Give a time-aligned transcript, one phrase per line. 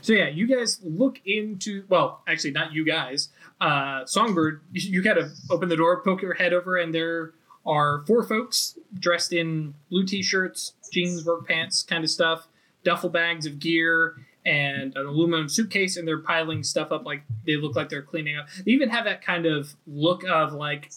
[0.00, 3.28] So yeah, you guys look into well, actually not you guys.
[3.60, 7.32] Uh, Songbird, you, kind of open the door, poke your head over, and there
[7.66, 12.48] are four folks dressed in blue t-shirts, jeans, work pants, kind of stuff,
[12.84, 14.16] duffel bags of gear,
[14.46, 18.36] and an aluminum suitcase, and they're piling stuff up like they look like they're cleaning
[18.36, 18.46] up.
[18.64, 20.90] They even have that kind of look of like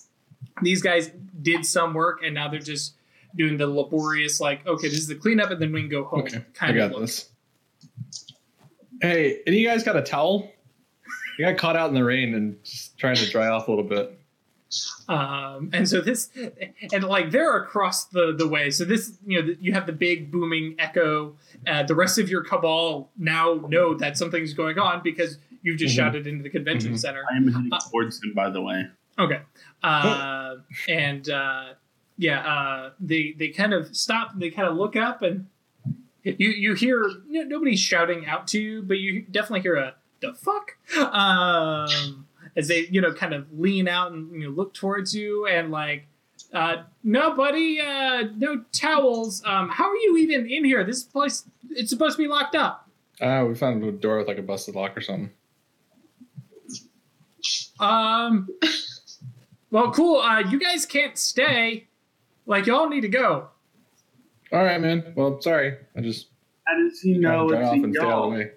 [0.62, 1.12] these guys
[1.42, 2.94] did some work and now they're just
[3.36, 6.20] doing the laborious like okay this is the cleanup and then we can go home
[6.20, 7.02] Okay, kind I of look.
[7.02, 7.30] this.
[9.02, 10.52] Hey, any you guys got a towel?
[11.40, 13.86] I got caught out in the rain and just trying to dry off a little
[13.86, 14.18] bit.
[15.09, 16.30] Um, and so this,
[16.94, 18.70] and like they're across the the way.
[18.70, 21.36] So this, you know, you have the big booming echo.
[21.68, 25.94] Uh, the rest of your cabal now know that something's going on because you've just
[25.94, 25.98] Mhm.
[25.98, 27.00] shouted into the convention Mhm.
[27.00, 27.23] center.
[27.31, 28.86] I am heading Uh, towards him, by the way.
[29.20, 29.42] Okay.
[29.84, 30.56] Uh,
[30.88, 31.73] and uh,
[32.18, 34.38] yeah, uh, they they kind of stop.
[34.40, 35.48] They kind of look up, and
[36.23, 39.95] you you hear you know, nobody's shouting out to you, but you definitely hear a
[40.21, 42.25] the fuck um,
[42.55, 45.72] as they you know kind of lean out and you know, look towards you and
[45.72, 46.08] like.
[46.53, 47.80] Uh, no, buddy.
[47.80, 49.41] Uh, no towels.
[49.45, 50.83] Um, how are you even in here?
[50.83, 52.89] This place, it's supposed to be locked up.
[53.22, 55.31] Ah, we found a door with like a busted lock or something.
[57.80, 58.50] Um,
[59.72, 60.19] well, cool.
[60.19, 61.88] Uh, you guys can't stay.
[62.45, 63.50] Like, y'all need to go.
[64.52, 65.13] All right, man.
[65.16, 65.77] Well, sorry.
[65.95, 66.27] I just
[66.66, 68.30] How does he tried know to dry it's off a and stay out of y'all?
[68.31, 68.52] the way.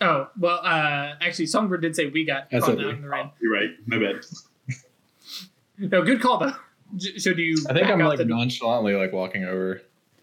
[0.00, 2.84] Oh, well, uh, actually, Songbird did say we got That's caught okay.
[2.84, 3.26] out in the rain.
[3.26, 3.70] Oh, you're right.
[3.86, 4.24] My bad.
[5.78, 6.52] No, good call, though.
[6.96, 8.24] J- So do you I think back I'm like the...
[8.24, 9.80] nonchalantly like walking over.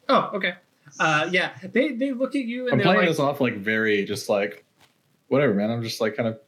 [0.09, 0.55] Oh, okay.
[0.99, 3.55] Uh, yeah, they, they look at you and I'm they're playing like, this off like
[3.57, 4.66] very just like
[5.29, 5.72] whatever, man.
[5.72, 6.39] I'm just like kind of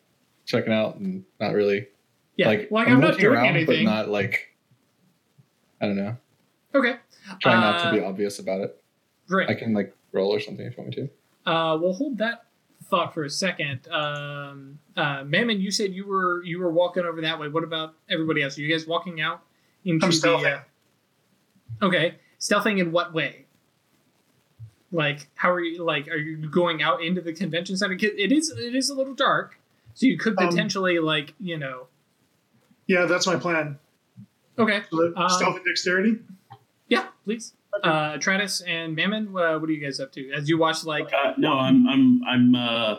[0.45, 1.87] checking out and not really
[2.35, 3.85] yeah, like like, I'm, not looking doing around, anything.
[3.85, 4.53] but not like
[5.79, 6.17] I don't know.
[6.75, 6.95] Okay.
[7.41, 8.81] Trying not Uh, to be obvious about it.
[9.27, 9.49] Great.
[9.49, 11.07] I can like roll or something if you want me
[11.45, 11.51] to.
[11.51, 12.45] Uh, we'll hold that
[12.89, 13.87] thought for a second.
[13.89, 17.47] Um, uh, Mammon, you said you were you were walking over that way.
[17.47, 18.57] What about everybody else?
[18.57, 19.41] Are you guys walking out
[19.85, 20.17] into I'm the?
[20.17, 20.61] stealthing.
[21.81, 23.45] Uh, okay, stealthing in what way?
[24.91, 25.83] Like, how are you?
[25.83, 27.95] Like, are you going out into the convention center?
[27.97, 29.57] 'Cause It is it is a little dark,
[29.95, 31.87] so you could Um, potentially like you know.
[32.87, 33.79] Yeah, that's my plan.
[34.59, 36.19] Okay, So, Um, stealth and dexterity.
[36.87, 37.53] Yeah, please.
[37.83, 41.11] Uh, Travis and Mammon, uh, what are you guys up to as you watch like?
[41.11, 42.95] Uh, no, I'm I'm I'm uh,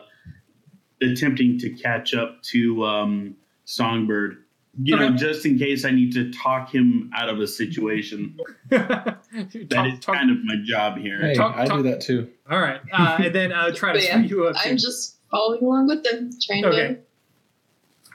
[1.00, 4.38] attempting to catch up to um, Songbird.
[4.82, 8.36] You know, just in case I need to talk him out of a situation.
[8.70, 11.20] That talk, is talk, kind of my job here.
[11.20, 12.28] Hey, talk- I talk- do that too.
[12.50, 14.56] all right, uh, and then uh, Travis, But what yeah, you up?
[14.64, 16.88] I'm just following along with them, trying Okay.
[16.94, 16.98] to.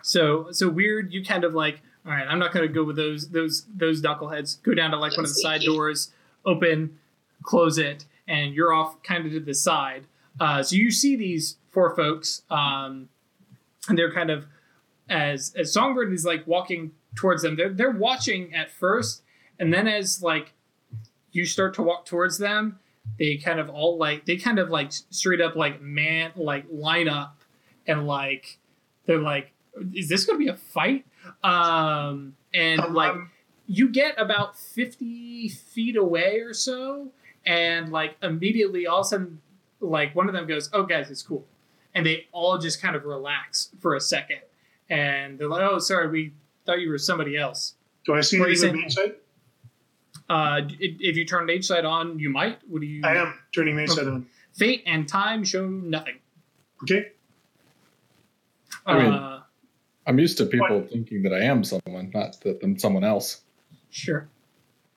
[0.01, 1.13] So so weird.
[1.13, 4.01] You kind of like, all right, I'm not going to go with those those those
[4.01, 4.63] knuckleheads.
[4.63, 6.11] Go down to like one of the side doors,
[6.43, 6.97] open,
[7.43, 10.05] close it, and you're off kind of to the side.
[10.39, 13.09] Uh, so you see these four folks, um,
[13.87, 14.45] and they're kind of
[15.07, 17.55] as as Songbird is like walking towards them.
[17.55, 19.21] They're they're watching at first,
[19.59, 20.53] and then as like
[21.31, 22.79] you start to walk towards them,
[23.19, 27.07] they kind of all like they kind of like straight up like man like line
[27.07, 27.41] up
[27.85, 28.57] and like
[29.05, 29.53] they're like
[29.93, 31.05] is this going to be a fight
[31.43, 33.29] um and Um, like um,
[33.67, 37.09] you get about 50 feet away or so
[37.45, 39.41] and like immediately all of a sudden
[39.79, 41.45] like one of them goes oh guys it's cool
[41.93, 44.39] and they all just kind of relax for a second
[44.89, 46.33] and they're like oh sorry we
[46.65, 47.75] thought you were somebody else
[48.05, 49.07] do I see what you anything with saying?
[49.07, 49.21] mage sight?
[50.29, 53.33] uh if, if you turn mage sight on you might what do you I am
[53.53, 54.25] turning mage sight on.
[54.53, 56.17] fate and time show nothing
[56.83, 57.11] Okay.
[58.85, 59.41] I mean- uh
[60.09, 60.89] I'm used to people What?
[60.89, 63.41] thinking that I am someone, not that I'm someone else.
[63.91, 64.27] sure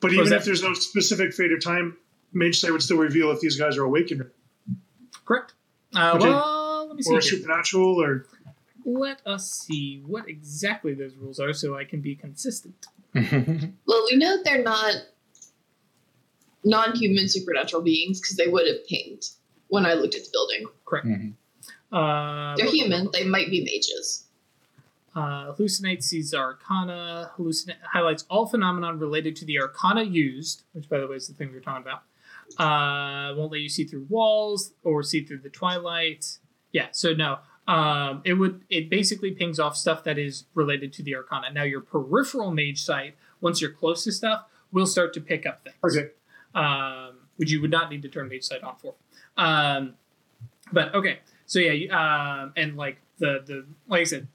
[0.00, 1.96] But Was even that- if there's no specific fate or time,
[2.32, 4.24] mage sight would still reveal if these guys are awakened
[5.26, 5.52] correct
[5.94, 6.28] uh Okay.
[6.30, 7.30] well let me see or here.
[7.32, 8.26] supernatural or
[8.86, 12.86] let us see what exactly those rules are so I can be consistent.
[13.86, 14.94] Well, we know they're not
[16.64, 19.24] non-human supernatural beings because they would have pinged
[19.68, 20.66] when I looked at the building.
[20.86, 21.34] Mhm.
[21.92, 23.10] Uh, They're human.
[23.12, 24.21] They might be mages.
[25.14, 27.30] Uh, hallucinates sees arcana.
[27.36, 31.34] Hallucinate highlights all phenomenon related to the arcana used, which by the way is the
[31.34, 32.02] thing we were talking about.
[32.58, 36.38] Uh, won't let you see through walls or see through the twilight.
[36.72, 37.38] Yeah, so no.
[37.68, 41.52] Um, it would it basically pings off stuff that is related to the arcana.
[41.52, 45.62] Now your peripheral mage sight, once you're close to stuff, will start to pick up
[45.64, 45.96] things.
[45.96, 46.10] okay.
[46.54, 48.94] um, which you would not need to turn mage sight on for.
[49.36, 49.94] Um,
[50.72, 54.26] but okay, so yeah, you- um, and like the the like I said,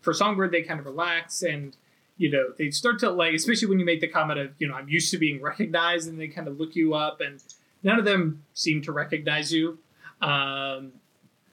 [0.00, 1.76] for Songbird they kind of relax and
[2.16, 4.74] you know they start to like, especially when you make the comment of you know
[4.74, 7.42] I'm used to being recognized, and they kind of look you up, and
[7.82, 9.78] none of them seem to recognize you.
[10.20, 10.92] Um,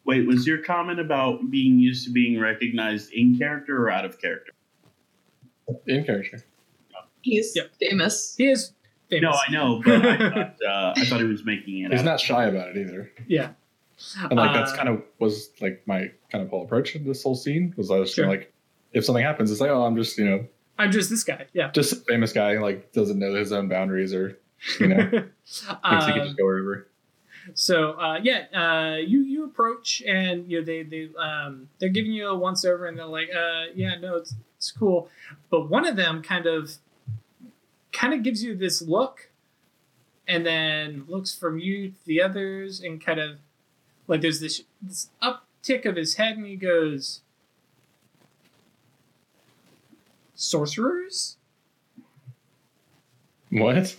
[0.05, 4.19] Wait, was your comment about being used to being recognized in character or out of
[4.21, 4.53] character?
[5.85, 6.43] In character.
[7.21, 7.71] He's Yep.
[7.79, 8.35] famous.
[8.37, 8.71] He is
[9.09, 9.23] famous.
[9.23, 11.91] No, I know, but I thought, uh, I thought he was making it.
[11.91, 12.05] He's out.
[12.05, 13.11] not shy about it either.
[13.27, 13.49] Yeah.
[14.29, 17.23] And like that's Uh, kind of was like my kind of whole approach of this
[17.23, 18.27] whole scene was I was Sure.
[18.27, 18.53] like
[18.93, 20.45] if something happens, it's like, oh I'm just, you know,
[20.77, 21.47] I'm just this guy.
[21.53, 21.71] Yeah.
[21.71, 24.37] just a famous guy, like doesn't know his own boundaries or
[24.79, 26.87] you know, thinks he can Um, just go wherever.
[27.53, 32.11] So uh, yeah, uh, you you approach and you know they they um, they're giving
[32.11, 35.09] you a once over and they're like, uh, yeah, no, it's it's cool,
[35.49, 36.71] but one of them kind of
[37.93, 39.29] kind of gives you this look,
[40.27, 43.37] and then looks from you to the others and kind of
[44.07, 47.21] like there's this this uptick of his head and he goes,
[50.35, 51.37] sorcerers.
[53.49, 53.95] What?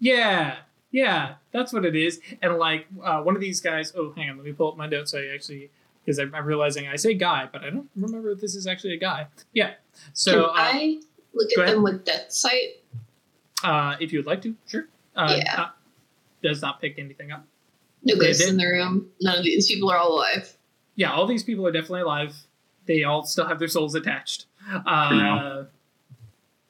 [0.00, 0.56] Yeah,
[0.90, 2.20] yeah, that's what it is.
[2.42, 3.92] And like uh, one of these guys.
[3.96, 5.12] Oh, hang on, let me pull up my notes.
[5.12, 5.70] So I actually,
[6.04, 8.94] because I'm, I'm realizing I say guy, but I don't remember if this is actually
[8.94, 9.26] a guy.
[9.52, 9.74] Yeah.
[10.12, 11.00] So Can uh, I
[11.32, 11.74] look at ahead.
[11.76, 12.82] them with Death Sight?
[13.62, 14.88] uh, if you would like to, sure.
[15.16, 15.62] Uh, Yeah.
[15.62, 15.68] uh,
[16.42, 17.46] does not pick anything up.
[18.04, 19.08] No ghosts in the room.
[19.20, 20.56] None of these people are all alive.
[20.96, 22.34] Yeah, all these people are definitely alive.
[22.86, 24.46] They all still have their souls attached.
[24.70, 25.66] Uh, now.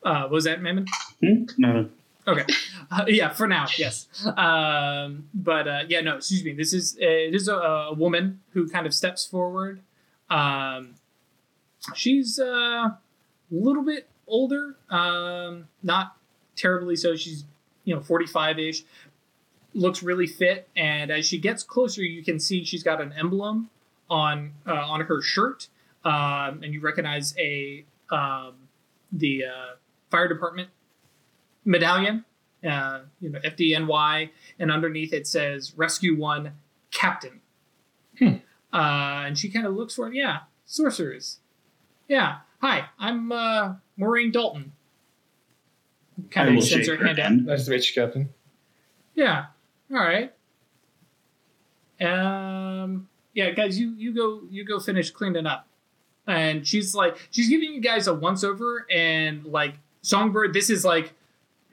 [0.04, 0.86] uh, what was that, Mammon?
[1.20, 1.44] Hmm?
[1.58, 1.88] No,
[2.26, 2.44] Okay.
[2.90, 4.06] Uh, yeah, for now, yes.
[4.36, 6.52] Um, but uh, yeah, no, excuse me.
[6.52, 9.80] This is uh, it is a, a woman who kind of steps forward.
[10.28, 10.94] Um,
[11.94, 12.44] she's uh,
[12.90, 12.98] a
[13.50, 16.16] little bit older, um, not
[16.56, 17.16] terribly so.
[17.16, 17.44] She's
[17.84, 18.84] you know forty five ish.
[19.74, 23.70] Looks really fit, and as she gets closer, you can see she's got an emblem
[24.08, 25.68] on uh, on her shirt,
[26.04, 28.54] um, and you recognize a um,
[29.10, 29.74] the uh,
[30.10, 30.68] fire department
[31.64, 32.24] medallion,
[32.68, 36.52] uh, you know, FDNY, and underneath it says Rescue One
[36.92, 37.40] Captain.
[38.18, 38.34] Hmm.
[38.72, 40.14] Uh, and she kind of looks for it.
[40.14, 41.38] Yeah, sorcerers.
[42.08, 42.38] Yeah.
[42.60, 44.72] Hi, I'm uh, Maureen Dalton.
[46.30, 47.26] Kind of will extends shake her her hand out.
[47.26, 47.46] hand.
[47.46, 48.28] Nice to meet you, Captain.
[49.14, 49.46] Yeah.
[49.94, 50.32] All right.
[52.00, 53.08] Um.
[53.34, 55.66] Yeah, guys, you you go you go finish cleaning up,
[56.26, 60.84] and she's like she's giving you guys a once over, and like Songbird, this is
[60.84, 61.12] like,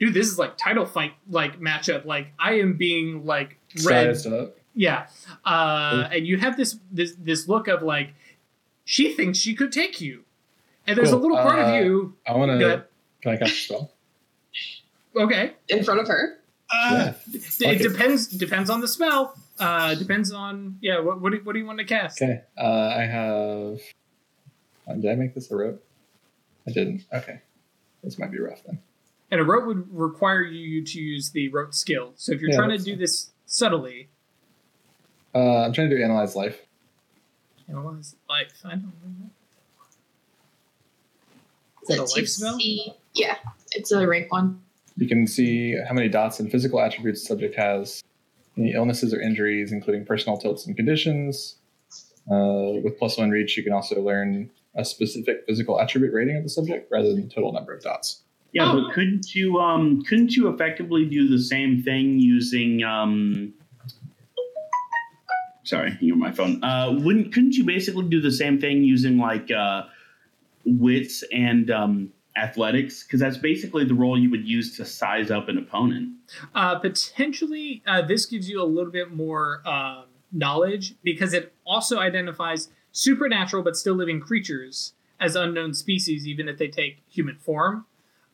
[0.00, 2.04] dude, this is like title fight like matchup.
[2.04, 4.56] Like I am being like red, up.
[4.74, 5.06] yeah,
[5.44, 8.14] uh, and you have this this this look of like
[8.84, 10.24] she thinks she could take you,
[10.86, 11.18] and there's Cool.
[11.20, 12.14] a little part Uh, of you.
[12.26, 12.82] I wanna Go
[13.20, 13.92] can I cast a spell?
[15.14, 16.38] Okay, In front of her?
[16.74, 17.14] Yeah.
[17.32, 17.78] it Okay.
[17.78, 19.36] depends depends on the spell.
[19.58, 20.98] Uh, depends on yeah.
[21.00, 22.20] What what do, what do you want to cast?
[22.22, 22.40] Okay.
[22.58, 22.62] Uh,
[22.96, 23.80] I have
[24.88, 25.82] uh, did I make this a rote?
[26.66, 27.04] I didn't.
[27.12, 27.40] Okay.
[28.02, 28.78] This might be rough then.
[29.30, 32.12] And a rote would require you to use the rote skill.
[32.16, 32.98] So if you're Yeah, trying to do fine.
[33.00, 34.08] this subtly,
[35.34, 36.58] Uh, I'm trying to do analyze life.
[37.68, 38.52] analyze life.
[38.64, 39.30] I don't know.
[41.82, 42.58] Is that The life spell?
[43.14, 43.36] Yeah,
[43.72, 44.62] it's a rank one.
[44.96, 48.02] You can see how many dots and physical attributes the subject has,
[48.58, 51.56] any illnesses or injuries, including personal tilts and conditions.
[52.30, 56.42] Uh, with plus one reach, you can also learn a specific physical attribute rating of
[56.42, 58.22] the subject rather than the total number of dots.
[58.52, 58.82] Yeah, Oh.
[58.82, 63.54] but couldn't you um couldn't you effectively do the same thing using um
[65.64, 66.62] sorry, you're my phone.
[66.62, 69.82] Uh wouldn't couldn't you basically do the same thing using like uh
[70.64, 73.02] wits and um athletics?
[73.02, 76.12] Because that's basically the role you would use to size up an opponent.
[76.54, 81.98] Uh, potentially, uh, this gives you a little bit more um, knowledge because it also
[81.98, 87.86] identifies supernatural but still living creatures as unknown species, even if they take human form.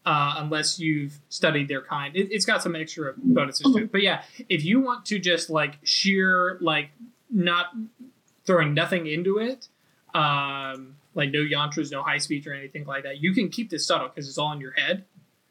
[0.07, 3.93] Uh, unless you've studied their kind, it, it's got some extra bonuses to it.
[3.93, 6.91] But yeah, if you want to just like sheer like
[7.31, 7.67] not
[8.47, 9.69] throwing nothing into it,
[10.15, 13.87] um, like no yantras, no high speech or anything like that, you can keep this
[13.87, 15.05] subtle because it's all in your head.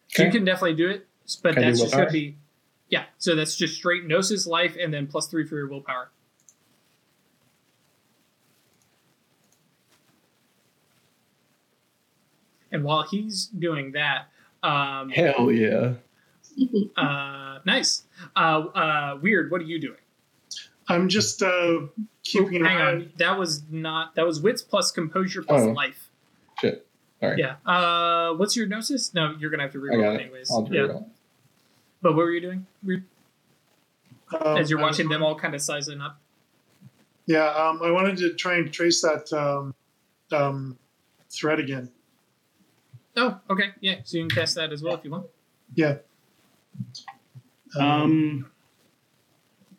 [0.10, 1.06] So you can definitely do it,
[1.44, 2.38] but Can that's just going to be,
[2.90, 3.06] yeah.
[3.18, 6.10] So that's just straight gnosis life and then plus three for your willpower.
[12.72, 14.28] And while he's doing that,
[14.64, 15.94] um, Hell yeah.
[16.98, 18.04] uh, nice.
[18.36, 19.52] Uh, uh, weird.
[19.52, 19.98] What are you doing?
[20.90, 21.42] I'm just
[22.32, 23.12] keeping hang on.
[23.18, 24.16] That was not.
[24.16, 25.72] That was wits plus composure plus Oh.
[25.72, 26.10] life.
[26.62, 26.86] Shit.
[27.20, 27.40] Sorry.
[27.40, 27.56] Yeah.
[27.66, 29.14] Uh, what's your gnosis?
[29.14, 30.22] No, you're gonna have to I reroll it it.
[30.26, 30.52] anyways.
[30.52, 30.84] I'll yeah.
[30.86, 30.92] it.
[32.02, 32.66] But what were you doing?
[32.84, 33.04] Weird.
[34.40, 36.20] um, As you're watching them all kind of sizing up.
[37.26, 39.74] Yeah, um, I wanted to try and trace that um,
[40.32, 40.78] um,
[41.30, 41.90] thread again.
[43.16, 43.70] Oh, okay.
[43.82, 43.96] Yeah.
[44.04, 45.26] So you can cast that as well if you want.
[45.76, 45.96] Yeah.
[47.80, 48.50] Um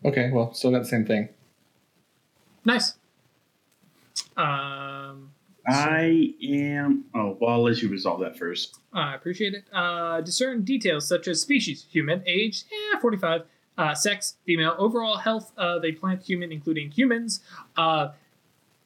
[0.04, 1.28] Okay, well, still got the same thing.
[2.68, 2.96] Nice.
[4.36, 5.30] Um,
[5.66, 7.06] I am.
[7.14, 8.78] Oh, well, I'll let you resolve that first.
[8.92, 9.64] I appreciate it.
[9.72, 13.44] Uh, discern details such as species, human, age, eh, 45,
[13.78, 17.40] uh, sex, female, overall health of a plant human, including humans,
[17.78, 18.08] uh,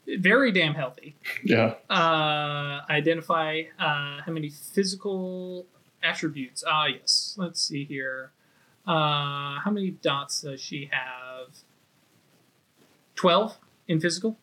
[0.06, 1.16] very damn healthy.
[1.42, 1.74] Yeah.
[1.90, 5.66] Uh, identify uh, how many physical
[6.04, 6.62] attributes.
[6.64, 7.34] Ah, yes.
[7.36, 8.30] Let's see here.
[8.86, 11.48] Uh, how many dots does she have?
[13.16, 13.56] 12
[13.92, 14.38] in physical?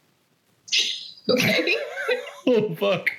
[1.29, 1.75] Okay.
[2.47, 3.09] Oh fuck.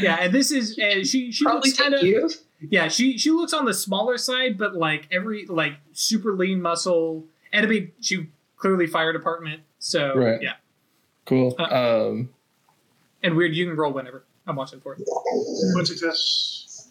[0.00, 1.32] Yeah, and this is uh, she.
[1.32, 2.30] She Probably looks kind of you.
[2.60, 2.86] yeah.
[2.86, 7.24] She she looks on the smaller side, but like every like super lean muscle.
[7.52, 8.28] And I mean, she
[8.58, 9.62] clearly fire department.
[9.80, 10.40] So Right.
[10.40, 10.52] yeah,
[11.26, 11.56] Cool.
[11.58, 11.64] Uh,
[12.10, 12.28] Um.
[13.24, 13.56] and weird.
[13.56, 14.24] You can roll whenever.
[14.46, 15.00] I'm watching for it.
[15.74, 16.88] One success.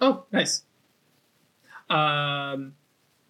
[0.00, 0.64] Oh, nice.
[1.88, 2.74] Um,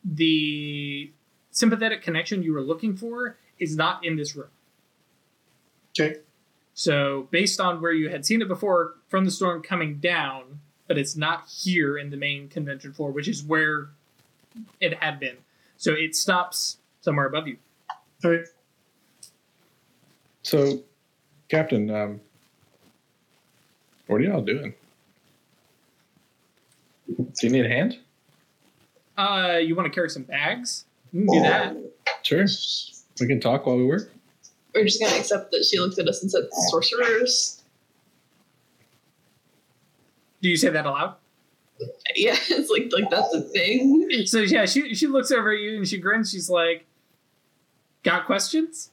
[0.04, 1.12] the
[1.60, 4.48] sympathetic connection you were looking for is not in this room.
[5.98, 6.16] Okay.
[6.72, 10.96] So, based on where you had seen it before from the storm coming down, but
[10.96, 13.90] it's not here in the main convention floor, which is where
[14.80, 15.36] it had been.
[15.76, 17.58] So, it stops somewhere above you.
[18.24, 18.46] All right.
[20.42, 20.80] So,
[21.48, 22.20] Captain, um,
[24.06, 24.74] what are y'all doing?
[27.08, 27.98] Do you need a hand?
[29.18, 30.86] Uh, you want to carry some bags?
[31.12, 31.76] You can do that.
[32.22, 32.46] Sure.
[33.20, 34.12] We can talk while we work.
[34.74, 37.62] We're just gonna accept that she looked at us and said sorcerers.
[40.40, 41.16] Do you say that aloud?
[42.14, 44.26] Yeah, it's like like that's a thing.
[44.26, 46.30] So yeah, she she looks over at you and she grins.
[46.30, 46.86] She's like,
[48.02, 48.90] "Got questions?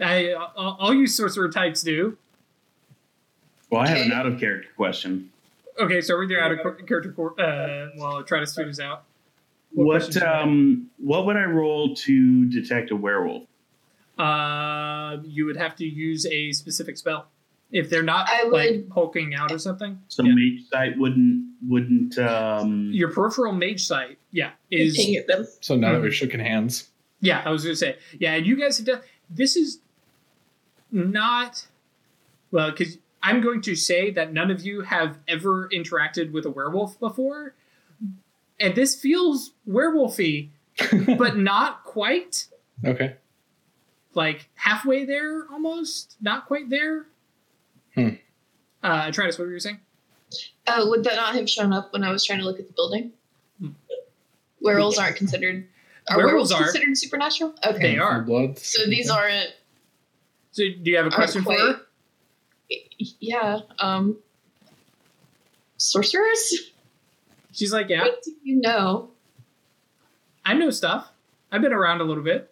[0.00, 2.18] I all all you sorcerer types do."
[3.70, 5.30] Well, I have an out of character question.
[5.78, 7.14] Okay, so read your out of character.
[7.18, 9.04] Uh, well, I'll try to smooth this out.
[9.74, 10.42] What What questions you have?
[10.42, 13.44] um what would I roll to detect a werewolf?
[14.16, 17.26] Uh, you would have to use a specific spell
[17.72, 19.98] if they're not I like would- poking out or something.
[20.08, 20.34] So Yeah.
[20.34, 25.44] mage sight wouldn't wouldn't um Your peripheral mage sight, yeah, is them.
[25.60, 26.02] So now that Mhm.
[26.02, 26.90] we're shooking hands,
[27.20, 29.00] Yeah, I was gonna say, yeah, and you guys have done.
[29.30, 29.80] This is
[30.92, 31.66] not
[32.50, 36.50] well because I'm going to say that none of you have ever interacted with a
[36.50, 37.54] werewolf before,
[38.60, 40.48] and this feels werewolfy,
[41.18, 42.46] but not quite.
[42.84, 43.16] okay.
[44.14, 47.06] Like halfway there, almost not quite there.
[47.94, 48.10] Hmm.
[48.82, 49.80] Uh, Travis, what were you saying?
[50.66, 52.72] Uh, would that not have shown up when I was trying to look at the
[52.74, 53.12] building?
[53.60, 53.70] Hmm.
[54.60, 55.66] Werewolves aren't considered.
[56.10, 56.62] Are Werewolves werewolves, are.
[56.72, 57.54] considered supernatural?
[57.66, 57.78] Okay.
[57.94, 58.22] They are.
[58.22, 58.58] Blood.
[58.58, 59.50] So these aren't.
[60.52, 61.80] So, do you have a aren't question for quite- her?
[63.20, 63.60] Yeah.
[63.80, 64.18] Um.
[65.76, 66.70] Sorcerers?
[67.54, 69.10] She's like, yeah, What do you know?
[70.44, 71.10] I know stuff.
[71.50, 72.50] I've been around a little bit.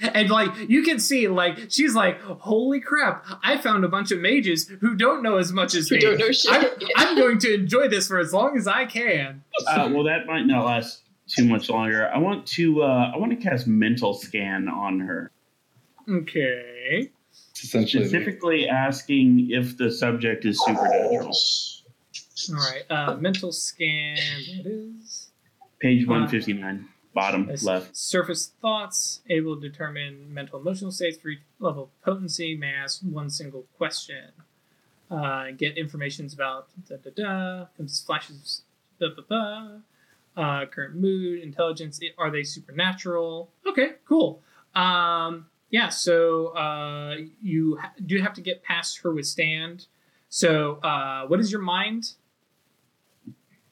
[0.00, 3.22] And like you can see, like she's like, "Holy crap!
[3.42, 6.00] I found a bunch of mages who don't know as much as Who me.
[6.00, 6.50] don't know shit.
[6.50, 10.26] I'm, I'm going to enjoy this for as long as I can." uh, well that
[10.26, 12.08] might not last too much longer.
[12.08, 15.30] I want to uh I want to cast mental scan on her.
[16.08, 17.10] Okay.
[17.62, 18.04] Essentially.
[18.04, 21.36] Specifically asking if the subject is supernatural.
[22.48, 22.84] All right.
[22.90, 24.16] Uh, mental scan.
[24.62, 25.30] That is
[25.80, 27.96] Page Uh, 159, bottom left.
[27.96, 29.20] surface thoughts.
[29.28, 32.56] Able to determine mental emotional states for each level of potency.
[32.56, 34.32] May ask one single question.
[35.10, 37.66] Uh, get informations about da da da.
[37.76, 38.62] Comes flashes.
[39.00, 39.68] Da da da.
[40.36, 41.98] Uh, current mood, intelligence.
[42.16, 43.50] Are they supernatural?
[43.66, 44.40] Okay, cool.
[44.74, 45.88] Um, yeah.
[45.88, 49.86] So uh, you ha- do have to get past her withstand.
[50.28, 52.12] So uh, what is your mind?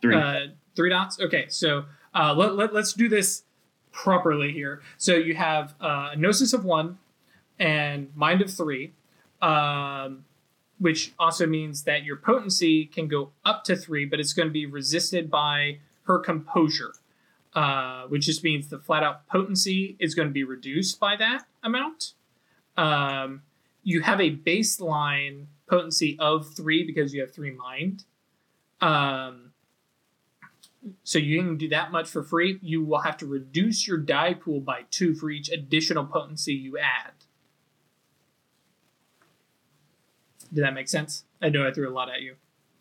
[0.01, 0.15] Three.
[0.15, 1.21] Uh, three dots.
[1.21, 3.43] Okay, so uh, let, let, let's do this
[3.91, 4.81] properly here.
[4.97, 6.99] So you have uh, gnosis of one
[7.59, 8.93] and mind of three,
[9.43, 10.25] um,
[10.79, 14.53] which also means that your potency can go up to three, but it's going to
[14.53, 16.93] be resisted by her composure,
[17.55, 21.43] uh, which just means the flat out potency is going to be reduced by that
[21.65, 22.13] amount.
[22.77, 23.43] Um,
[23.83, 28.05] you have a baseline potency of three because you have three mind.
[28.81, 29.48] Um,
[31.05, 32.59] so you can do that much for free.
[32.63, 36.79] You will have to reduce your die pool by two for each additional potency you
[36.79, 37.13] add.
[40.53, 41.25] Did that make sense?
[41.43, 42.37] I know I threw a lot at you.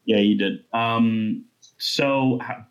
[0.06, 0.64] yeah, you did.
[0.74, 1.46] Um,
[1.78, 2.66] so how,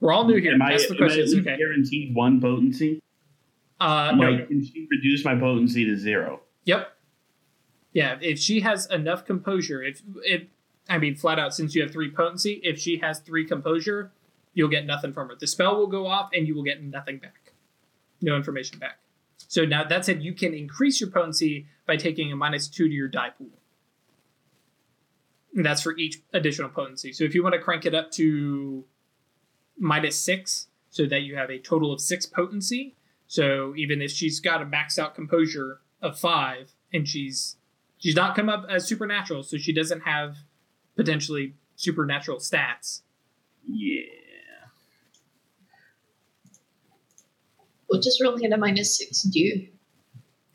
[0.00, 0.52] We're all new here.
[0.54, 1.40] am I, the am I.
[1.40, 1.56] Okay.
[1.56, 3.02] guaranteed one potency?
[3.80, 4.30] Uh, no.
[4.30, 6.40] Like, can she reduce my potency to zero?
[6.64, 6.92] Yep.
[7.92, 8.18] Yeah.
[8.20, 10.42] If she has enough composure, if if
[10.88, 14.12] I mean flat out, since you have three potency, if she has three composure,
[14.54, 15.34] you'll get nothing from her.
[15.38, 17.52] The spell will go off, and you will get nothing back,
[18.22, 18.98] no information back.
[19.48, 22.94] So now that said, you can increase your potency by taking a minus two to
[22.94, 23.48] your die pool.
[25.54, 27.12] And that's for each additional potency.
[27.12, 28.84] So if you want to crank it up to
[29.78, 32.96] minus six, so that you have a total of six potency.
[33.26, 37.56] So even if she's got a maxed out composure of five, and she's
[37.98, 40.36] she's not come up as supernatural, so she doesn't have
[40.98, 43.02] potentially supernatural stats.
[43.66, 44.02] Yeah.
[47.86, 49.68] What does rolling at a minus six do?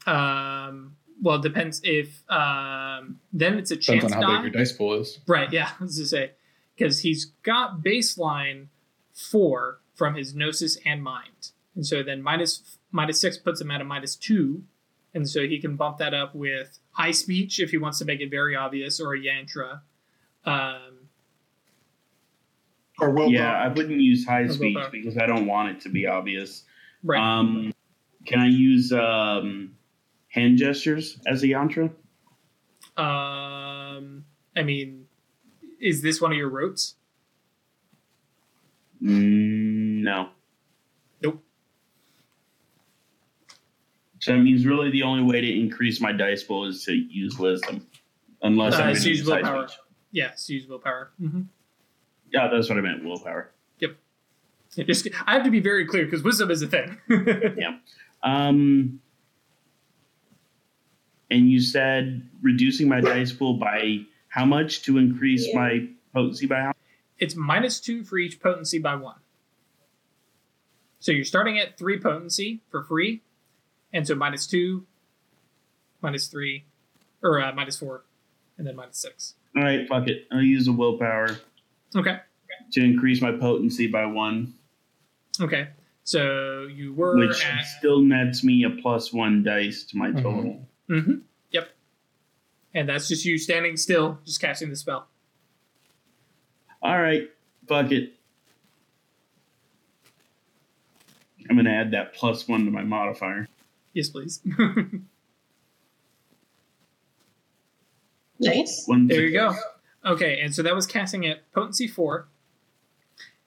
[0.05, 4.41] Um, well, it depends if um, then it's a Depends chance on how die.
[4.43, 5.19] big your dice pool is.
[5.25, 6.31] Right, yeah, I was to say.
[6.75, 8.67] Because he's got baseline
[9.13, 11.51] four from his gnosis and mind.
[11.75, 14.63] And so then minus minus six puts him at a minus two.
[15.13, 18.19] And so he can bump that up with high speech if he wants to make
[18.19, 19.81] it very obvious, or a yantra.
[20.45, 21.07] Um,
[22.99, 25.89] Or will yeah, I wouldn't use high Or speech because I don't want it to
[25.89, 26.63] be obvious.
[27.03, 27.19] right.
[27.19, 27.73] Um,
[28.25, 29.75] can I use um,
[30.29, 31.91] hand gestures as a yantra?
[32.95, 35.05] um, I mean,
[35.79, 36.95] is this one of your rotes?
[39.01, 40.29] Mm, no.
[41.21, 41.43] Nope.
[44.19, 47.37] So that means really the only way to increase my dice pool is to use
[47.37, 47.85] wisdom,
[48.41, 49.67] unless Uh, I'm going to use use high willpower.
[49.67, 49.79] speech.
[50.13, 51.11] Yes, use willpower.
[51.21, 51.41] Mm-hmm.
[52.31, 53.03] Yeah, that's what I meant.
[53.03, 53.51] Willpower.
[53.79, 53.95] Yep.
[54.87, 56.97] Just, I have to be very clear because wisdom is a thing.
[57.57, 57.77] Yeah.
[58.23, 59.01] Um,
[61.29, 65.59] and you said reducing my dice pool by how much to increase Yeah.
[65.59, 66.73] my potency by how?
[67.19, 69.17] it's minus two for each potency by one.
[70.99, 73.21] So you're starting at three potency for free,
[73.91, 74.85] and so minus two,
[76.01, 76.65] minus three,
[77.21, 78.03] or uh, minus four,
[78.57, 79.35] and then minus six.
[79.55, 80.27] All right, fuck it.
[80.31, 81.37] I'll use a willpower
[81.95, 82.17] Okay,
[82.71, 84.53] to increase my potency by one,
[85.39, 85.69] okay.
[86.05, 90.21] So you were which at still nets me a plus one dice to my Mhm.
[90.21, 90.67] total.
[90.87, 91.13] hmm
[91.51, 91.69] Yep.
[92.73, 95.07] And that's just you standing still, just casting the spell.
[96.81, 97.29] All right,
[97.67, 98.13] fuck it.
[101.49, 103.47] I'm gonna add that plus one to my modifier.
[103.93, 104.41] Yes, please.
[108.39, 108.83] Nice.
[108.85, 109.53] One there you go.
[110.05, 112.27] Okay, and so that was casting at potency four,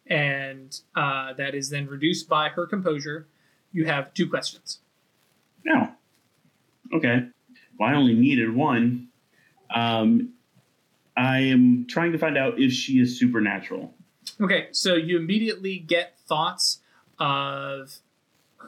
[0.07, 3.27] and uh, that is then reduced by her composure.
[3.73, 4.81] You have two questions.
[5.65, 5.89] No.
[6.95, 7.29] Okay.
[7.79, 9.09] Well, I only needed one.
[9.75, 10.33] Um,
[11.17, 13.93] I am trying to find out if she is supernatural.
[14.41, 16.81] Okay, so you immediately get thoughts
[17.19, 17.99] of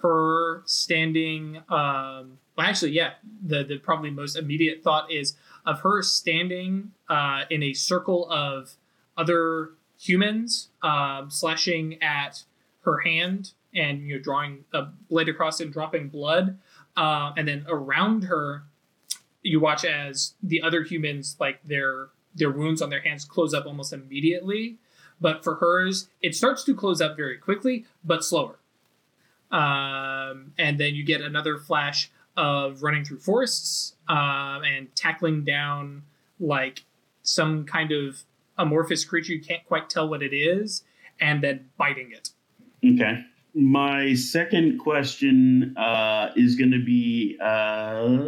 [0.02, 1.58] her standing.
[1.68, 3.12] Um, well, actually, yeah,
[3.44, 5.36] the the probably most immediate thought is
[5.68, 8.72] of her standing uh, in a circle of
[9.18, 12.42] other humans, um, slashing at
[12.80, 16.58] her hand and you know drawing a blade across and dropping blood,
[16.96, 18.64] uh, and then around her,
[19.42, 23.66] you watch as the other humans like their their wounds on their hands close up
[23.66, 24.78] almost immediately.
[25.20, 28.58] But for hers it starts to close up very quickly but slower.
[29.50, 36.02] Um, and then you get another flash of running through forests um, and tackling down
[36.40, 36.84] like
[37.22, 38.22] some kind of
[38.56, 40.84] amorphous creature you can't quite tell what it is
[41.20, 42.30] and then biting it
[42.84, 43.24] Okay.
[43.54, 48.18] My second question uh, is going to be uh,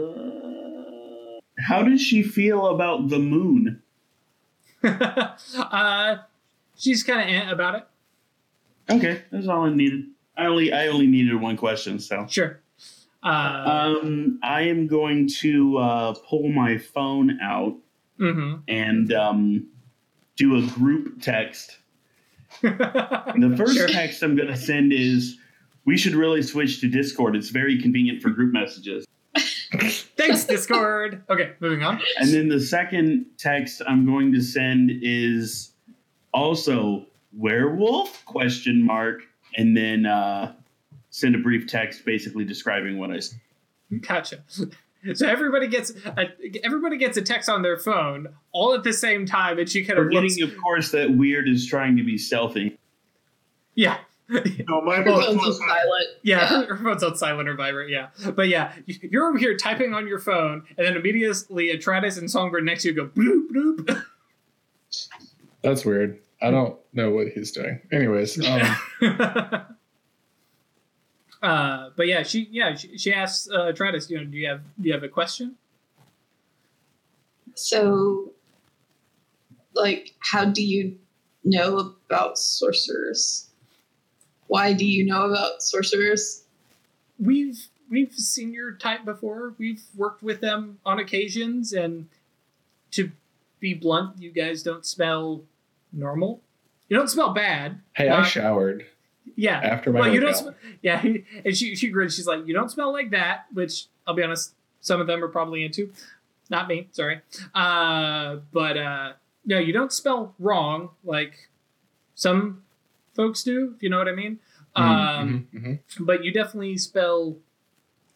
[1.61, 3.81] How does she feel about the moon?
[4.83, 6.17] uh,
[6.77, 7.87] she's kind of eh about it
[8.91, 10.07] Okay, that's all I needed.
[10.37, 12.61] I only I only needed one question, so sure
[13.23, 17.77] uh, um, I am going to uh, pull my phone out
[18.19, 18.63] mhm.
[18.69, 19.67] and um,
[20.37, 21.79] do a group text.
[22.63, 23.89] The first Sure.
[23.89, 25.39] text I'm going to send is
[25.85, 27.37] we should really switch to Discord.
[27.37, 29.07] It's very convenient for group messages.
[30.17, 31.23] Thanks, Discord.
[31.31, 32.01] Okay, moving on.
[32.19, 35.73] And then the second text I'm going to send is
[36.35, 39.23] also werewolf question mark
[39.57, 40.53] and then uh,
[41.11, 43.35] send a brief text basically describing what what I s-
[44.01, 44.39] Gotcha.
[45.15, 46.27] So everybody gets a,
[46.63, 49.99] everybody gets a text on their phone all at the same time, and she kind
[49.99, 50.35] of looks.
[50.35, 52.79] Forgetting, of course, that Weird is trying to be stealthy.
[53.75, 53.97] Yeah,
[54.29, 56.07] No, my Her both phone's on silent.
[56.23, 56.65] yeah.
[56.67, 57.89] Her phone's on silent or vibrate.
[57.89, 62.31] Yeah, but yeah, you're over here typing on your phone, and then immediately Atratus and
[62.31, 64.05] Songbird next to you go bloop bloop.
[65.63, 66.19] That's weird.
[66.43, 67.81] I don't know what he's doing.
[67.91, 68.77] Anyways, um,
[71.43, 74.61] uh, but yeah, she yeah she, she asks uh, Atratus, you know, do you have
[74.81, 75.57] do you have a question?
[77.55, 78.31] So,
[79.75, 80.97] like, how do you
[81.45, 83.47] know about sorcerers?
[84.47, 86.43] why do you know about sorcerers?
[87.21, 89.55] we've we've seen your type before.
[89.59, 92.09] We've worked with them on occasions, and
[92.93, 93.13] to
[93.61, 95.43] be blunt, you guys don't smell
[95.93, 96.41] normal.
[96.89, 97.81] You don't smell bad.
[97.93, 98.87] Hey, I showered
[99.37, 99.59] Yeah.
[99.61, 100.35] after my Well, you don't.
[100.35, 100.49] Sm-
[100.83, 101.01] yeah,
[101.45, 102.15] and she she grins.
[102.17, 103.47] She's like, you don't smell like that.
[103.53, 105.93] Which I'll be honest, some of them are probably into.
[106.51, 107.21] Not me, sorry.
[107.55, 109.13] Uh, but uh,
[109.45, 111.49] no, you don't smell wrong like
[112.15, 112.63] some
[113.15, 113.75] folks do.
[113.77, 114.41] If you know what I mean.
[114.77, 115.79] Mhm, Um, mhm, mhm.
[116.01, 117.37] but you definitely spell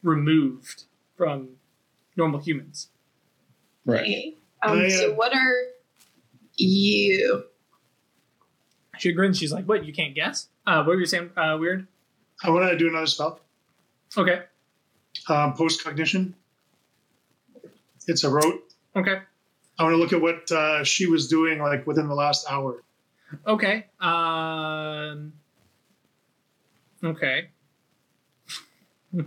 [0.02, 0.84] removed
[1.16, 1.50] from
[2.16, 2.88] normal humans.
[3.84, 4.00] Right.
[4.02, 4.36] Okay.
[4.62, 5.54] Um, I, uh, so what are
[6.56, 7.44] you?
[8.98, 9.38] She grins.
[9.38, 9.84] She's like, "What?
[9.84, 10.48] You can't guess?
[10.66, 11.30] Uh, what were you saying?
[11.36, 11.86] Uh, weird.
[12.42, 13.40] I want to do another spell.
[14.16, 14.42] Okay.
[15.28, 16.34] Um, Post cognition.
[18.06, 18.72] It's a rote.
[18.96, 19.18] Okay.
[19.78, 22.82] I want to look at what uh, she was doing like within the last hour.
[23.46, 23.86] Okay.
[24.00, 25.32] Um.
[27.02, 27.48] Okay.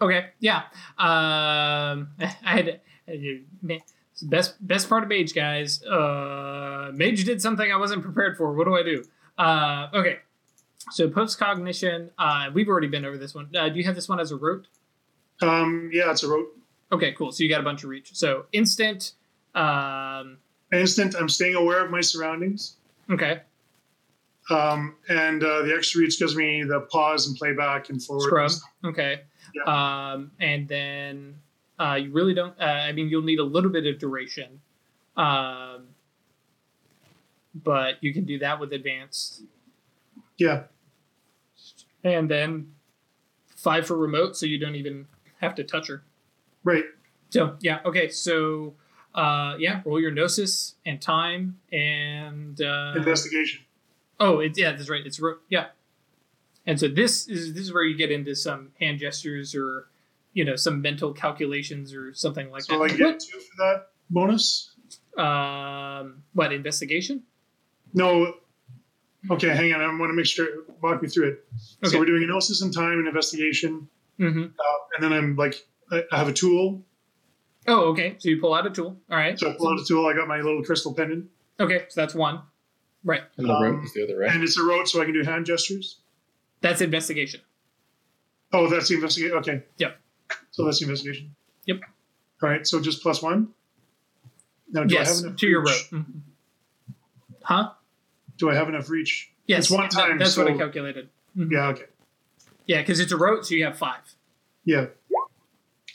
[0.00, 0.26] okay.
[0.40, 0.62] Yeah.
[0.98, 2.08] Um.
[2.18, 2.80] I had.
[3.06, 3.82] It's the
[4.22, 5.82] best best part of mage, guys.
[5.84, 8.52] Uh, mage did something I wasn't prepared for.
[8.52, 9.04] What do I do?
[9.38, 9.88] Uh.
[9.94, 10.18] Okay.
[10.90, 12.10] So post cognition.
[12.18, 13.48] Uh, we've already been over this one.
[13.56, 14.66] Uh, do you have this one as a rote?
[15.40, 16.48] Um, yeah, it's a rote.
[16.90, 17.32] Okay, cool.
[17.32, 18.10] So you got a bunch of reach.
[18.14, 19.12] So instant.
[19.54, 20.38] Um,
[20.72, 21.14] Instant.
[21.18, 22.76] I'm staying aware of my surroundings.
[23.10, 23.40] okay.
[24.50, 28.24] Um, and uh, the extra reach gives me the pause and playback and forward.
[28.24, 28.50] Scrub.
[28.84, 29.20] Okay.
[29.54, 29.62] Yeah.
[30.12, 31.36] Um, and then
[31.82, 32.54] uh, you really don't.
[32.60, 34.60] Uh, I mean, you'll need a little bit of duration.
[35.16, 35.88] Um,
[37.54, 39.42] but you can do that with advanced.
[40.38, 40.64] Yeah.
[42.04, 42.72] And then
[43.56, 45.06] five for remote, so you don't even
[45.40, 46.02] have to touch her.
[46.64, 46.84] Right.
[47.30, 48.08] So yeah, okay.
[48.08, 48.74] So
[49.14, 53.62] uh, yeah, roll your gnosis and time and uh, Investigation.
[54.20, 55.04] Oh, it's yeah, that's right.
[55.04, 55.66] It's ro- yeah.
[56.66, 59.88] And so this is this is where you get into some hand gestures or
[60.32, 62.74] you know some mental calculations or something like that.
[62.74, 62.98] So I that.
[62.98, 64.74] get two for that bonus.
[65.14, 65.24] What?
[65.24, 67.22] Um, what investigation?
[67.94, 68.34] No.
[69.30, 69.80] Okay, hang on.
[69.80, 70.48] I want to make sure.
[70.82, 71.44] Walk me through it.
[71.84, 71.92] Okay.
[71.92, 74.42] So we're doing analysis and time and investigation, Mm-hmm.
[74.42, 75.54] uh, and then I'm like,
[75.90, 76.82] I I have a tool.
[77.68, 78.16] Oh, okay.
[78.18, 78.96] So you pull out a tool.
[79.10, 79.38] All right.
[79.38, 80.06] So I pull out a tool.
[80.06, 81.26] I got my little crystal pendant,
[81.60, 82.40] Okay, so that's one.
[83.04, 83.22] Right.
[83.36, 84.32] And the Um, rote is the other, right?
[84.32, 85.98] and it's a rote, so I can do hand gestures.
[86.60, 87.40] That's investigation.
[88.52, 89.36] Oh, that's the investigation.
[89.38, 89.62] Okay.
[89.78, 89.96] Yep.
[90.50, 91.34] So that's the investigation.
[91.66, 91.80] Yep.
[92.42, 92.66] All right.
[92.66, 93.48] So just plus one.
[94.70, 95.68] Now, do I have enough to your rote.
[95.70, 95.90] reach?
[95.90, 96.04] Mhm.
[97.42, 97.70] Huh?
[98.38, 99.30] Do I have enough reach?
[99.46, 99.64] Yes.
[99.64, 101.08] It's one that- time, that's what I so- calculated.
[101.36, 101.50] Mhm.
[101.50, 101.68] Yeah.
[101.68, 101.84] Okay.
[102.66, 104.14] Yeah, because it's a rote, so you have five.
[104.64, 104.86] Yeah.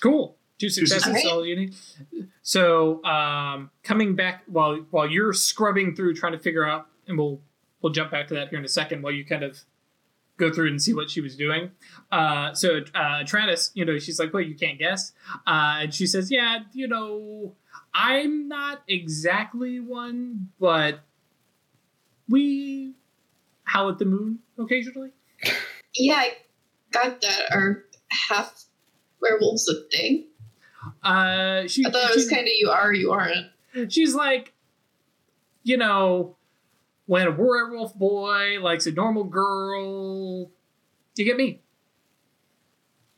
[0.02, 0.38] Cool.
[0.60, 1.32] Two successes, successes.
[1.32, 1.76] all you need.
[2.42, 7.42] So, um, coming back while while you're scrubbing through trying to figure out, and we'll
[7.82, 9.60] we'll jump back to that here in a second while you kind of
[10.38, 11.72] go through and see what she was doing.
[12.12, 15.12] Uh, so, uh, Travis, you know, she's like, "Well, you can't guess,"
[15.46, 17.56] uh, and she says, "Yeah, you know,
[17.94, 21.00] I'm not exactly one, but
[22.30, 22.94] we
[23.64, 25.12] howl at the moon occasionally."
[26.00, 26.34] Yeah, I
[26.92, 27.52] got that.
[27.52, 28.66] Are half
[29.20, 30.28] werewolves a thing?
[31.02, 33.48] Uh, she, I thought it was kind of you are, you aren't.
[33.92, 34.54] she's like,
[35.64, 36.37] you know,
[37.08, 41.62] when a werewolf boy likes a normal girl, Do you get me.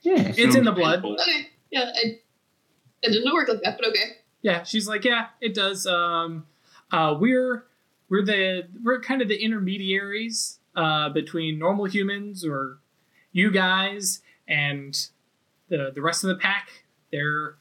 [0.01, 1.03] Yeah, it's in the blood.
[1.03, 2.19] Okay, yeah, I,
[3.03, 4.17] I didn't know it worked like that, but okay.
[4.41, 5.85] Yeah, she's like, yeah, it does.
[5.85, 6.45] Um,
[6.91, 7.65] uh, we're
[8.07, 12.79] we're the we're kind of the intermediaries uh, between normal humans or
[13.33, 15.09] you guys and
[15.67, 16.69] the the rest of the pack.
[17.11, 17.55] They're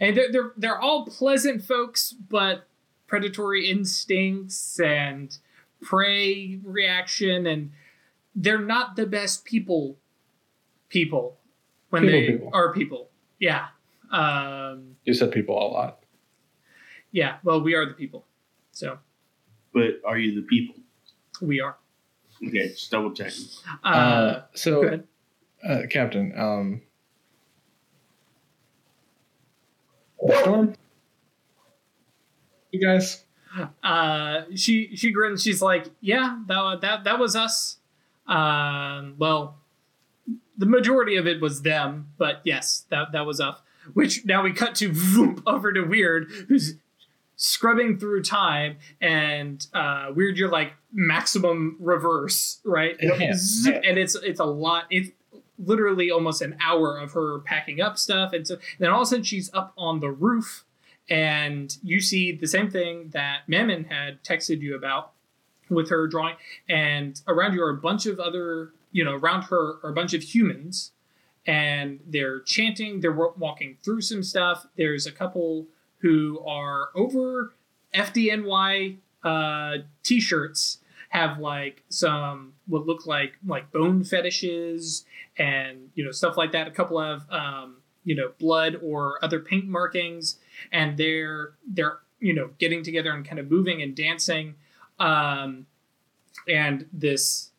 [0.00, 2.66] and they're they're, they're all pleasant folks, but
[3.08, 5.36] predatory instincts and
[5.80, 7.72] prey reaction, and
[8.34, 9.96] they're not the best people.
[10.88, 11.38] People
[11.90, 12.50] when People they people.
[12.52, 13.10] are people.
[13.38, 13.68] Yeah.
[14.10, 16.02] Um, You said people a lot.
[17.12, 18.26] yeah, well, we are the people.
[18.72, 18.98] So
[19.72, 20.74] But are you the people?
[21.40, 21.76] we are.
[22.46, 23.44] Okay, just double checking.
[23.84, 25.06] Uh, Uh, go so, ahead.
[25.62, 26.82] uh, Captain, um,
[30.26, 30.74] the storm.
[32.72, 33.24] You guys,
[33.82, 35.42] Uh, she she grins.
[35.42, 37.78] She's like, "Yeah, that that that was us.
[38.26, 39.56] Um, well,
[40.56, 43.58] the majority of it was them, but yes, that that was us."
[43.94, 46.74] Which now we cut to over to Weird, who's
[47.36, 52.96] scrubbing through time, and uh, Weird, you're like maximum reverse, right?
[53.34, 54.84] Zip, and it's it's a lot.
[54.90, 55.10] It's
[55.58, 59.06] literally almost an hour of her packing up stuff, and so then all of a
[59.06, 60.64] sudden she's up on the roof,
[61.10, 65.12] and you see the same thing that Mammon had texted you about
[65.68, 66.36] with her drawing.
[66.68, 70.14] And around you are a bunch of other, you know, around her are a bunch
[70.14, 70.92] of humans,
[71.46, 73.00] and they're chanting.
[73.00, 74.66] They're walking through some stuff.
[74.76, 75.66] There's a couple
[75.98, 77.54] who are over
[77.94, 80.78] FDNY uh, t-shirts
[81.10, 85.04] have like some what look like like bone fetishes
[85.36, 86.68] and you know stuff like that.
[86.68, 90.36] A couple of um, you know blood or other paint markings,
[90.72, 94.54] and they're they're you know getting together and kind of moving and dancing.
[94.98, 95.66] Um,
[96.48, 97.50] and this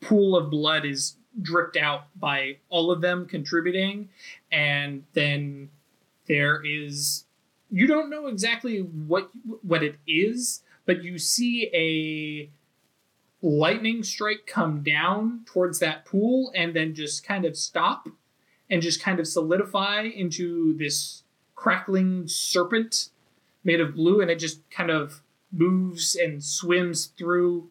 [0.00, 4.08] pool of blood is dripped out by all of them contributing,
[4.50, 5.70] and then
[6.26, 7.24] there is
[7.70, 9.30] you don't know exactly what
[9.62, 12.50] what it is, but you see a
[13.46, 18.08] lightning strike come down towards that pool and then just kind of stop
[18.68, 21.22] and just kind of solidify into this
[21.58, 23.08] crackling serpent
[23.64, 27.68] made of blue and it just kind of moves and swims through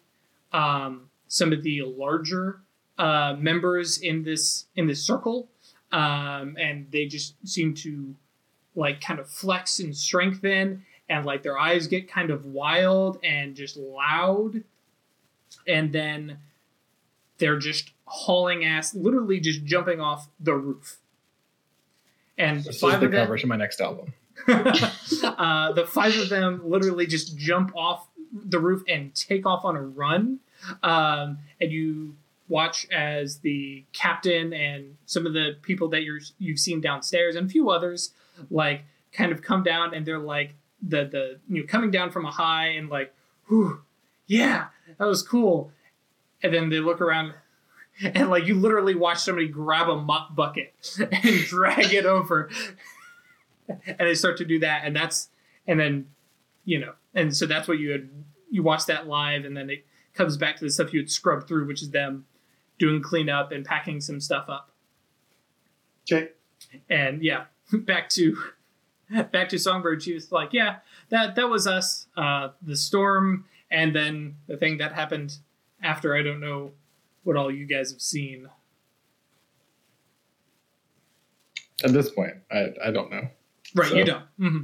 [0.52, 2.60] um, some of the larger
[2.98, 5.48] uh, members in this in this circle.
[5.94, 8.14] Um, and they just seem to
[8.76, 13.56] like kind of flex and strengthen and like their eyes get kind of wild and
[13.56, 14.64] just loud.
[15.66, 16.40] And then
[17.38, 20.98] they're just hauling ass literally just jumping off the roof
[22.38, 24.14] and This is the of cover to my next album.
[24.48, 29.76] uh, the five of them literally just jump off the roof and take off on
[29.76, 30.40] a run.
[30.84, 32.16] Um, and you
[32.50, 37.48] watch as the captain and some of the people that you're you've seen downstairs and
[37.48, 38.12] a few others
[38.50, 42.26] like kind of come down and they're like the the you know coming down from
[42.26, 43.14] a high and like
[43.48, 43.82] whew,
[44.28, 45.72] yeah that was cool
[46.42, 47.34] and then they look around
[48.04, 50.74] and like you literally watch somebody grab a mop bucket
[51.12, 52.50] and drag it over
[53.68, 55.30] and they start to do that and that's
[55.68, 56.08] and then
[56.66, 58.10] you know and so that's what you had
[58.50, 61.48] you watch that live and then it comes back to the stuff you had scrubbed
[61.48, 62.26] through which is them
[62.80, 64.70] doing cleanup and packing some stuff up
[66.10, 66.30] Okay.
[66.90, 68.38] and yeah back to
[69.32, 70.78] back to songbird she was like yeah
[71.10, 75.38] that that was us uh the storm and then the thing that happened
[75.84, 76.72] after i don't know
[77.28, 78.48] what all you guys have seen
[81.84, 83.28] At this point, I, I don't know.
[83.76, 84.64] right you don't Mm-hmm.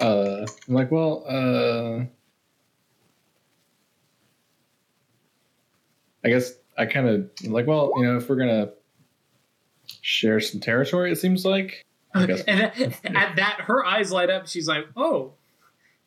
[0.00, 2.04] Uh, I'm like, well, uh,
[6.24, 8.72] I guess I kind of like, well, you know, if we're gonna
[10.02, 11.86] share some territory, it seems like.
[12.14, 12.48] And at,
[13.04, 15.32] at that her eyes light up she's like oh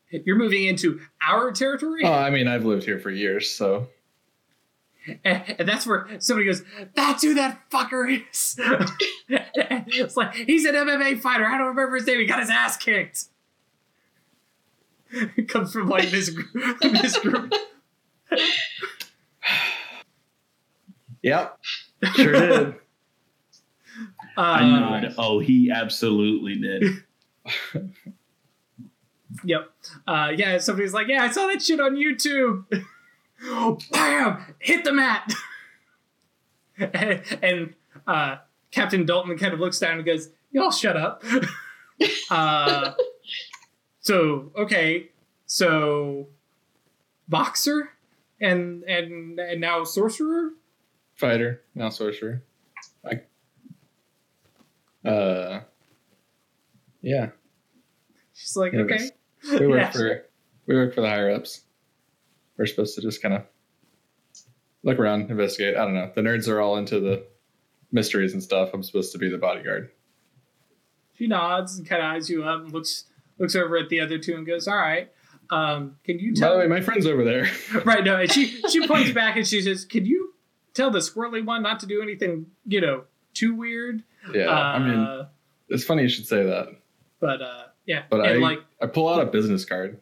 [0.09, 3.87] you're moving into our territory Oh, I mean, I've lived here for years, so
[5.23, 6.63] and, and that's where somebody goes
[6.95, 8.59] that's who that fucker is
[9.29, 12.77] it's like he's an mma fighter i don't remember his name he got his ass
[12.77, 13.25] kicked
[15.11, 17.53] it comes from like this group, this group
[21.21, 21.57] yep,
[22.15, 22.75] sure did.
[24.37, 25.15] I Um, nod.
[25.17, 27.03] Oh, he absolutely did.
[29.43, 29.69] Yep.
[30.07, 32.65] Uh, yeah, somebody's like, yeah, I saw that shit on YouTube.
[33.91, 34.55] Bam!
[34.59, 35.31] Hit the mat.
[36.79, 37.73] and and
[38.05, 38.37] uh,
[38.71, 41.23] Captain Dalton kind of looks down and goes, y'all shut up.
[42.31, 42.91] uh,
[43.99, 45.09] so, okay.
[45.45, 46.27] So,
[47.27, 47.89] boxer
[48.41, 50.51] and and and now sorcerer?
[51.15, 52.43] Fighter, now sorcerer.
[53.05, 53.21] I,
[55.07, 55.61] uh,
[57.01, 57.29] yeah,
[58.33, 59.11] She's like, Anyways.
[59.45, 59.57] okay.
[59.59, 59.91] we work Yeah.
[59.91, 60.25] for
[60.67, 61.61] we work for the higher ups.
[62.57, 63.43] We're supposed to just kind of
[64.83, 65.75] look around, investigate.
[65.77, 66.11] I don't know.
[66.13, 67.25] The nerds are all into the
[67.91, 68.69] mysteries and stuff.
[68.73, 69.91] I'm supposed to be the bodyguard.
[71.13, 73.05] She nods and kind of eyes you up and looks
[73.39, 75.11] looks over at the other two and goes, all right.
[75.49, 77.49] Um, can you tell?" By the way, my friend's over there.
[77.85, 80.33] right no she she points back and she says can you
[80.73, 84.99] tell the squirrely one not to do anything you know too weird yeah, I mean,
[84.99, 85.27] Uh,
[85.69, 86.67] it's funny you should say that.
[87.21, 90.01] but uh yeah But and I I pull out a business card.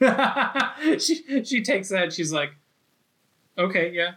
[0.98, 2.52] she she takes that she's like
[3.58, 4.12] okay yeah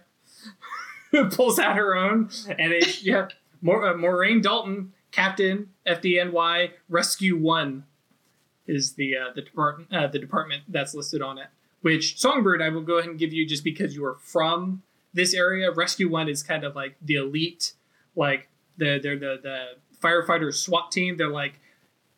[1.32, 3.28] pulls out her own and it yeah
[3.62, 7.84] More, uh, Maureen Dalton captain FDNY rescue 1
[8.66, 11.48] is the uh, the department uh, the department that's listed on it
[11.84, 14.82] which Songbird I will go ahead and give you just because you are from
[15.14, 15.70] this area.
[15.70, 17.74] Rescue One is kind of like the elite,
[18.16, 19.66] like the they're the the
[20.02, 21.18] firefighter SWAT team.
[21.18, 21.60] They're like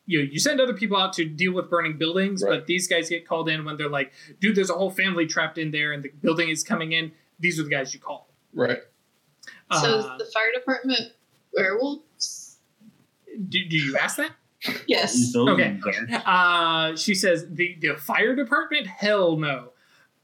[0.05, 2.59] you you send other people out to deal with burning buildings, Right.
[2.59, 5.57] but these guys get called in when they're like, dude, there's a whole family trapped
[5.57, 7.11] in there and the building is coming in.
[7.39, 8.29] These are the guys you call.
[8.53, 8.79] Right.
[9.71, 11.11] So Uh, is the fire department
[11.53, 12.57] werewolves?
[13.49, 14.31] do, do you ask that?
[14.87, 15.33] Yes.
[15.35, 15.77] Okay.
[16.25, 18.87] Uh, she says the the fire department.
[18.87, 19.73] Hell no.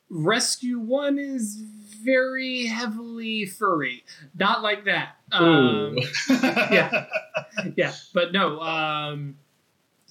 [0.09, 1.63] Rescue one is
[2.03, 4.03] very heavily furry.
[4.37, 5.17] Not like that.
[5.31, 5.97] Um,
[6.29, 7.05] yeah.
[7.77, 8.59] yeah, but no.
[8.61, 9.35] Um,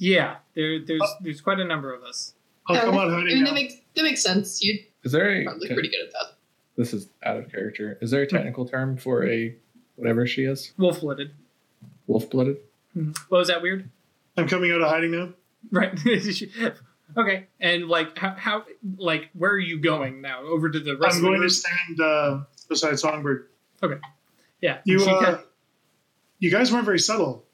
[0.01, 2.35] yeah, there there's there's quite a number of us.
[2.69, 3.47] Oh, come on, I mean, now.
[3.47, 4.63] that makes that makes sense.
[4.65, 6.37] You'd Is there a probably pretty good at that.
[6.77, 7.99] this is out of character?
[8.01, 9.55] Is there a technical term for a
[9.97, 10.73] whatever she is?
[10.79, 11.33] Wolf blooded.
[12.07, 12.57] Wolf blooded?
[12.95, 13.89] What was that weird?
[14.37, 15.29] I'm coming out of hiding now.
[15.71, 15.93] Right.
[17.17, 17.47] okay.
[17.61, 18.65] And like how, how
[18.97, 20.41] like where are you going now?
[20.41, 23.49] Over to the rest I'm of the going to stand uh, beside Songbird.
[23.83, 23.99] Okay.
[24.63, 24.79] Yeah.
[24.85, 25.39] You, she uh, can-
[26.39, 27.45] you guys weren't very subtle.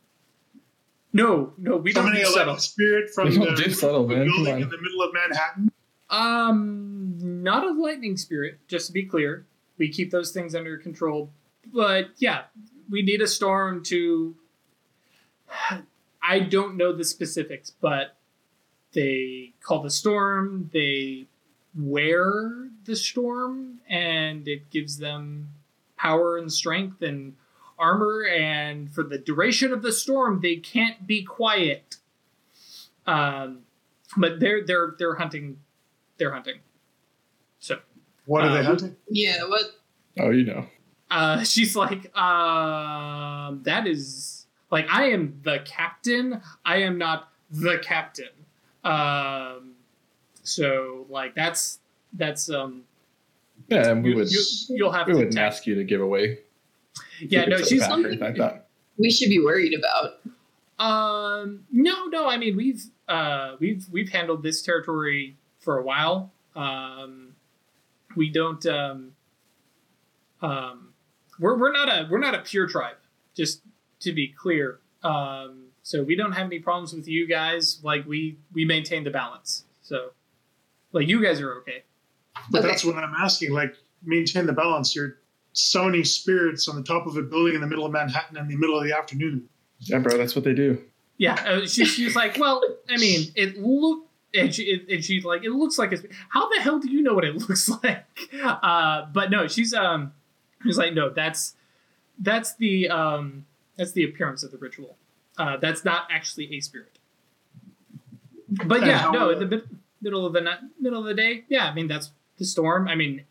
[1.17, 4.17] No, no, we don't Summoning do a spirit from You the, don't do subtle, the
[4.17, 4.27] man.
[4.27, 5.73] Building in the middle of Manhattan.
[6.11, 8.59] Um, not a lightning spirit.
[8.69, 9.47] Just to be clear,
[9.79, 11.31] we keep those things under control.
[11.73, 12.43] But yeah,
[12.91, 14.35] we need a storm to.
[16.29, 18.17] I don't know the specifics, but
[18.93, 20.71] they call the storm.
[20.73, 21.27] They
[21.79, 25.51] wear the storm, and it gives them
[25.97, 27.35] power and strength and
[27.79, 28.25] armor.
[28.25, 31.97] And for the duration of the storm, they can't be quiet.
[33.07, 33.61] Um,
[34.17, 35.59] but they're they're they're hunting
[36.19, 36.59] they're hunting.
[37.61, 37.79] So
[38.25, 38.97] What are Uh, they hunting?
[39.09, 39.45] Yeah.
[39.45, 39.63] What?
[40.19, 40.67] Oh, you know.
[41.11, 46.41] uh, she's like, um, that is like I am the captain.
[46.65, 48.31] I am not the captain.
[48.85, 49.73] Um,
[50.43, 51.79] so like that's
[52.13, 52.85] that's um
[53.69, 55.85] Yeah, and we you, would you, you'll have we to wouldn't tech- ask you to
[55.85, 56.39] give away.
[57.21, 58.69] Yeah no she's the path or anything like that.
[58.99, 60.21] We should be worried about.
[60.79, 62.29] Um, no, no.
[62.29, 66.33] I mean, we've uh, we've we've handled this territory for a while.
[66.55, 67.35] Um,
[68.15, 68.65] we don't.
[68.67, 69.13] Um,
[70.43, 70.93] um,
[71.39, 72.97] we're we're not a we're not a pure tribe.
[73.35, 73.63] Just
[74.01, 74.81] to be clear.
[75.03, 77.81] Um, so we don't have any problems with you guys.
[77.83, 79.65] Like we we maintain the balance.
[79.83, 80.11] So,
[80.93, 81.85] like you guys are okay.
[82.51, 82.69] But Okay.
[82.69, 83.53] that's what I'm asking.
[83.53, 83.75] Like,
[84.05, 84.95] maintain the balance.
[84.97, 85.19] You're
[85.57, 88.57] summoning spirits on the top of a building in the middle of Manhattan in the
[88.57, 89.49] middle of the afternoon.
[89.81, 90.83] Yeah, bro, that's what they do.
[91.17, 95.25] Yeah, uh, she, she's like, well, I mean, it look, and she, it, and she's
[95.25, 96.03] like, it looks like it's.
[96.29, 98.05] How the hell do you know what it looks like?
[98.43, 100.13] Uh, but no, she's um,
[100.63, 101.55] she's like, no, that's
[102.19, 104.97] that's the um, that's the appearance of the ritual.
[105.39, 106.99] Uh, that's not actually a spirit.
[108.49, 109.65] But And yeah, no, in the
[110.03, 112.89] middle of the night, middle of the day, yeah, I mean that's the storm.
[112.89, 113.25] I mean,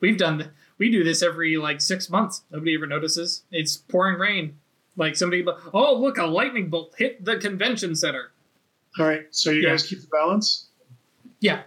[0.00, 0.50] we've done th-
[0.80, 2.42] we do this every like six months.
[2.50, 3.42] Nobody ever notices.
[3.52, 4.56] It's pouring rain.
[4.96, 8.32] Like somebody, oh look, a lightning bolt hit the convention center.
[8.98, 9.26] All right.
[9.30, 9.70] So you Yeah.
[9.70, 10.66] guys keep the balance.
[11.38, 11.62] Yeah.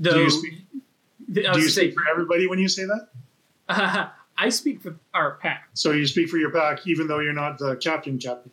[0.00, 0.54] Do you speak,
[1.28, 3.08] the- uh, do you speak for everybody when you say that?
[4.38, 5.68] I speak for our pack.
[5.74, 8.18] So you speak for your pack, even though you're not the captain.
[8.18, 8.50] Captain.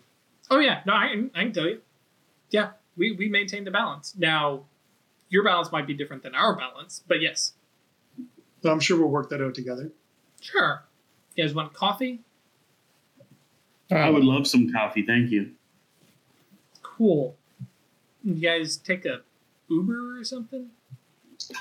[0.52, 1.82] Oh yeah, no, I I can tell you.
[2.52, 4.14] Yeah, we we maintain the balance.
[4.18, 4.66] Now,
[5.30, 7.54] your balance might be different than our balance, but yes,
[8.62, 9.92] But I'm sure we'll work that out together.
[10.42, 10.84] sure.
[11.36, 12.20] You guys want coffee?
[13.92, 15.04] I would love some coffee.
[15.04, 15.52] Thank you.
[16.84, 17.36] Cool.
[18.24, 19.22] You guys take a
[19.70, 20.68] Uber or something?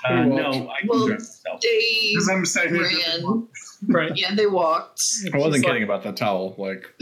[0.04, 1.60] Uh, Well, no, I can well, drive myself.
[1.60, 3.48] They Because I'm saying ran.
[3.86, 4.16] Right.
[4.16, 5.00] Yeah, they walked.
[5.32, 6.54] I wasn't She's kidding like- about that towel.
[6.58, 6.92] Like,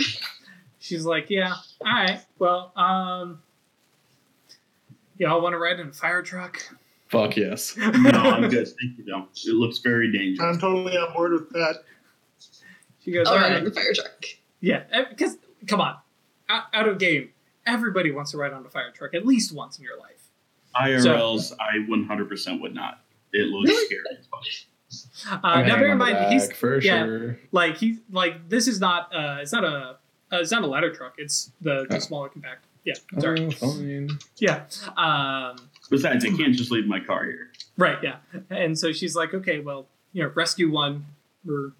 [0.79, 2.21] She's like, yeah, all right.
[2.39, 3.43] Well, um,
[5.19, 6.63] y'all want to ride in a fire truck?
[7.09, 7.77] Fuck yes.
[7.79, 8.67] no, I'm good.
[8.69, 9.27] Thank you, though.
[9.35, 10.41] It looks very dangerous.
[10.55, 11.85] I'm totally on board with that.
[13.01, 13.59] She goes, I'll all ride right.
[13.59, 14.25] on the fire truck.
[14.61, 15.97] Yeah, because come on,
[16.49, 17.31] out, out of game.
[17.67, 20.31] Everybody wants to ride on a fire truck at least once in your life.
[20.77, 23.01] IRLs, I 100% would not.
[23.33, 23.87] It looks Really?
[23.87, 24.19] scary.
[24.19, 25.41] as fuck.
[25.45, 27.05] Uh, now, bear in on the mind, he's back, for yeah.
[27.05, 27.39] sure.
[27.51, 29.99] like he's like this is not uh, it's not a
[30.33, 31.15] uh, it's not a ladder truck.
[31.19, 31.99] It's the, the Oh.
[31.99, 32.65] smaller compact.
[32.85, 33.47] Yeah, sorry.
[33.47, 34.11] Oh, fine.
[34.39, 34.65] Yeah.
[34.97, 35.57] Um,
[35.91, 37.51] Besides, I can't just leave my car here.
[37.77, 37.99] right.
[38.03, 38.17] Yeah.
[38.51, 41.07] And so she's like, okay, well, you know, rescue one.
[41.45, 41.71] We're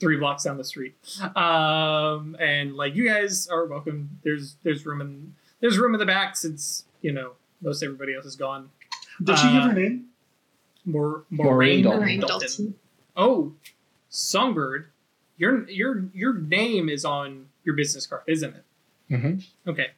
[0.00, 0.94] three blocks down the street.
[1.34, 4.18] Um, and like you guys are welcome.
[4.24, 7.32] There's there's room in there's room in the back since you know
[7.62, 8.70] most everybody else is gone.
[9.22, 10.06] Did she give Uh, her name?
[10.84, 12.00] More Maureen Moraine Dalton.
[12.00, 12.38] Lorraine Dalton.
[12.40, 12.74] Dalton.
[13.16, 13.52] Oh,
[14.10, 14.88] Songbird,
[15.38, 18.64] your your your name is on your business card, isn't it?
[19.10, 19.70] Mm-hmm.
[19.70, 19.88] Okay.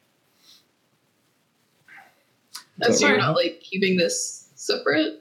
[2.83, 5.19] Oh, so you're not like keeping this separate?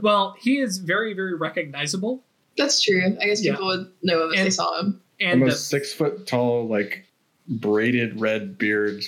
[0.00, 2.22] Well, he is very very recognizable,
[2.56, 3.16] That's true.
[3.20, 3.52] I guess Yeah.
[3.52, 5.00] people would know him if they saw him.
[5.20, 7.06] and I'm a the- six foot tall, like
[7.48, 9.02] braided red beard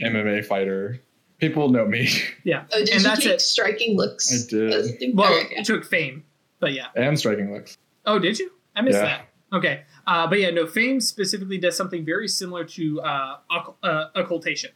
[0.00, 1.00] MMA fighter.
[1.38, 2.08] People know me.
[2.44, 3.40] yeah, Oh, did and you that's take it.
[3.40, 4.30] striking looks?
[4.32, 4.72] I did.
[4.74, 5.16] as a thing?
[5.16, 6.24] Well, it took fame,
[6.60, 6.86] but yeah.
[6.94, 7.76] and striking looks.
[8.06, 8.50] Oh, did you?
[8.76, 9.04] I missed Yeah.
[9.04, 9.26] that.
[9.52, 9.82] Okay.
[10.06, 14.70] Uh, but yeah, no, Fame specifically does something very similar to uh, occult- uh, occultation.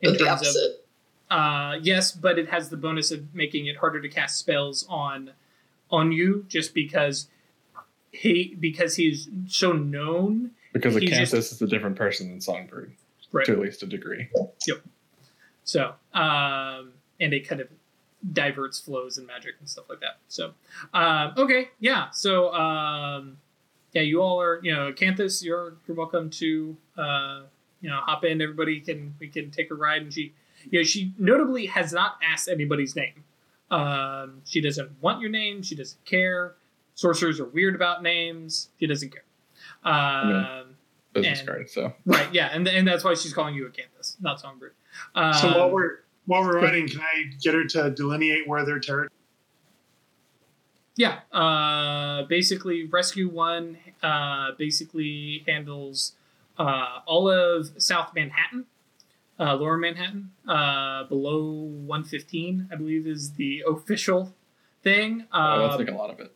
[0.00, 0.85] in But the terms of- opposite.
[1.30, 5.32] Uh, yes, but it has the bonus of making it harder to cast spells on
[5.90, 7.28] on you, just because
[8.12, 10.50] he because he's so known.
[10.72, 12.92] Because Acanthus just- is a different person than Songbird,
[13.32, 13.46] Right.
[13.46, 14.28] to at least a degree.
[14.66, 14.82] Yep.
[15.64, 17.68] So, um, and it kind of
[18.32, 20.18] diverts flows and magic and stuff like that.
[20.28, 20.52] So,
[20.94, 22.10] um, okay, yeah.
[22.10, 23.38] So, um,
[23.92, 27.42] yeah, you all are, you know, Canthus, you're you're welcome to, uh,
[27.80, 28.40] you know, hop in.
[28.42, 30.32] Everybody can we can take a ride, and she,
[30.70, 33.24] you know, she notably has not asked anybody's name.
[33.70, 35.62] Um, she doesn't want your name.
[35.62, 36.54] She doesn't care.
[36.94, 38.68] Sorcerers are weird about names.
[38.80, 39.24] She doesn't care.
[39.84, 40.76] Um,
[41.12, 41.70] Business And- card.
[41.70, 44.74] So right, yeah, and and that's why she's calling you Acanthus, not Songbird.
[45.14, 48.78] Um, So while we're while we're riding, can I get her to delineate where their
[48.78, 49.08] territory?
[50.96, 56.12] Yeah, uh, basically, Rescue One uh, basically handles
[56.58, 58.64] uh, all of South Manhattan,
[59.38, 64.34] uh, Lower Manhattan, uh, below 115, I believe, is the official
[64.82, 65.26] thing.
[65.32, 66.32] uh, that's Um, like a lot of it.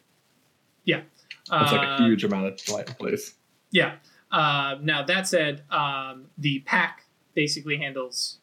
[0.85, 1.03] yeah,
[1.49, 3.35] That's like a Uh, huge amount of light place.
[3.71, 3.97] Yeah.
[4.31, 8.39] Uh, now that said, um, the pack basically handles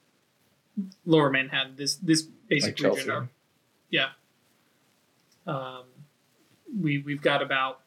[1.05, 1.75] Lower Manhattan.
[1.75, 3.09] This this basic Like region.
[3.11, 3.29] Are,
[3.89, 4.09] yeah.
[5.45, 5.85] Um,
[6.79, 7.81] we we've got about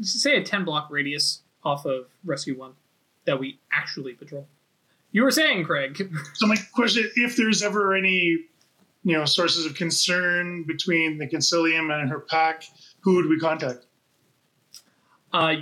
[0.00, 2.74] say a ten block radius off of Rescue One
[3.26, 4.46] that we actually patrol.
[5.12, 6.10] You were saying, Craig?
[6.34, 8.38] So my question: If there's ever any,
[9.04, 12.64] you know, sources of concern between the Concilium and her pack,
[13.00, 13.86] who would we contact?
[15.36, 15.54] uh,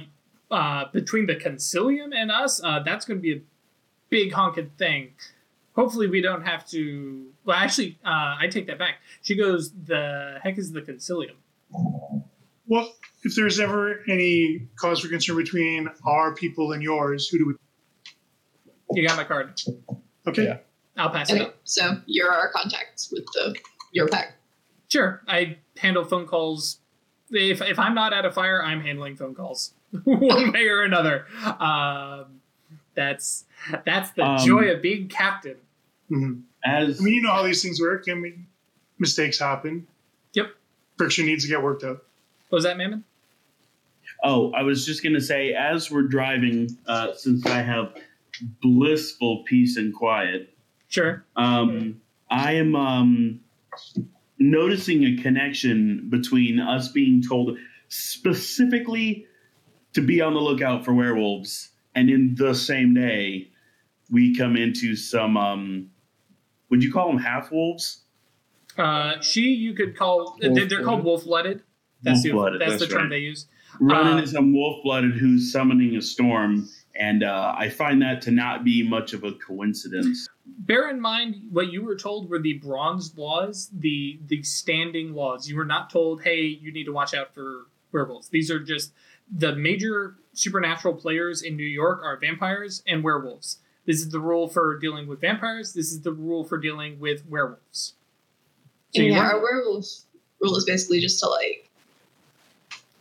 [0.50, 3.40] uh, between the concilium and us, uh, that's going to be a
[4.10, 5.12] big honking thing.
[5.74, 7.26] Hopefully, we don't have to.
[7.44, 8.96] Well, actually, uh, I take that back.
[9.22, 11.36] She goes, "The heck is the concilium?"
[12.66, 12.90] Well,
[13.22, 17.54] if there's ever any cause for concern between our people and yours, who do we?
[18.92, 19.60] You got my card.
[20.26, 20.44] Okay.
[20.44, 20.58] Yeah.
[20.96, 21.40] I'll pass it.
[21.42, 23.54] Okay, so you're our contacts with the
[23.92, 24.34] your pack.
[24.88, 26.78] Sure, I handle phone calls.
[27.30, 29.72] If if I'm not at a fire, I'm handling phone calls,
[30.04, 31.26] one way or another.
[31.58, 32.40] Um,
[32.94, 33.44] that's
[33.84, 35.56] that's the Um, joy of being captain.
[36.10, 36.42] Mhm.
[36.64, 38.04] As I mean, you know how these things work.
[38.08, 38.46] I mean,
[39.00, 39.88] mistakes happen.
[40.34, 40.46] Yep.
[40.96, 42.04] Friction needs to get worked out.
[42.54, 43.02] What was that, Mammon?
[44.22, 47.96] Oh, I was just going to say, as we're driving, uh, since I have
[48.62, 50.54] blissful peace and quiet,
[50.86, 51.24] Sure.
[51.34, 52.00] um,
[52.30, 53.40] I am um,
[54.38, 59.26] noticing a connection between us being told specifically
[59.94, 63.48] to be on the lookout for werewolves, and in the same day,
[64.12, 65.36] we come into some.
[65.36, 65.90] Um,
[66.70, 68.04] would you call them half wolves?
[68.78, 70.36] Uh, she, you could call.
[70.40, 71.64] They're, they're called wolf blooded.
[72.04, 73.10] That's the Wolf-blooded, that's, the term right.
[73.10, 73.46] they use.
[73.80, 78.22] Running Uh, into some wolf blooded who's summoning a storm, and uh, I find that
[78.22, 80.28] to not be much of a coincidence.
[80.46, 85.48] Bear in mind what you were told were the bronze laws, the the standing laws.
[85.48, 88.92] You were not told, "Hey, you need to watch out for werewolves." These are just
[89.28, 93.58] the major supernatural players in New York are vampires and werewolves.
[93.86, 95.72] This is the rule for dealing with vampires.
[95.72, 97.94] This is the rule for dealing with werewolves.
[98.94, 99.86] So And yeah, our werewolf
[100.40, 101.70] rule is basically just to like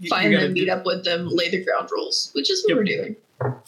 [0.03, 2.63] you- you find gotta them, meet up with them, lay the ground rules, which is
[2.63, 2.77] what Yep.
[2.77, 3.15] we're doing.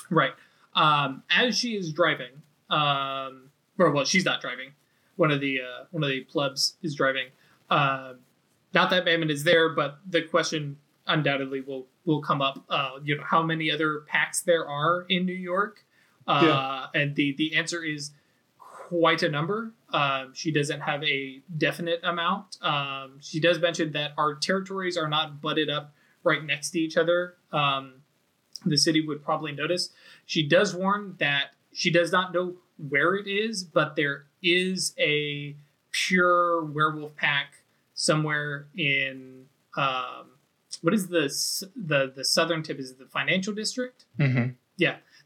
[0.09, 0.33] Right.
[0.75, 4.73] Um, as she is driving, um, or well, she's not driving.
[5.15, 7.27] One of the uh, one of the plebs is driving.
[7.69, 8.17] Um,
[8.73, 10.77] not that Mammon is there, but the question
[11.07, 12.63] undoubtedly will will come up.
[12.69, 15.83] Uh, you know, how many other packs there are in New York?
[16.27, 18.11] Uh, And the the answer is
[18.57, 19.71] quite a number.
[19.93, 22.57] Um, she doesn't have a definite amount.
[22.61, 25.94] Um, she does mention that our territories are not butted up
[26.25, 27.35] right next to each other.
[27.53, 28.01] Um,
[28.65, 29.89] the city would probably notice.
[30.25, 32.55] She does warn that she does not know
[32.89, 35.55] where it is, but there is a
[35.91, 37.59] pure werewolf pack
[37.93, 39.45] somewhere in
[39.77, 40.31] um,
[40.81, 41.29] what is the
[41.75, 42.79] the the southern tip?
[42.79, 44.05] Is it the financial district?
[44.19, 44.49] Mm-hmm.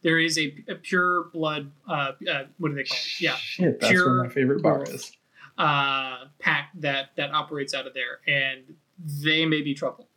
[0.01, 1.71] There is a, a pure blood.
[1.85, 3.19] Uh, uh, what do they call it?
[3.21, 5.11] Yeah, Shit, that's Pure where my favorite bar is.
[5.57, 8.61] uh, pack that that operates out of there, and
[9.21, 10.07] they may be trouble.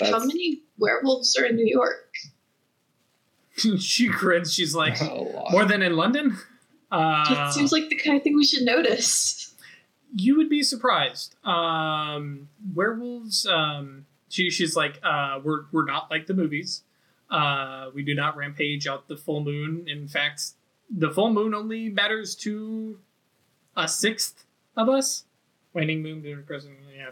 [0.00, 2.14] How many werewolves are in New York?
[3.78, 4.52] she grins.
[4.54, 5.00] She's like,
[5.50, 6.38] more than in London.
[6.90, 9.54] Uh, it seems like the kind of thing we should notice.
[10.16, 11.36] you would be surprised.
[11.44, 13.46] Um, werewolves.
[13.46, 16.82] Um, she, she's like, uh, we're we're not like the movies.
[17.30, 19.84] Uh, we do not rampage out the full moon.
[19.88, 20.42] In fact,
[20.90, 22.98] the full moon only matters to
[23.76, 24.44] a sixth
[24.76, 25.24] of us.
[25.72, 27.10] waning moon, lunar crescent, yeah,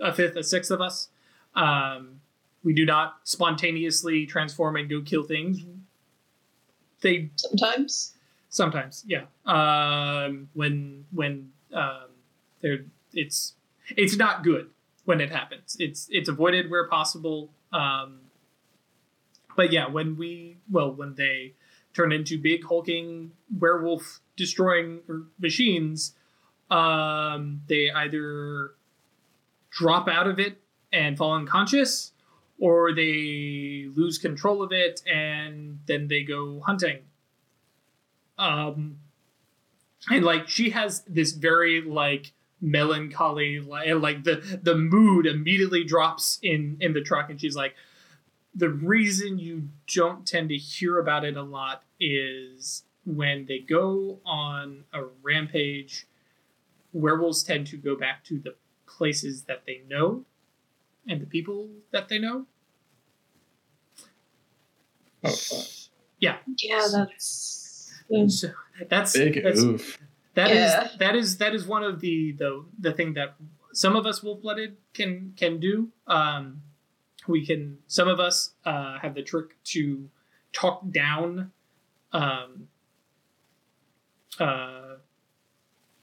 [0.00, 1.08] a fifth, a sixth of us.
[1.54, 2.19] Um,
[2.62, 5.64] we do not spontaneously transform and go kill things.
[7.00, 8.14] They Sometimes.
[8.50, 9.24] sometimes, yeah.
[9.46, 12.08] Um, when when um,
[12.60, 13.54] they're it's
[13.96, 14.68] it's not good
[15.04, 15.76] when it happens.
[15.78, 17.50] It's it's avoided where possible.
[17.72, 18.20] Um,
[19.56, 21.54] but yeah, when we well when they
[21.94, 25.00] turn into big hulking werewolf destroying
[25.38, 26.14] machines,
[26.70, 28.72] um, they either
[29.70, 30.60] drop out of it
[30.92, 32.12] and fall unconscious,
[32.60, 36.98] or they lose control of it and then they go hunting.
[38.38, 38.98] Um,
[40.10, 46.76] and like she has this very like melancholy like the the mood immediately drops in
[46.80, 47.74] in the truck and she's like
[48.54, 54.18] the reason you don't tend to hear about it a lot is when they go
[54.26, 56.06] on a rampage
[56.92, 58.54] werewolves tend to go back to the
[58.86, 60.24] places that they know
[61.10, 62.46] and the people that they know
[65.22, 65.66] Oh, fuck.
[66.18, 66.38] Yeah,
[66.92, 67.92] that's.
[68.28, 68.48] so
[68.88, 69.98] that's Big that's, oof.
[70.34, 70.88] That is Yeah.
[70.98, 73.34] that is that is one of the the the thing that
[73.72, 75.90] some of us wolf blooded can can do.
[76.06, 76.62] Um,
[77.28, 80.08] we can some of us uh, have the trick to
[80.52, 81.52] talk down
[82.12, 82.68] um,
[84.38, 84.96] uh,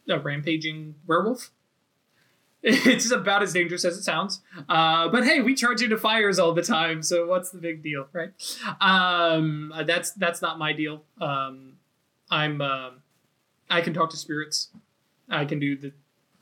[0.10, 1.52] a rampaging werewolf.
[2.70, 4.42] It's about as dangerous as it sounds.
[4.68, 8.08] Uh, but hey, we charge into fires all the time, so what's the big deal,
[8.12, 8.32] right?
[8.82, 11.04] Um, that's that's not my deal.
[11.22, 11.74] Um,
[12.30, 13.04] I'm um,
[13.70, 14.70] I can talk to spirits.
[15.30, 15.94] I can do the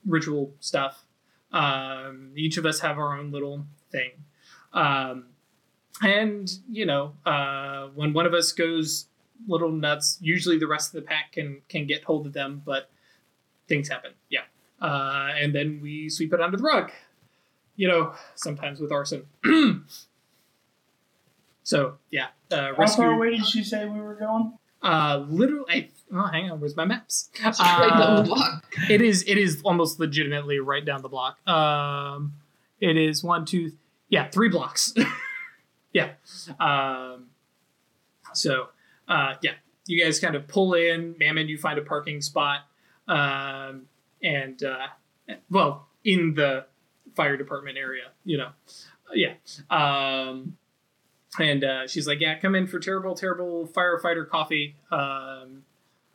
[0.06, 1.06] ritual stuff.
[1.52, 4.12] Um, each of us have our own little thing.
[4.74, 5.28] Um,
[6.02, 9.08] and, you know, uh, when one of us goes
[9.48, 12.90] little nuts, usually the rest of the pack can, can get hold of them, but
[13.68, 14.12] things happen.
[14.30, 14.42] Yeah.
[14.82, 16.92] Uh, and then we sweep it under the rug.
[17.76, 19.26] You know, sometimes with arson.
[21.64, 22.28] so, yeah.
[22.52, 23.04] Uh, How rescue.
[23.04, 24.54] far away did she say we were going?
[24.82, 27.30] Uh, literally, I, oh, hang on, where's my maps?
[27.34, 28.66] It's right down Uh, the block.
[28.90, 31.46] it is it is almost legitimately right down the block.
[31.48, 32.34] Um,
[32.80, 33.72] it is one, two,
[34.10, 34.94] yeah, three blocks.
[35.94, 36.12] yeah.
[36.60, 37.28] Um,
[38.34, 38.68] so,
[39.08, 39.54] uh, yeah,
[39.88, 41.16] you guys kind of pull in.
[41.20, 42.60] Mammon, you find a parking spot,
[43.08, 43.88] um,
[44.26, 44.88] and uh,
[45.50, 46.66] well, in the
[47.16, 48.50] fire department area, you know,
[49.14, 49.34] yeah.
[49.70, 50.58] Um,
[51.40, 54.76] and uh, she's like, "Yeah, come in for terrible, terrible firefighter coffee.
[54.92, 55.64] Um,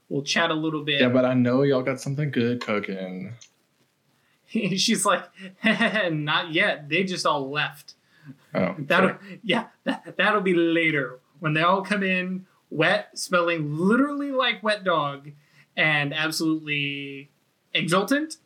[0.09, 3.35] we'll chat a little bit." Yeah, but I know y'all got something good cooking.
[4.49, 5.25] She's like,
[6.11, 6.89] not yet.
[6.89, 7.95] They just all left.
[8.53, 9.41] Oh, That'll, sorry.
[9.45, 14.83] yeah, that, that'll be later when they all come in, wet, smelling literally like wet
[14.83, 15.31] dog,
[15.77, 17.31] and absolutely
[17.75, 18.37] exultant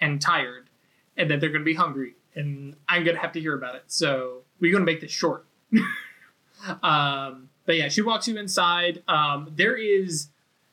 [0.00, 0.68] and tired,
[1.16, 3.84] and then they're gonna be hungry, and I'm gonna have to hear about it.
[3.86, 5.46] So we're gonna make this short.
[6.82, 9.02] um, but yeah, she walks you inside.
[9.08, 10.28] Um, there is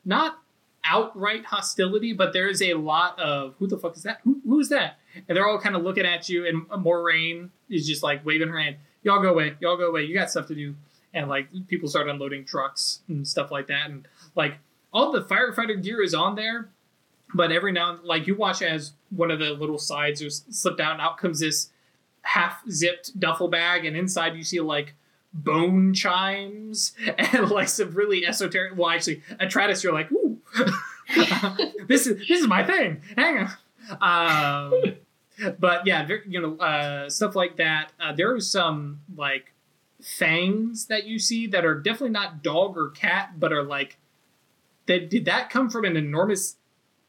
[0.05, 0.39] not
[0.83, 4.19] outright hostility, but there is a lot of who the fuck is that?
[4.23, 4.97] Who, who is that?
[5.27, 8.59] And they're all kind of looking at you, and Moraine is just like waving her
[8.59, 8.77] hand.
[9.03, 9.55] Y'all go away.
[9.59, 10.03] Y'all go away.
[10.03, 10.75] You got stuff to do.
[11.13, 14.55] And like people start unloading trucks and stuff like that, and like
[14.93, 16.69] all the firefighter gear is on there,
[17.33, 20.79] but every now and like you watch as one of the little sides is slipped
[20.79, 21.69] out, and out comes this
[22.23, 24.93] half zipped duffel bag, and inside you see like
[25.33, 28.77] bone chimes and like some really esoteric.
[28.77, 30.39] Well, actually, Atratus, you're like, ooh,
[31.87, 33.01] this is this is my thing.
[33.15, 33.47] Hang
[33.99, 34.71] on.
[34.71, 37.91] Um, but yeah, you know, uh, stuff like that.
[37.99, 39.53] Uh, there are some like
[40.01, 43.97] fangs that you see that are definitely not dog or cat, but are like,
[44.87, 46.57] that did that come from an enormous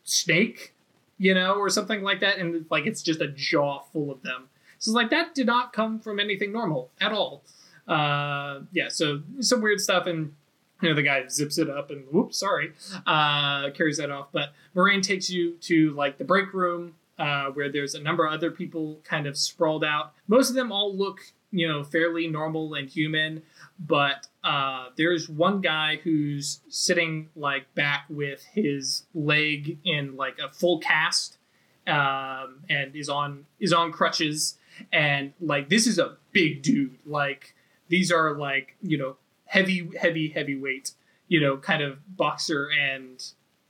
[0.04, 0.74] snake,
[1.18, 2.38] you know, or something like that?
[2.38, 4.48] And like it's just a jaw full of them.
[4.78, 7.44] So it's like that did not come from anything normal at all.
[7.86, 10.34] Uh, yeah, so some weird stuff and.
[10.80, 12.72] You know, the guy zips it up and whoops, sorry,
[13.06, 14.30] uh, carries that off.
[14.32, 18.32] But Moraine takes you to like the break room uh, where there's a number of
[18.32, 20.12] other people kind of sprawled out.
[20.26, 21.20] Most of them all look,
[21.52, 23.42] you know, fairly normal and human,
[23.78, 30.52] but uh, there's one guy who's sitting like back with his leg in like a
[30.52, 31.38] full cast
[31.86, 34.58] um, and is on is on crutches.
[34.92, 36.98] And like this is a big dude.
[37.06, 37.54] Like
[37.88, 39.16] these are like you know
[39.46, 40.92] heavy heavy heavyweight
[41.28, 43.22] you know kind of boxer and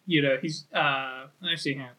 [0.06, 1.90] you know he's uh actually hang on.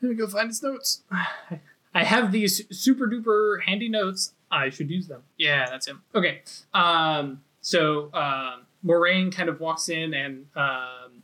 [0.00, 1.02] let me go find his notes.
[1.94, 4.32] I have these super duper handy notes.
[4.50, 5.22] I should use them.
[5.36, 6.02] Yeah that's him.
[6.14, 6.40] Okay
[6.72, 11.22] um so um moraine kind of walks in and um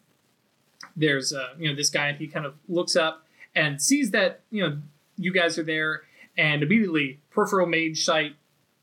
[0.97, 4.41] there's uh you know this guy and he kind of looks up and sees that
[4.51, 4.79] you know
[5.19, 6.03] you guys are there,
[6.37, 8.37] and immediately peripheral mage sight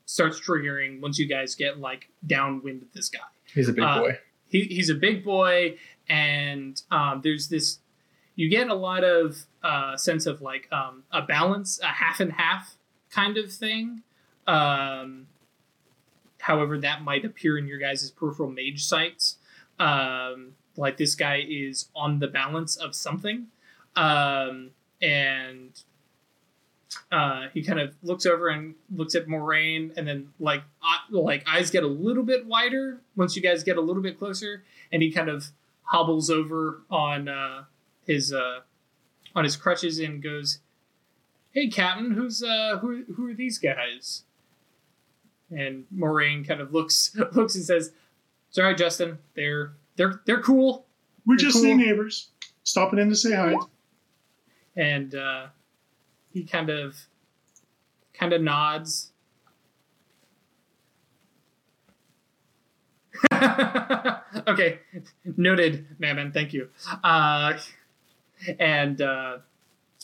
[0.04, 3.20] starts triggering once you guys get like downwind of this guy.
[3.54, 4.18] He's a big Uh, boy.
[4.48, 5.78] He, he's a big boy,
[6.08, 7.78] and um, there's this.
[8.34, 12.32] You get a lot of uh, sense of like um, a balance, a half and
[12.32, 12.76] half
[13.10, 14.02] kind of thing.
[14.48, 15.28] Um,
[16.44, 19.38] however, that might appear in your guys' peripheral mage sights.
[19.78, 23.46] Um, like this guy is on the balance of something,
[23.96, 24.70] um,
[25.00, 25.70] and
[27.10, 31.44] uh, he kind of looks over and looks at Moraine, and then like eye- like
[31.48, 35.02] eyes get a little bit wider once you guys get a little bit closer, and
[35.02, 35.46] he kind of
[35.84, 37.64] hobbles over on uh,
[38.06, 38.60] his uh,
[39.34, 40.58] on his crutches and goes,
[41.52, 44.24] "Hey, Captain, who's uh, who who are these guys?"
[45.56, 47.92] And Moraine kind of looks looks and says,
[48.50, 50.86] "Sorry, Justin, they're they're they're cool."
[51.26, 51.64] We're They're just cool.
[51.74, 52.28] new neighbors,
[52.64, 53.54] stopping in to say hi.
[54.76, 55.46] and uh,
[56.32, 56.96] he kind of
[58.12, 59.12] kind of nods.
[64.48, 64.80] okay,
[65.36, 66.32] noted, Mammon.
[66.32, 66.68] Thank you.
[67.02, 67.54] Uh,
[68.58, 69.38] and uh,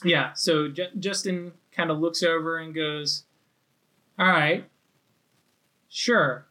[0.05, 3.24] yeah, so J- Justin kind of looks over and goes,
[4.18, 4.64] "All right,
[5.91, 6.47] sure."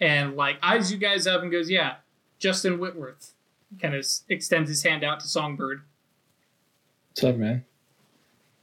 [0.00, 1.96] And like eyes you guys up and goes, "Yeah,
[2.38, 3.32] Justin Whitworth."
[3.80, 5.82] Kind of extends his hand out to Songbird
[7.10, 7.64] What's up, man?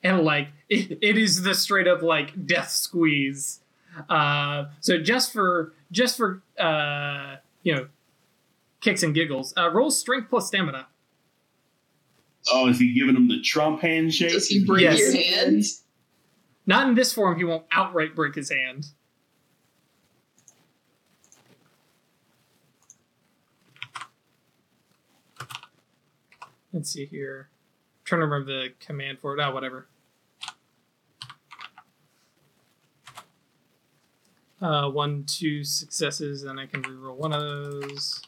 [0.04, 3.60] and like it, it is the straight up like death squeeze
[4.08, 7.88] uh so just for just for uh you know
[8.80, 10.88] kicks and giggles uh roll strength plus stamina
[12.54, 14.32] Oh, is he giving him the Trump handshake?
[14.32, 14.98] Does he break Yes.
[15.14, 15.64] your hand?
[16.66, 18.88] Not in this form he won't outright break his hand
[26.74, 27.50] let's see here
[28.04, 29.88] trying to remember the command for it oh whatever
[34.62, 38.22] uh, one, two successes, and I can reroll one of those.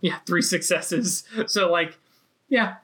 [0.00, 1.24] Yeah, three successes.
[1.46, 1.98] So like,
[2.48, 2.76] yeah,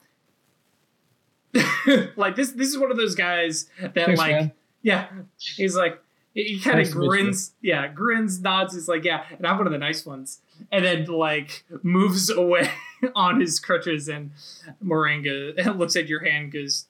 [2.17, 2.53] like this.
[2.53, 4.53] This is one of those guys that Thanks, like, man.
[4.83, 6.01] yeah, he's like,
[6.35, 7.11] he kind of Nice to meet you.
[7.11, 7.53] grins.
[7.63, 8.75] Yeah, grins, nods.
[8.75, 10.41] He's like, yeah, and I'm one of the nice ones.
[10.73, 12.71] And then like moves away
[13.15, 14.33] on his crutches, and
[14.81, 15.23] Moraine
[15.77, 16.87] looks at your hand, goes,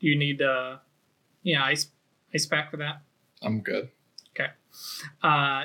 [0.00, 0.76] "Do you need uh,
[1.42, 1.88] yeah, ice
[2.34, 3.02] ice pack for that?"
[3.42, 3.90] I'm good.
[4.34, 4.50] Okay
[5.22, 5.64] uh,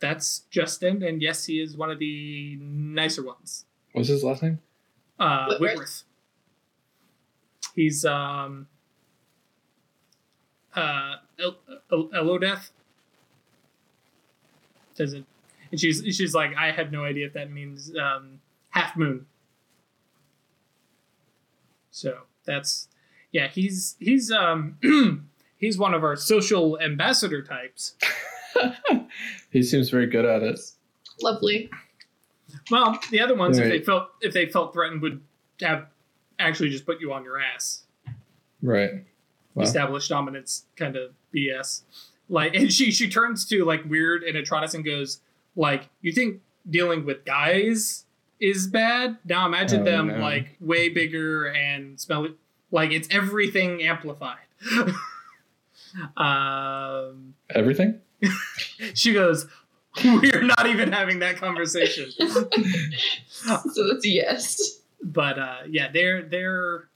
[0.00, 3.64] that's Justin, and yes, he is one of the nicer ones.
[3.92, 4.60] What's his last name?
[5.18, 6.04] Uh, Whitworth.
[7.74, 7.84] Whitworth.
[7.84, 8.66] He's um,
[10.74, 11.58] uh, El-
[11.92, 12.70] El- Elodoth.
[14.96, 15.26] Doesn't,
[15.70, 19.26] and she's she's like, I have no idea if that means um, half moon.
[21.90, 22.88] So that's
[23.32, 24.78] yeah, he's he's um
[25.56, 27.96] he's one of our social ambassador types.
[29.50, 30.60] he seems very good at it.
[31.20, 31.70] Lovely.
[32.70, 35.20] Well, the other ones, if they felt if they felt threatened, would
[35.60, 35.86] have
[36.38, 37.84] actually just put you on your ass.
[38.62, 39.04] Right.
[39.54, 39.62] Wow.
[39.64, 41.82] Established dominance kind of BS.
[42.28, 45.20] Like, and she she turns to like weird and Atronis and goes,
[45.56, 48.04] like, you think dealing with guys
[48.40, 49.18] is bad?
[49.24, 50.18] Now imagine Oh, them no.
[50.18, 52.28] like way bigger and smell
[52.70, 54.38] like it's everything amplified.
[56.16, 58.00] um, Everything?
[58.94, 59.46] she goes,
[60.04, 62.10] we're not even having that conversation.
[63.28, 64.80] So that's a yes.
[65.04, 66.88] But uh, yeah, they're they're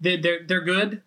[0.00, 1.02] they're they're, they're good.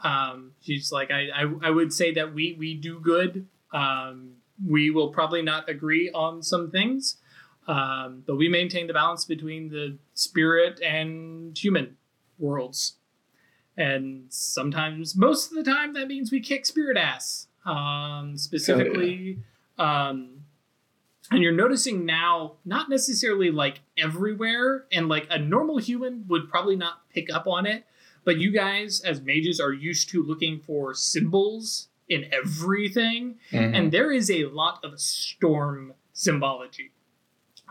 [0.00, 3.46] Um, she's like, I, I I would say that we we do good.
[3.72, 4.34] Um,
[4.64, 7.16] we will probably not agree on some things,
[7.66, 11.96] um, but we maintain the balance between the spirit and human
[12.38, 12.94] worlds.
[13.76, 17.48] And sometimes, most of the time, that means we kick spirit ass.
[17.66, 19.38] Um, specifically,
[19.78, 20.33] um,
[21.30, 26.76] and you're noticing now not necessarily like everywhere and like a normal human would probably
[26.76, 27.84] not pick up on it
[28.24, 33.74] but you guys as mages are used to looking for symbols in everything Mhm.
[33.76, 36.90] and there is a lot of storm symbology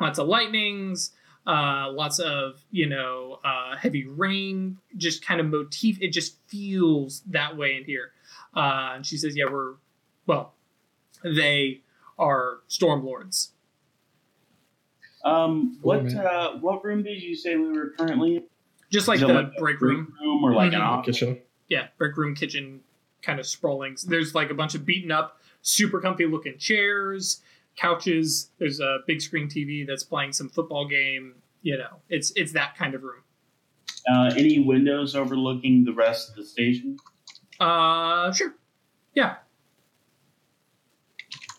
[0.01, 1.11] lots of lightnings
[1.45, 7.21] uh, lots of you know uh, heavy rain just kind of motif it just feels
[7.27, 8.11] that way in here
[8.55, 9.73] uh, and she says yeah we're
[10.25, 10.55] well
[11.23, 11.81] they
[12.19, 13.51] are storm lords
[15.25, 18.43] Um, what uh, what room did you say we were currently in?
[18.91, 20.85] just like the like break room room or like an Mhm.
[20.85, 21.19] office?
[21.19, 21.41] Kitchen.
[21.69, 22.81] yeah, break room, kitchen,
[23.21, 23.95] kind of sprawling.
[24.05, 27.41] There's like a bunch of beaten up, super comfy looking chairs,
[27.77, 28.51] couches.
[28.57, 32.75] There's a big screen TV that's playing some football game, you know, it's it's that
[32.75, 33.21] kind of room.
[34.11, 36.97] Uh, any windows overlooking the rest of the station?
[37.61, 38.53] Uh, sure.
[39.15, 39.37] Yeah.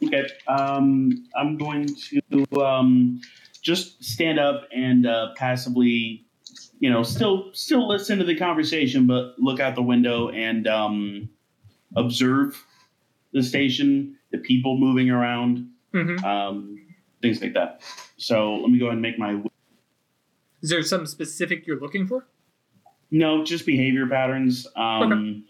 [0.02, 0.26] Okay.
[0.48, 3.20] Um, I'm going to um,
[3.62, 6.24] just stand up and uh, passively,
[6.78, 11.28] you know, still still listen to the conversation, but look out the window and um,
[11.96, 12.64] observe
[13.32, 16.78] the station, the people moving around, hmm um,
[17.22, 17.80] things like that.
[18.16, 19.42] So let me go ahead and make my
[20.62, 22.26] Is there something specific you're looking for?
[23.10, 24.66] no, just behavior patterns.
[24.76, 25.44] Um,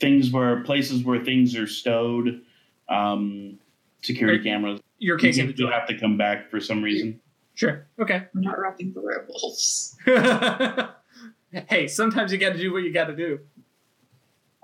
[0.00, 2.42] Things where places where things are stowed,
[2.88, 3.58] um,
[4.02, 4.44] security Right.
[4.44, 4.80] cameras.
[4.98, 7.20] You're casing You'll have to come back for some reason.
[7.54, 7.86] Sure.
[7.98, 8.24] Okay.
[8.34, 9.96] We're not robbing the werewolves.
[11.68, 13.40] hey, sometimes you got to do what you got to do.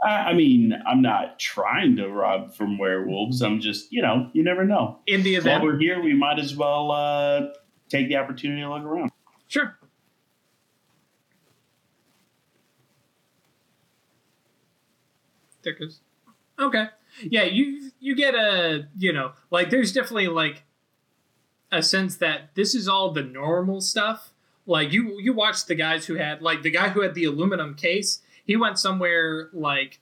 [0.02, 3.42] I, I mean, I'm not trying to rob from werewolves.
[3.42, 4.98] I'm just, you know, you never know.
[5.06, 7.48] In the While event, we're here, we might as well uh,
[7.90, 9.10] take the opportunity to look around.
[9.46, 9.76] sure.
[15.62, 16.00] There goes.
[16.58, 16.86] Okay.
[17.22, 20.64] Yeah, you you get a you know like there's definitely like
[21.72, 24.32] a sense that this is all the normal stuff.
[24.66, 27.74] Like you you watch the guys who had like the guy who had the aluminum
[27.74, 28.20] case.
[28.44, 30.00] He went somewhere like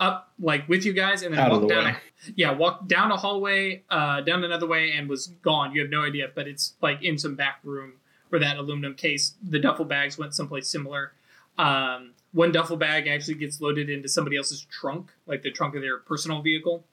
[0.00, 1.96] up like with you guys and then Out walked the down.
[2.34, 5.72] yeah, walked down a hallway, uh, down another way, and was gone.
[5.72, 7.94] You have no idea, but it's like in some back room
[8.28, 9.34] where that aluminum case.
[9.42, 11.12] The duffel bags went someplace similar.
[11.56, 15.82] Um, one duffel bag actually gets loaded into somebody else's trunk, like the trunk of
[15.82, 16.84] their personal vehicle,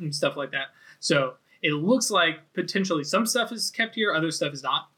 [0.00, 0.66] and stuff like that.
[0.98, 4.88] So it looks like potentially some stuff is kept here, other stuff is not.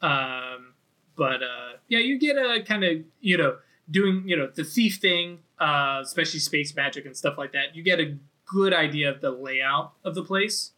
[0.00, 0.74] Um,
[1.16, 3.56] but uh, yeah, you get a kind of you know
[3.90, 7.74] doing you know the thief thing, uh, especially space magic and stuff like that.
[7.74, 10.70] You get a good idea of the layout of the place,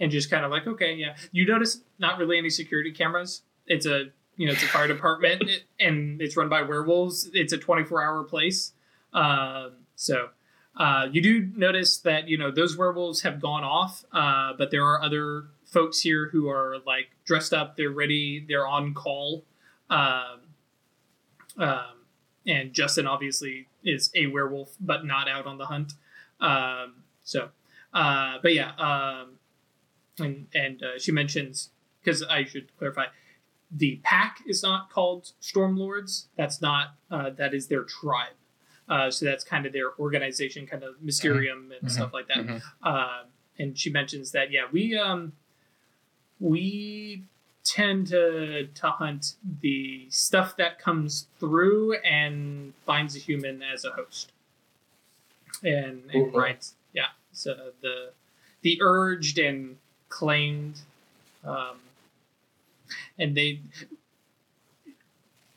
[0.00, 1.14] and just kind of like okay, yeah.
[1.30, 3.42] You notice not really any security cameras.
[3.68, 4.06] It's a
[4.36, 5.44] you know it's a fire department
[5.80, 7.30] and it's run by werewolves.
[7.32, 8.72] It's a twenty four hour place,
[9.12, 10.30] um, so.
[10.74, 14.86] Uh, you do notice that you know those werewolves have gone off, uh, but there
[14.86, 17.76] are other folks here who are like dressed up.
[17.76, 18.42] They're ready.
[18.48, 19.44] They're on call.
[19.90, 20.40] Um,
[21.58, 22.06] um,
[22.46, 25.92] and Justin obviously is a werewolf, but not out on the hunt.
[26.40, 27.50] Um, so,
[27.94, 29.38] uh, but yeah, um,
[30.18, 31.70] and and uh, she mentions
[32.00, 33.06] because I should clarify,
[33.74, 36.26] the pack is not called Stormlords.
[36.36, 38.34] That's not uh, that is their tribe.
[38.88, 41.90] Uh, so that's kind of their organization, kind of Mysterium and Mhm.
[41.90, 42.38] stuff like that.
[42.38, 42.62] Mhm.
[42.82, 43.24] Uh,
[43.58, 45.32] and she mentions that yeah, we um,
[46.40, 47.24] we
[47.64, 53.90] tend to to hunt the stuff that comes through and finds a human as a
[53.92, 54.32] host.
[55.62, 57.06] And, and yeah.
[57.32, 58.10] So the
[58.62, 60.80] the urged and claimed,
[61.44, 61.78] um,
[63.18, 63.60] and they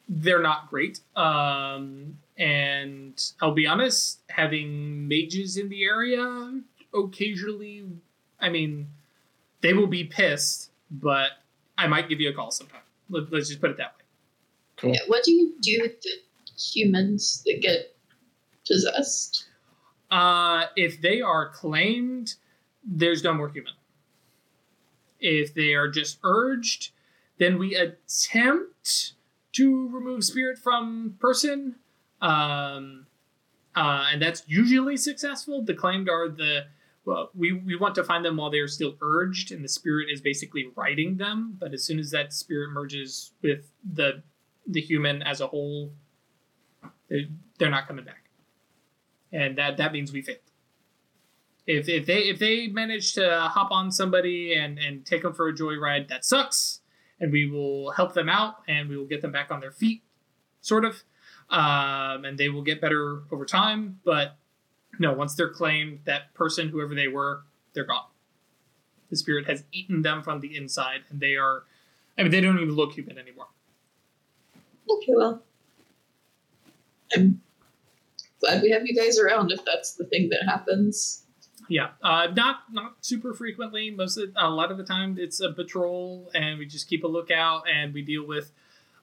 [0.07, 0.99] they're not great.
[1.15, 6.61] Um, and I'll be honest, having mages in the area
[6.93, 7.83] occasionally,
[8.39, 8.87] I mean,
[9.61, 11.31] they will be pissed, but
[11.77, 12.81] I might give you a call sometime.
[13.09, 14.03] Let, let's just put it that way.
[14.77, 14.93] Cool.
[14.93, 16.11] Yeah, what do you do with the
[16.57, 17.95] humans that get
[18.67, 19.45] possessed?
[20.11, 22.35] Uh, if they are claimed,
[22.83, 23.73] there's no more human.
[25.19, 26.91] If they are just urged,
[27.37, 29.13] then we attempt
[29.53, 31.75] to remove spirit from person.
[32.21, 33.07] Um,
[33.75, 35.61] uh, and that's usually successful.
[35.61, 36.65] The claimed are the
[37.05, 40.07] well, we, we want to find them while they are still urged, and the spirit
[40.11, 41.55] is basically riding them.
[41.59, 44.23] But as soon as that spirit merges with the
[44.67, 45.91] the human as a whole,
[47.07, 47.25] they're,
[47.59, 48.25] they're not coming back
[49.35, 50.39] and that that means we failed.
[51.67, 55.49] If, if they if they manage to hop on somebody and and take them for
[55.49, 56.81] a joyride, that sucks,
[57.19, 60.03] and we will help them out and we will get them back on their feet,
[60.61, 61.03] sort of,
[61.49, 63.99] um, and they will get better over time.
[64.03, 64.35] But
[64.99, 67.43] no, once they're claimed, that person, whoever they were,
[67.73, 68.05] they're gone.
[69.09, 71.63] The spirit has eaten them from the inside, and they are.
[72.17, 73.47] I mean, they don't even look human anymore.
[74.89, 75.43] Okay, well,
[77.15, 77.41] I'm
[78.39, 81.24] glad we have you guys around if that's the thing that happens.
[81.67, 83.89] Yeah, uh, not not super frequently.
[83.89, 87.07] Most of a lot of the time, it's a patrol, and we just keep a
[87.07, 88.51] lookout, and we deal with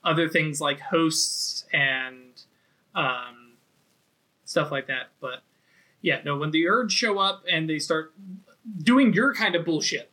[0.04, 2.42] other things like hosts and
[2.94, 3.52] um,
[4.44, 5.10] stuff like that.
[5.20, 5.42] But
[6.00, 8.12] yeah, no, when the urge show up and they start
[8.82, 10.10] doing your kind of bullshit,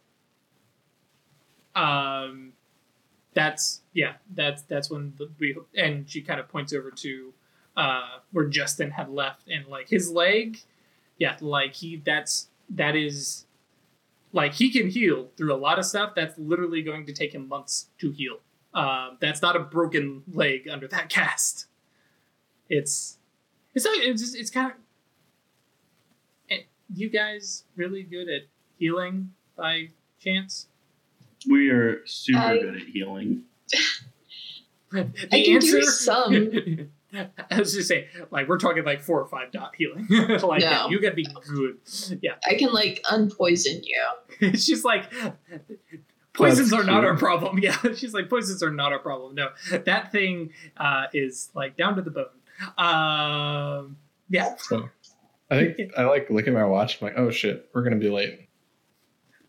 [1.75, 2.53] um,
[3.33, 7.33] that's yeah, that's that's when the, we and she kind of points over to
[7.77, 10.61] uh, where Justin had left, and like his leg
[11.19, 13.45] yeah like he that's that is
[14.33, 17.47] like he can heal through a lot of stuff that's literally going to take him
[17.47, 18.37] months to heal
[18.73, 21.67] Um, that's not a broken leg under that cast.
[22.69, 23.17] It's
[23.75, 24.77] it's not, it's just, it's kind of.
[26.91, 28.43] You guys really good at
[28.79, 29.89] healing by
[30.19, 30.67] chance?
[31.47, 33.43] We are super I- good at healing.
[34.91, 36.89] The I can do some.
[37.51, 40.07] I was just saying, like we're talking like four or five dot healing.
[40.09, 40.89] like yeah, No.
[40.89, 41.77] you gotta be good.
[42.21, 44.51] Yeah, I can like unpoison you.
[44.57, 45.11] she's like,
[46.33, 47.05] poisons That's are not cute.
[47.05, 47.57] our problem.
[47.59, 49.35] Yeah, she's like, poisons are not our problem.
[49.35, 49.49] No,
[49.85, 52.25] that thing uh, is like down to the bone.
[52.77, 53.97] Um,
[54.29, 54.55] yeah.
[54.57, 54.89] So
[55.49, 57.01] I think I like look at my watch.
[57.01, 58.47] I'm like, oh shit, we're gonna be late.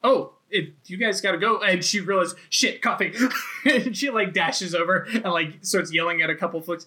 [0.02, 1.60] Oh, it, you guys gotta go.
[1.62, 3.12] And she realizes, shit, coffee.
[3.64, 6.86] and she like dashes over and like starts yelling at a couple flicks.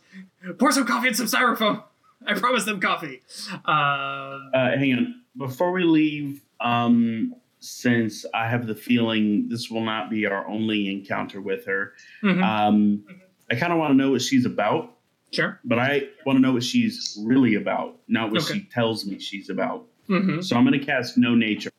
[0.58, 1.84] Pour some coffee and some styrofoam.
[2.26, 3.22] I promised them coffee.
[3.66, 5.22] Um, Uh, hang on.
[5.38, 10.92] Before we leave, um, since I have the feeling this will not be our only
[10.92, 13.04] encounter with her, mhm, um,
[13.52, 14.96] I kind of want to know what she's about,
[15.32, 15.60] sure.
[15.66, 18.54] but I want to know what she's really about, not what Okay.
[18.56, 19.86] she tells me she's about.
[20.08, 21.72] hmm So I'm going to cast Know Nature.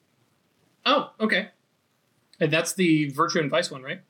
[0.87, 1.49] Oh, okay.
[2.41, 4.01] And that's the virtue and vice one, right?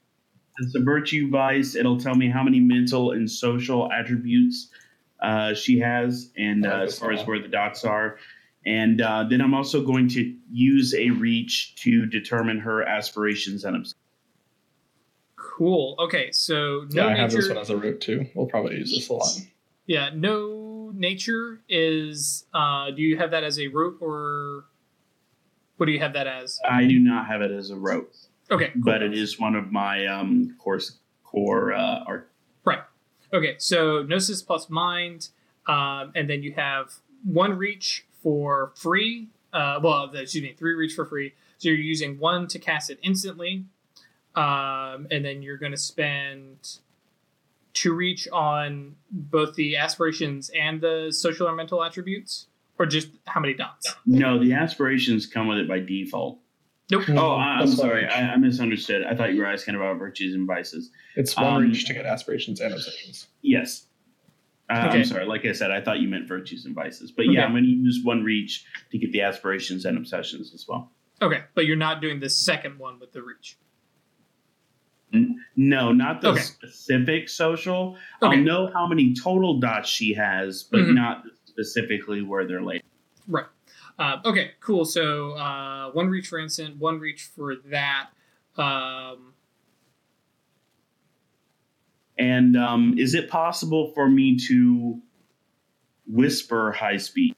[0.59, 1.75] It's a virtue vice.
[1.75, 4.71] It'll tell me how many mental and social attributes
[5.21, 8.19] uh, she has, and uh, as far as where the dots are.
[8.67, 13.77] And uh, then I'm also going to use a reach to determine her aspirations and
[13.77, 13.95] obs-
[15.37, 15.97] Cool.
[15.99, 18.27] Okay, so Yeah, no I have this one as a rote too.
[18.35, 19.29] We'll probably use this a lot.
[19.87, 22.47] Yeah, know nature is.
[22.55, 24.65] Uh, do you have that as a rote or
[25.77, 26.61] what do you have that as?
[26.69, 28.15] I do not have it as a rote,
[28.51, 28.83] Okay, cool.
[28.85, 32.31] but it is one of my um, course core uh, art.
[32.65, 32.81] Right.
[33.33, 35.29] Okay, so Gnosis plus Mind,
[35.67, 36.93] um, and then you have
[37.25, 39.29] one reach for free.
[39.53, 41.35] Uh, well, excuse me, three reach for free.
[41.59, 43.65] So you're using one to cast it instantly,
[44.35, 46.79] um, and then you're going to spend
[47.73, 52.47] two reach on both the aspirations and the social or mental attributes,
[52.79, 53.95] or just how many dots?
[54.07, 56.39] No, the aspirations come with it by default.
[56.91, 57.05] Nope.
[57.11, 58.07] Oh, I, I'm That's sorry.
[58.07, 59.05] I, I misunderstood.
[59.05, 60.91] I thought you were asking about virtues and vices.
[61.17, 63.29] It's one Um, reach to get aspirations and obsessions.
[63.43, 63.87] Yes.
[64.69, 64.99] Uh, Okay.
[64.99, 65.25] I'm sorry.
[65.25, 67.11] Like I said, I thought you meant virtues and vices.
[67.11, 67.43] But yeah, Okay.
[67.47, 70.91] I'm going to use one reach to get the aspirations and obsessions as well.
[71.23, 73.57] Okay, but you're not doing the second one with the reach.
[75.57, 76.41] No, not the Okay.
[76.41, 77.97] specific social.
[78.21, 80.95] I'll know how many total dots she has, but Mhm.
[80.95, 82.83] not specifically where they're laid.
[83.29, 83.47] Right.
[83.99, 84.85] Uh, okay, cool.
[84.85, 88.09] So uh, one reach for instant, one reach for that.
[88.57, 89.35] Um,
[92.17, 95.01] And um, is it possible for me to
[96.07, 97.35] whisper high speed?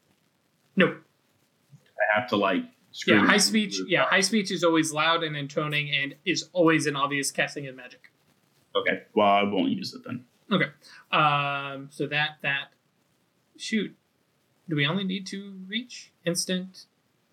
[0.77, 0.89] no.
[0.89, 2.63] I have to like.
[2.93, 3.81] scream Yeah, high speech.
[3.89, 7.75] Yeah, high speech is always loud and intoning, and is always an obvious casting of
[7.75, 8.13] magic.
[8.75, 9.05] Okay.
[9.15, 10.27] Well, I won't use it then.
[10.53, 10.71] Okay.
[11.11, 12.69] Um, so that that
[13.57, 13.97] shoot.
[14.69, 16.87] Do we only need to reach instant,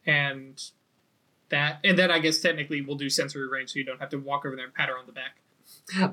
[0.06, 0.62] and
[1.50, 4.18] that, and then I guess technically we'll do sensory range, so you don't have to
[4.18, 5.38] walk over there and pat her on the back.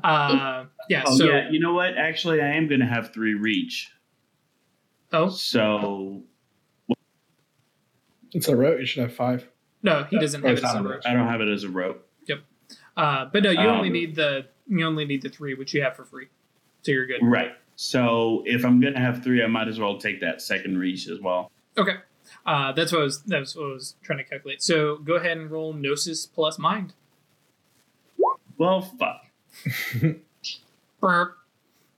[0.03, 1.03] Uh, yeah.
[1.07, 1.51] Oh so yeah.
[1.51, 1.97] You know what?
[1.99, 3.93] Actually, I am going to have three reach.
[5.13, 6.23] oh So
[8.33, 8.81] It's a rote.
[8.81, 9.47] You should have five.
[9.83, 11.03] no, he doesn't Oh, have it's it as not a a rote.
[11.07, 12.07] I don't have it as a rote.
[12.27, 12.39] Yep.
[12.97, 15.83] Uh, but no, you only Um, need the you only need the three, which you
[15.83, 16.29] have for free,
[16.83, 17.21] so you're good.
[17.23, 17.53] Right.
[17.83, 21.19] So if I'm gonna have three, I might as well take that second reach as
[21.19, 21.51] well.
[21.79, 21.97] Okay,
[22.45, 24.63] uh, that's what I was that's what I was trying to calculate.
[24.63, 26.93] So go ahead and roll gnosis plus mind.
[28.59, 29.23] Well, fuck.
[31.01, 31.39] Burp.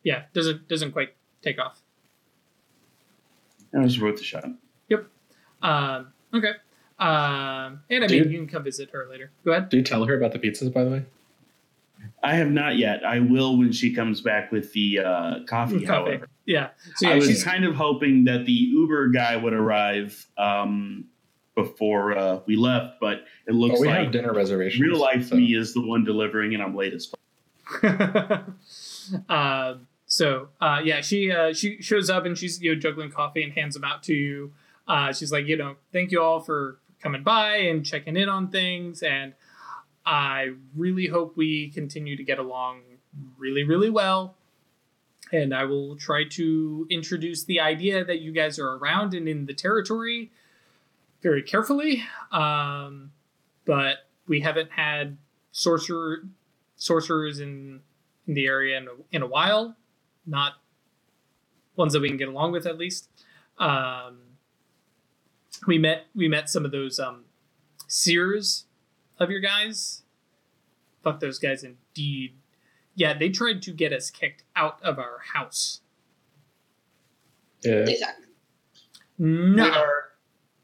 [0.05, 1.83] Yeah, doesn't doesn't quite take off.
[3.72, 4.45] That was worth a shot.
[5.62, 6.53] Um, okay.
[6.99, 8.33] Um, and I mean, Dude.
[8.33, 9.30] you can come visit her later.
[9.45, 9.68] Go ahead.
[9.68, 11.05] Do you tell her about the pizzas, by the way?
[12.22, 13.04] I have not yet.
[13.04, 15.84] I will when she comes back with the uh, coffee.
[15.84, 16.10] Coffee.
[16.10, 16.70] However, Yeah.
[16.96, 21.06] So I yeah, was she's kind of hoping that the Uber guy would arrive um,
[21.56, 24.80] before uh, we left, but it looks Oh, we like have dinner reservations.
[24.80, 27.18] real life so- me is the one delivering, and I'm late as fuck.
[29.28, 33.42] um, so uh, yeah, she uh, she shows up and she's you know juggling coffee
[33.42, 34.52] and hands them out to you.
[34.86, 38.48] Uh, she's like, you know, thank you all for coming by and checking in on
[38.48, 39.32] things, and
[40.05, 42.82] I really hope we continue to get along
[43.38, 44.36] really, really well.
[45.32, 49.46] And I will try to introduce the idea that you guys are around and in
[49.46, 50.30] the territory
[51.22, 52.03] very carefully.
[52.30, 53.12] Um,
[53.64, 55.16] but we haven't had
[55.53, 56.24] sorcerer
[56.76, 57.80] sorcerers in
[58.26, 59.76] in the area in a, in a while,
[60.26, 60.55] not
[61.76, 63.09] ones that we can get along with at least.
[63.59, 64.18] Um,
[65.66, 67.24] we met we met some of those um,
[67.86, 68.64] seers
[69.22, 70.02] of your guys.
[71.02, 72.34] Fuck those guys indeed.
[72.94, 75.80] yeah, they tried to get us kicked out of our house.
[77.62, 77.72] Yeah.
[77.88, 78.26] Exactly.
[79.18, 80.04] They No, are,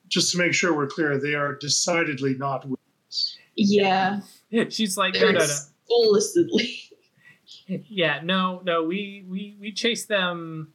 [0.08, 3.36] just to make sure we're clear, they are decidedly not with us.
[3.56, 4.20] Yeah.
[4.68, 5.44] she's like, no, no, no.
[5.44, 6.74] Explicitly.
[7.66, 8.82] Yeah, no, no.
[8.84, 10.72] We we we chased them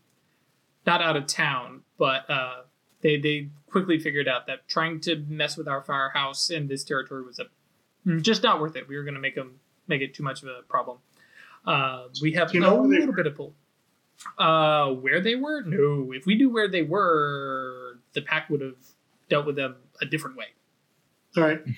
[0.86, 2.62] not out of town, but uh,
[3.02, 7.24] they they quickly figured out that trying to mess with our firehouse in this territory
[7.24, 7.46] was a
[8.22, 8.88] just not worth it.
[8.88, 10.98] We were going to make them make it too much of a problem.
[11.66, 13.54] Uh, we have Do you know a where they little bit of pull.
[14.38, 15.62] Uh, where they were?
[15.64, 16.12] No.
[16.14, 18.76] If we knew where they were, the pack would have
[19.30, 20.46] dealt with them a different way.
[21.38, 21.62] All right.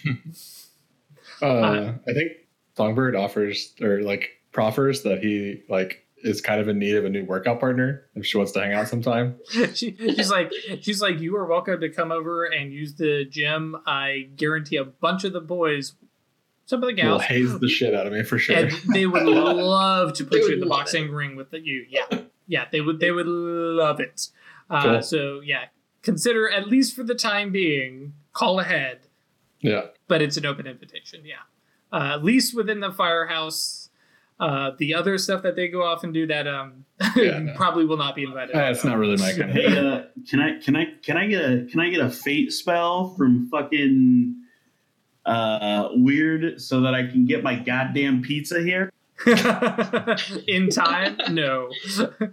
[1.42, 2.32] Uh, I think
[2.78, 7.10] Songbird offers or like proffers that he like is kind of in need of a
[7.10, 9.40] new workout partner if she wants to hang out sometime.
[9.50, 10.52] she, she's like,
[10.82, 13.76] she's like, you are welcome to come over and use the gym.
[13.86, 15.94] I guarantee a bunch of the boys,
[16.66, 18.56] some of the Will gals, haze the shit out of me for sure.
[18.58, 21.86] and they would love to put you in the love boxing ring with you.
[21.90, 23.00] Yeah, yeah, they would.
[23.00, 24.28] They would love it.
[24.70, 25.02] Uh, Cool.
[25.04, 25.66] So yeah,
[26.02, 29.02] consider at least for the time being, call ahead.
[29.60, 29.88] yeah.
[30.08, 31.22] But it's an open invitation.
[31.26, 31.36] Yeah,
[31.92, 33.82] uh, at least within the firehouse.
[34.38, 36.84] Uh, the other stuff that they go off and do that um
[37.16, 37.54] Yeah, no.
[37.56, 38.54] probably will not be invited.
[38.54, 39.78] Uh, it's not really my kind of Hey, thing.
[39.78, 43.14] uh, can I can I can I get a can I get a fate spell
[43.16, 44.36] from fucking
[45.26, 48.92] uh weird so that I can get my goddamn pizza here?
[50.48, 51.70] in time no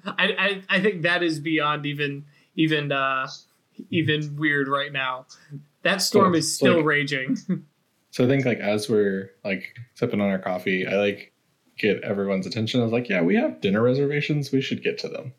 [0.04, 2.24] I, I i think that is beyond even
[2.56, 3.28] even uh
[3.90, 5.26] even weird right now
[5.82, 6.38] that storm Cool.
[6.40, 7.36] is still Like- raging
[8.10, 11.32] So I think like as we're like sipping on our coffee, I like
[11.78, 12.80] get everyone's attention.
[12.80, 14.52] I was like, yeah, we have dinner reservations.
[14.52, 15.32] We should get to them.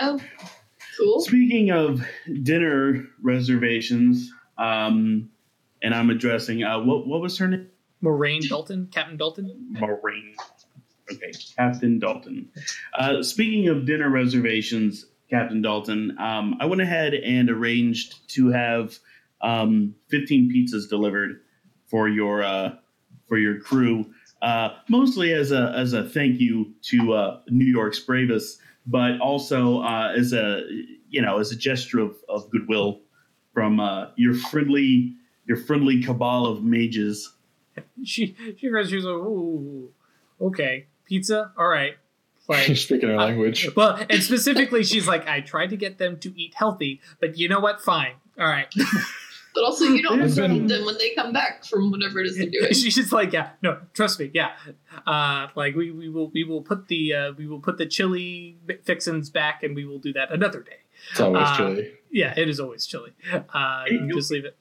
[0.00, 0.18] Oh,
[0.98, 1.20] cool.
[1.20, 2.04] Speaking of
[2.42, 5.30] dinner reservations, um,
[5.82, 7.68] and I'm addressing uh, what what was her name?
[8.02, 10.34] moraine dalton captain dalton Maureen.
[11.12, 12.48] Okay, Captain Dalton.
[12.98, 18.98] Uh, speaking of dinner reservations, Captain Dalton, um, I went ahead and arranged to have
[19.40, 21.40] um, 15 pizzas delivered
[21.86, 22.74] for your uh,
[23.28, 24.06] for your crew,
[24.42, 29.82] uh, mostly as a as a thank you to uh, New York's bravest, but also
[29.82, 30.62] uh, as a
[31.08, 33.00] you know as a gesture of, of goodwill
[33.52, 35.14] from uh, your friendly
[35.46, 37.32] your friendly cabal of mages.
[38.04, 39.90] she she goes she's like ooh
[40.40, 41.94] okay pizza all right
[42.48, 43.68] like Speaking our uh, language.
[43.76, 47.48] well and specifically she's like i tried to get them to eat healthy but you
[47.48, 48.72] know what fine all right
[49.54, 52.36] But also, you don't There's been- them when they come back from whatever it is
[52.36, 52.66] they're doing.
[52.74, 54.50] she's just like yeah no trust me yeah
[55.06, 58.58] uh like we, we will we will put the uh we will put the chili
[58.84, 60.76] fixins back and we will do that another day
[61.10, 61.90] It's always uh, chilly.
[62.10, 63.12] yeah it is always chilly.
[63.32, 64.56] uh you- just leave it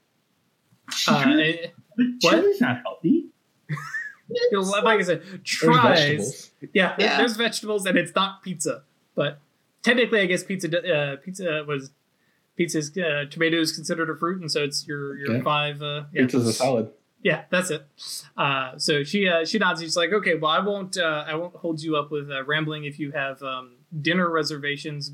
[1.07, 2.31] uh and- But What?
[2.31, 3.25] chili's not healthy.
[3.69, 6.51] It's you know, like i said There's tries vegetables.
[6.73, 7.17] yeah, Yeah.
[7.17, 8.83] there's vegetables and it's not pizza
[9.15, 9.39] but
[9.83, 11.91] technically i guess pizza uh pizza was
[12.57, 15.43] pizza's uh, tomato is considered a fruit and so it's your your Yeah.
[15.43, 16.23] five uh yeah.
[16.23, 16.89] Pizza's a salad.
[17.21, 17.83] Yeah, that's it.
[18.37, 19.81] Uh, so she uh, she nods.
[19.81, 22.83] She's like, okay, well, I won't uh, I won't hold you up with uh, rambling
[22.85, 25.11] if you have um, dinner reservations.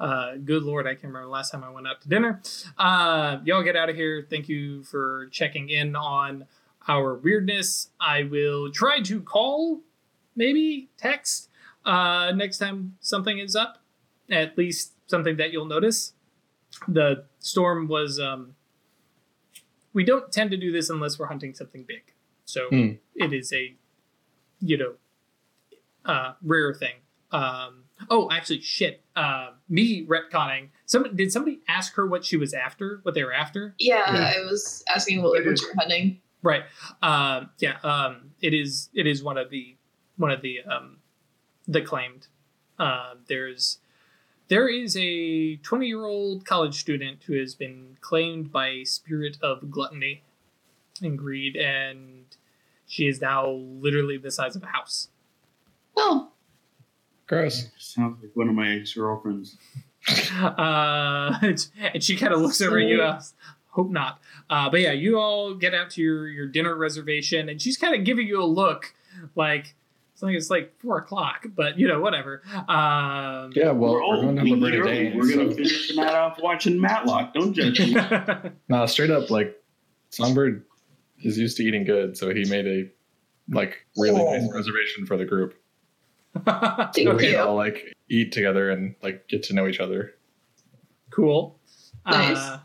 [0.00, 2.40] Uh, good lord, I can't remember last time I went out to dinner.
[2.76, 4.26] Uh, y'all get out of here.
[4.28, 6.46] Thank you for checking in on
[6.86, 7.90] our weirdness.
[8.00, 9.80] I will try to call,
[10.36, 11.48] maybe text
[11.84, 13.78] uh, next time something is up.
[14.30, 16.12] At least something that you'll notice.
[16.86, 18.20] The storm was.
[18.20, 18.54] Um,
[19.94, 22.12] we don't tend to do this unless we're hunting something big.
[22.44, 22.90] So Hmm.
[23.16, 23.74] it is a,
[24.60, 24.92] you know,
[26.04, 26.96] uh, rare thing.
[27.32, 29.02] Um, oh, actually, shit.
[29.16, 30.68] Uh, me retconning.
[30.86, 33.00] Some did somebody ask her what she was after?
[33.02, 33.74] What they were after?
[33.78, 34.32] Yeah, Yeah.
[34.36, 36.20] I was asking what language you're hunting.
[36.42, 36.62] Right.
[37.02, 37.78] Um, yeah.
[37.82, 38.90] Um, it is.
[38.94, 39.76] It is one of the
[40.16, 40.98] one of the um,
[41.66, 42.28] the claimed.
[42.78, 43.78] Uh, there's
[44.48, 49.36] there is a 20 year old college student who has been claimed by a spirit
[49.42, 50.22] of gluttony
[51.02, 52.24] and greed, and
[52.86, 55.08] she is now literally the size of a house.
[55.96, 56.30] Oh,
[57.28, 57.68] Gross.
[57.78, 59.56] Sounds like one of my ex girlfriends.
[60.32, 61.38] Uh,
[61.92, 63.02] and she kind of looks over at you.
[63.02, 63.20] uh,
[63.70, 64.20] Hope not.
[64.48, 67.94] Uh, but yeah, you all get out to your, your dinner reservation, and she's kind
[67.94, 68.94] of giving you a look
[69.34, 69.74] like
[70.14, 72.42] it's like it's like four o'clock, but you know whatever.
[72.68, 75.10] Um, Yeah, well, we're we're, going to weekly Liberty early.
[75.10, 75.16] Day.
[75.16, 77.34] We're gonna finish the night off watching Matlock.
[77.34, 77.94] Don't judge me.
[78.68, 79.62] No, straight up, like
[80.10, 80.64] Songbird
[81.22, 82.88] is used to eating good, so he made a
[83.54, 84.32] like really Oh.
[84.32, 85.54] nice reservation for the group.
[86.94, 87.32] thank So we you.
[87.32, 90.14] can all like eat together and like get to know each other.
[91.10, 91.58] cool.
[92.06, 92.36] Nice.
[92.36, 92.58] Uh,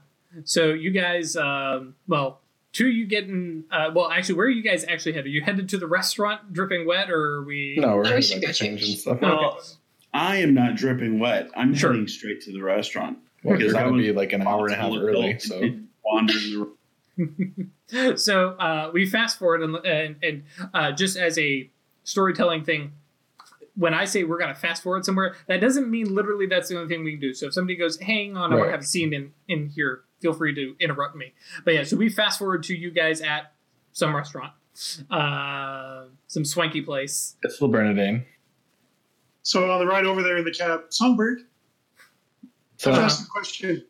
[0.46, 2.40] so you guys, um, well,
[2.72, 5.26] two of you getting uh, well actually where are you guys actually headed?
[5.28, 8.08] Are you headed to the restaurant dripping wet or are we No, we're No, we
[8.10, 9.00] headed should back go to change and change.
[9.00, 9.22] stuff.
[9.24, 9.58] Okay.
[10.14, 11.50] I am not dripping wet.
[11.56, 11.92] I'm Sure.
[11.92, 13.18] heading straight to the restaurant.
[13.44, 15.56] Well, you're Because I going to be like an hour and a half early, so
[15.56, 16.70] and didn't wander in
[17.90, 20.44] the so uh, we fast forward and, and, and
[20.74, 21.70] uh, just as a
[22.04, 22.92] storytelling thing
[23.76, 26.76] when i say we're going to fast forward somewhere that doesn't mean literally that's the
[26.78, 28.82] only thing we can do so if somebody goes hang on i want to have
[28.82, 31.34] a scene in, in here feel free to interrupt me
[31.66, 33.52] but yeah so we fast forward to you guys at
[33.94, 34.54] some restaurant
[35.12, 38.26] uh, some swanky place it's the Bernardin.
[39.44, 41.40] So on the ride over there in the cab, Songbird,
[42.78, 43.04] So I Uh-huh.
[43.06, 43.86] ask a question.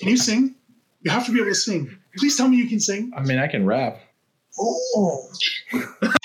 [0.00, 0.54] Can you sing?
[1.02, 1.96] You have to be able to sing.
[2.16, 3.12] Please tell me you can sing.
[3.14, 4.00] I mean, I can rap.
[4.58, 5.28] Oh,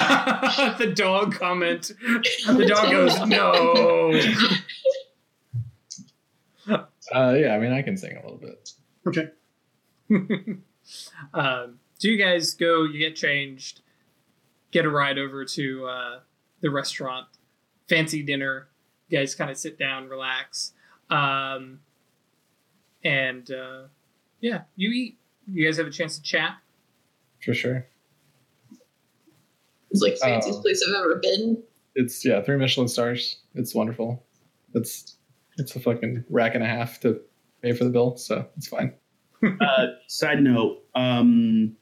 [0.78, 1.92] the dog comment
[2.48, 4.14] the dog goes no
[7.12, 8.72] Uh, yeah, I mean, I can sing a little bit.
[9.08, 9.30] okay.
[11.34, 13.82] um, so you guys go, you get changed,
[14.72, 16.20] get a ride over to uh,
[16.62, 17.28] the restaurant,
[17.88, 18.68] fancy dinner.
[19.08, 20.74] You guys kind of sit down, relax,
[21.10, 21.80] um,
[23.04, 23.84] and uh,
[24.40, 25.18] yeah, you eat.
[25.52, 26.58] You guys have a chance to chat.
[27.44, 27.88] For sure.
[29.92, 30.62] It's like fanciest Oh.
[30.62, 31.62] place I've ever been.
[31.96, 33.38] It's yeah, three Michelin stars.
[33.56, 34.24] It's wonderful.
[34.74, 35.16] It's
[35.58, 37.20] it's a fucking rack and a half to
[37.62, 38.94] pay for the bill, so it's fine.
[39.62, 41.76] uh, side note, um,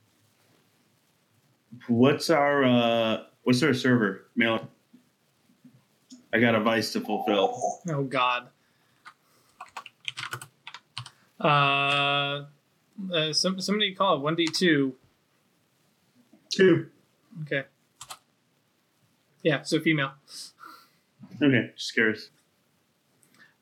[1.87, 4.27] what's our uh, what's our server?
[4.35, 4.67] Male.
[6.33, 7.81] I got a vice to fulfill.
[7.89, 8.49] Oh God.
[11.39, 12.45] Uh,
[13.13, 14.95] uh some somebody call it one d two.
[16.49, 16.87] Two.
[17.43, 17.63] Okay.
[19.43, 20.11] Yeah, so female.
[21.41, 22.29] Okay, just curious.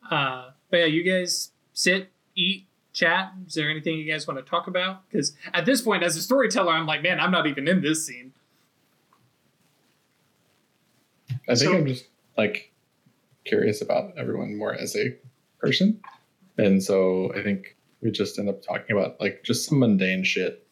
[0.10, 3.34] Uh, but yeah, you guys sit, eat, chat.
[3.48, 5.08] Is there anything you guys want to talk about?
[5.10, 8.06] Because at this point, as a storyteller, I'm like, man, I'm not even in this
[8.06, 8.32] scene.
[11.50, 12.06] I think So- I'm just
[12.38, 12.72] like
[13.46, 15.16] curious about everyone more as a
[15.60, 16.00] person.
[16.58, 20.66] And so I think we just end up talking about like just some mundane shit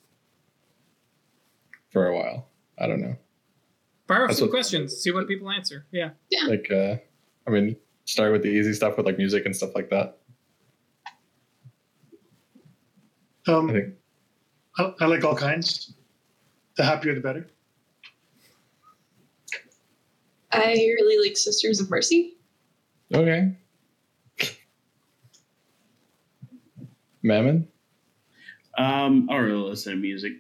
[1.89, 2.47] for a while.
[2.80, 3.16] I don't know.
[4.08, 4.97] Fire off That's some what- questions.
[4.97, 5.86] See what people answer.
[5.91, 6.12] Yeah.
[6.30, 6.45] Yeah.
[6.47, 6.97] Like uh
[7.47, 7.76] I mean
[8.06, 10.18] start with the easy stuff with like music and stuff like that.
[13.47, 13.93] I Um, think
[14.78, 15.93] I, I like all kinds.
[16.76, 17.47] The happier, the better.
[20.51, 22.38] I really like Sisters of Mercy.
[23.14, 23.56] okay.
[27.22, 27.68] Mammon?
[28.78, 30.34] Um, I don't really listen to music.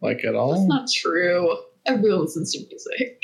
[0.00, 0.52] Like at all?
[0.52, 1.56] That's not true.
[1.86, 3.22] Everyone listens to music.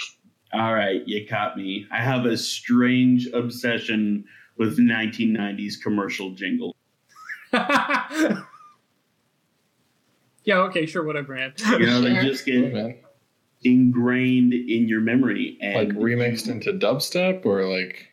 [0.52, 1.86] All right, you caught me.
[1.90, 4.24] I have a strange obsession
[4.56, 6.76] with 1990s commercial jingle.
[7.52, 8.44] yeah.
[10.48, 10.86] Okay.
[10.86, 11.04] Sure.
[11.04, 11.54] Whatever, man.
[11.58, 12.96] You know, they just get man.
[13.62, 15.58] ingrained in your memory.
[15.60, 18.12] And Like remixed into dubstep or like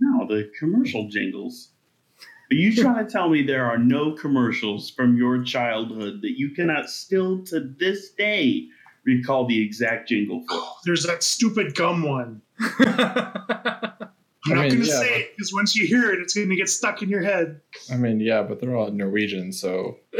[0.00, 1.70] No, the commercial jingles.
[2.52, 6.50] Are you trying to tell me there are no commercials from your childhood that you
[6.50, 8.66] cannot still to this day
[9.04, 10.60] recall the exact jingle for?
[10.84, 12.42] There's that stupid gum one.
[14.46, 16.20] I'm I not mean, going to yeah, say but- it because once you hear it,
[16.20, 17.60] it's going to get stuck in your head.
[17.92, 19.98] I mean, yeah, but they're all Norwegian, so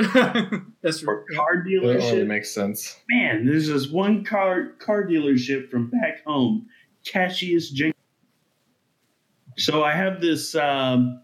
[0.82, 1.36] That's For true.
[1.36, 2.26] car it only dealership?
[2.26, 2.96] makes sense.
[3.08, 6.66] Man, there's this one car car dealership from back home,
[7.04, 7.96] catchiest jingle.
[9.56, 10.54] So I have this.
[10.54, 11.22] Um,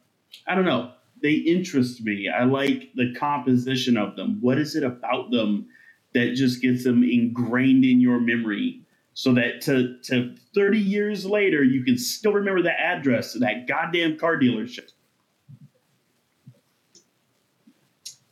[0.48, 0.92] I don't know.
[1.22, 2.28] They interest me.
[2.28, 4.38] I like the composition of them.
[4.40, 5.66] What is it about them
[6.16, 8.80] that just gets them ingrained in your memory,
[9.14, 13.68] so that to to 30 years later you can still remember the address of that
[13.68, 14.90] goddamn car dealership.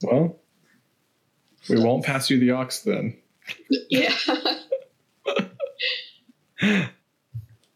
[0.02, 0.40] Well,
[1.68, 3.16] we won't pass you the aux then.
[3.88, 4.14] Yeah.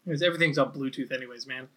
[0.05, 1.67] Because everything's on Bluetooth, anyways, man.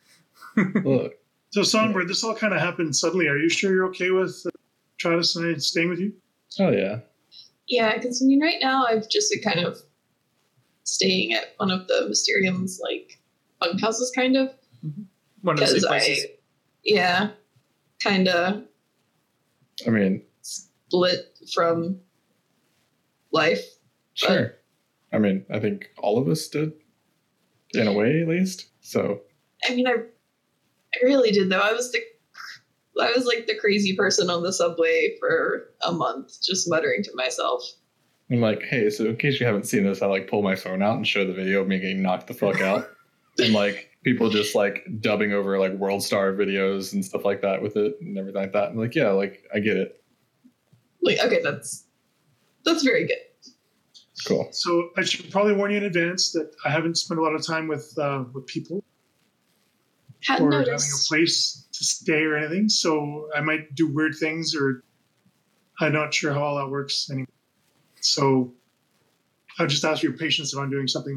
[0.84, 1.16] Look,
[1.50, 3.26] So, Songbird, this all kind of happened suddenly.
[3.26, 4.50] Are you sure you're okay with uh,
[4.96, 6.14] Travis and I staying with you?
[6.58, 7.00] oh yeah,
[7.72, 9.78] yeah, because I mean, right now I've just been kind of
[10.84, 13.18] staying at one of the Mysterium's like
[13.62, 14.48] bunkhouses, kind of.
[14.84, 15.02] Mm-hmm.
[15.40, 16.26] One of the Because I, places.
[16.84, 17.30] yeah,
[18.02, 18.64] kind of
[19.86, 21.98] I mean, split from
[23.32, 23.64] life.
[24.14, 24.54] sure.
[25.14, 26.72] I mean, I think all of us did,
[27.74, 28.66] in a way at least.
[28.82, 29.22] So
[29.68, 31.60] I mean, I, I really did though.
[31.60, 32.00] I was the,
[33.00, 37.10] I was like the crazy person on the subway for a month, just muttering to
[37.14, 37.62] myself.
[38.30, 40.82] I'm like, hey, so in case you haven't seen this, I like pull my phone
[40.82, 42.88] out and show the video of me getting knocked the fuck out,
[43.38, 47.62] and like people just like dubbing over like World Star videos and stuff like that
[47.62, 48.70] with it and everything like that.
[48.70, 50.02] I'm like, yeah, like I get it.
[51.02, 51.86] Like, okay, that's
[52.64, 53.16] That's very good.
[54.26, 54.48] Cool.
[54.52, 57.44] So I should probably warn you in advance that I haven't spent a lot of
[57.44, 58.84] time with uh, with people
[60.22, 62.68] Hadn't or having uh, a place to stay or anything.
[62.68, 64.82] So I might do weird things, or
[65.80, 67.26] I'm not sure how all that works anymore.
[68.00, 68.52] So
[69.58, 71.14] I'll just ask for your patience if I'm doing something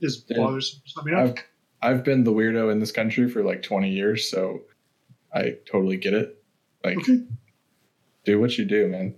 [0.00, 0.80] that is bothersome.
[0.84, 1.22] Just let me know.
[1.22, 1.34] I've
[1.80, 4.62] I've been the weirdo in this country for like 20 years, so
[5.32, 6.42] I totally get it.
[6.84, 7.22] Like, Okay.
[8.24, 9.14] do what you do, man.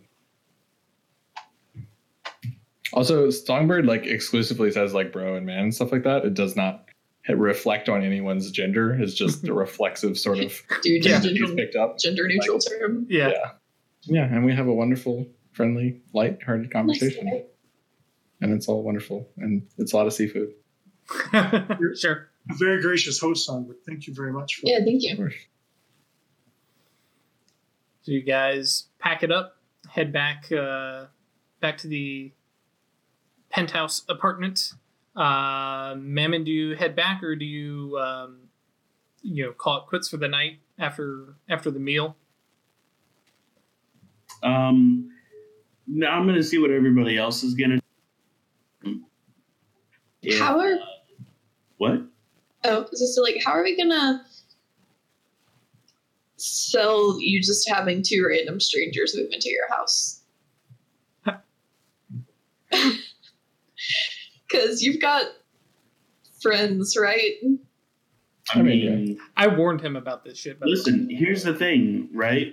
[2.93, 6.25] Also, Songbird like exclusively says like bro and man and stuff like that.
[6.25, 6.90] It does not
[7.29, 9.01] reflect on anyone's gender.
[9.01, 11.21] is just a reflexive sort of Dude, Yeah.
[11.21, 11.99] thing gender, he's picked up.
[11.99, 13.07] gender neutral term.
[13.09, 13.29] Yeah.
[13.29, 13.51] Yeah.
[14.05, 17.43] Yeah, and we have a wonderful, friendly, light-hearted conversation, Nice.
[18.41, 20.55] and it's all wonderful, and it's a lot of seafood.
[21.97, 22.31] sure.
[22.51, 23.77] A very gracious host, Songbird.
[23.87, 25.15] Thank you very much for Yeah, thank you.
[25.17, 25.35] course.
[28.03, 29.57] So you guys pack it up,
[29.89, 31.07] head back uh,
[31.61, 32.33] back to the
[33.51, 34.73] penthouse apartment.
[35.17, 38.39] Uh, Mammon, do you head back or do you um,
[39.23, 42.17] you know call it quits for the night after after the meal?
[44.43, 45.11] Um,
[45.87, 47.81] now I'm gonna see what everybody else is gonna.
[50.23, 50.39] Yeah.
[50.39, 50.79] How are
[51.79, 52.03] What?
[52.65, 54.25] oh, is this like how are we gonna
[56.37, 60.20] sell you just having two random strangers move into your house?
[64.51, 65.25] Because you've got
[66.43, 67.33] friends, right?
[68.55, 70.59] I I mean, mean, I warned him about this shit.
[70.59, 70.77] by the way.
[70.77, 71.09] listen.
[71.11, 72.53] Here's the thing, right?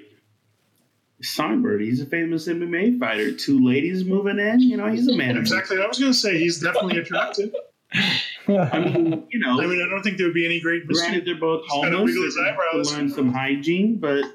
[1.23, 3.31] Songbird, he's a famous MMA fighter.
[3.31, 5.31] Two ladies moving in, you know, he's a man.
[5.31, 5.81] of exactly.
[5.81, 7.51] I was going to say he's definitely attractive.
[7.93, 11.07] I mean, you know, I mean, I don't think there would be any great mystery.
[11.07, 12.03] granted they're both homeless.
[12.05, 12.93] wiggle his They to eyebrows.
[12.95, 14.25] learn some hygiene, but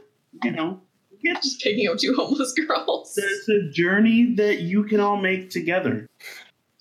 [0.43, 0.81] you know,
[1.23, 3.15] it's Just picking up two homeless girls.
[3.17, 6.09] it's a journey that you can all make together.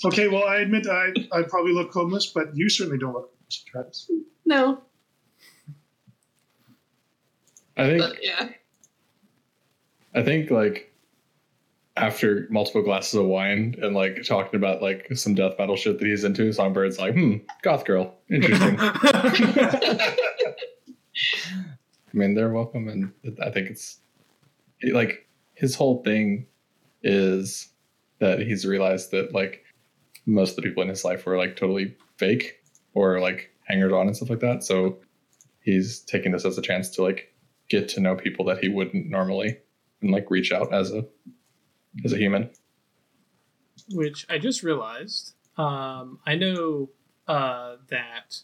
[0.06, 3.64] Okay, well, I admit I I probably look homeless, but you certainly don't look homeless,
[3.68, 4.12] Travis.
[4.46, 4.82] No,
[7.78, 8.50] I think but yeah.
[10.14, 10.94] I think like
[11.98, 16.06] after multiple glasses of wine and like talking about like some death metal shit that
[16.06, 18.78] he's into, Songbird's like, hmm, goth girl, interesting.
[18.80, 18.98] I
[22.14, 23.12] mean, they're welcome, and
[23.42, 24.00] I think it's
[24.92, 26.48] like his whole thing
[27.04, 27.70] is
[28.20, 29.64] that he's realized that like
[30.26, 32.62] most of the people in his life were like totally fake
[32.94, 34.64] or like hangers on and stuff like that.
[34.64, 35.00] So
[35.62, 37.34] he's taking this as a chance to like
[37.70, 39.58] get to know people that he wouldn't normally
[40.02, 41.06] and like reach out as a
[42.04, 42.50] as a human.
[43.92, 45.34] Which I just realized.
[45.58, 46.90] Um, I know
[47.28, 48.38] uh, that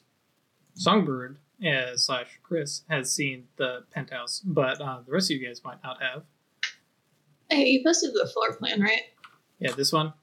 [0.73, 5.61] Songbird uh, slash Chris has seen the penthouse, but uh, the rest of you guys
[5.63, 6.23] might not have.
[7.49, 9.03] Hey, you posted the floor plan, right?
[9.59, 10.13] Yeah, this one.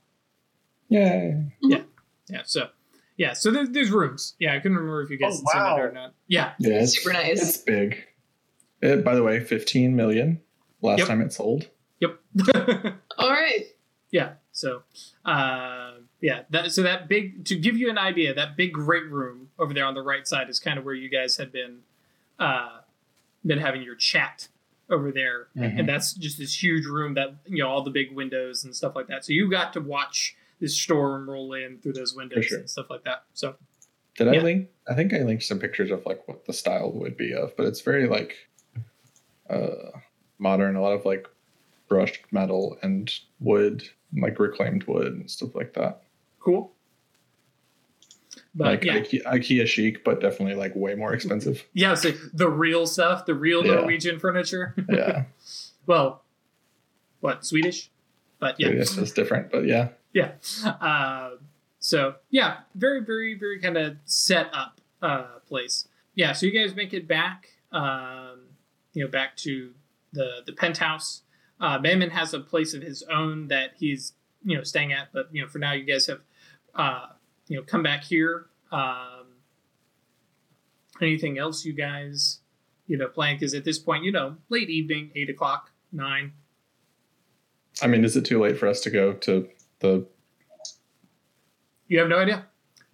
[0.95, 1.53] Yay.
[1.63, 1.83] Yeah,
[2.29, 2.43] Yeah.
[2.45, 2.69] so
[3.17, 4.35] yeah, so there's, there's rooms.
[4.39, 5.77] Yeah, I couldn't remember if you guys Oh, wow.
[5.77, 6.15] seen it or not.
[6.27, 7.41] Yeah, Yeah, it's, Super nice.
[7.43, 8.05] It's big.
[8.81, 10.41] It, by the way, 15 million
[10.83, 11.09] last Yep.
[11.09, 11.69] time it sold.
[12.01, 12.19] yep.
[13.19, 13.67] All right.
[14.11, 14.83] yeah, so
[15.25, 19.51] uh, yeah, that so that big to give you an idea, that big great room
[19.59, 21.79] over there on the right side is kind of where you guys had been
[22.39, 22.79] uh,
[23.47, 24.49] been having your chat
[24.91, 25.79] over there, Mhm.
[25.81, 28.95] and that's just this huge room that you know all the big windows and stuff
[28.97, 29.25] like that.
[29.25, 30.37] So you got to watch
[30.69, 32.59] storm roll in through those windows sure.
[32.59, 33.25] and stuff like that.
[33.35, 33.57] So
[34.17, 34.69] Did I link?
[34.89, 37.67] I think I linked some pictures of like what the style would be of, but
[37.67, 38.35] it's very like
[39.51, 39.91] uh
[40.39, 40.77] modern.
[40.77, 41.29] A lot of like
[41.89, 46.03] brushed metal and wood, like reclaimed wood and stuff like that.
[46.41, 46.73] cool.
[48.57, 51.65] But like yeah, Ikea, IKEA chic, but definitely like way more expensive.
[51.73, 53.75] yeah, so the real stuff, the real Yeah.
[53.75, 54.75] Norwegian furniture.
[54.89, 55.25] Yeah,
[55.87, 56.23] well,
[57.21, 57.91] what Swedish?
[58.39, 59.89] But yeah, it's different, but yeah.
[60.25, 60.33] yeah.
[60.65, 61.31] Uh,
[61.81, 65.89] so yeah, very, very, very kind of set up uh, place.
[66.15, 66.33] Yeah.
[66.33, 68.43] So you guys make it back, um,
[68.93, 69.73] you know, back to
[70.13, 71.23] the the penthouse.
[71.61, 74.13] Uh, Mammon has a place of his own that he's
[74.45, 76.21] you know staying at, but you know for now you guys have
[76.77, 77.07] uh,
[77.49, 78.47] you know come back here.
[78.71, 79.27] Um,
[81.03, 82.41] anything else you guys
[82.87, 83.35] you know plan?
[83.35, 86.33] Because at this point, you know, late evening, eight o'clock, nine.
[87.83, 89.49] I mean, is it too late for us to go to
[89.85, 90.07] the?
[91.89, 92.47] You have no idea.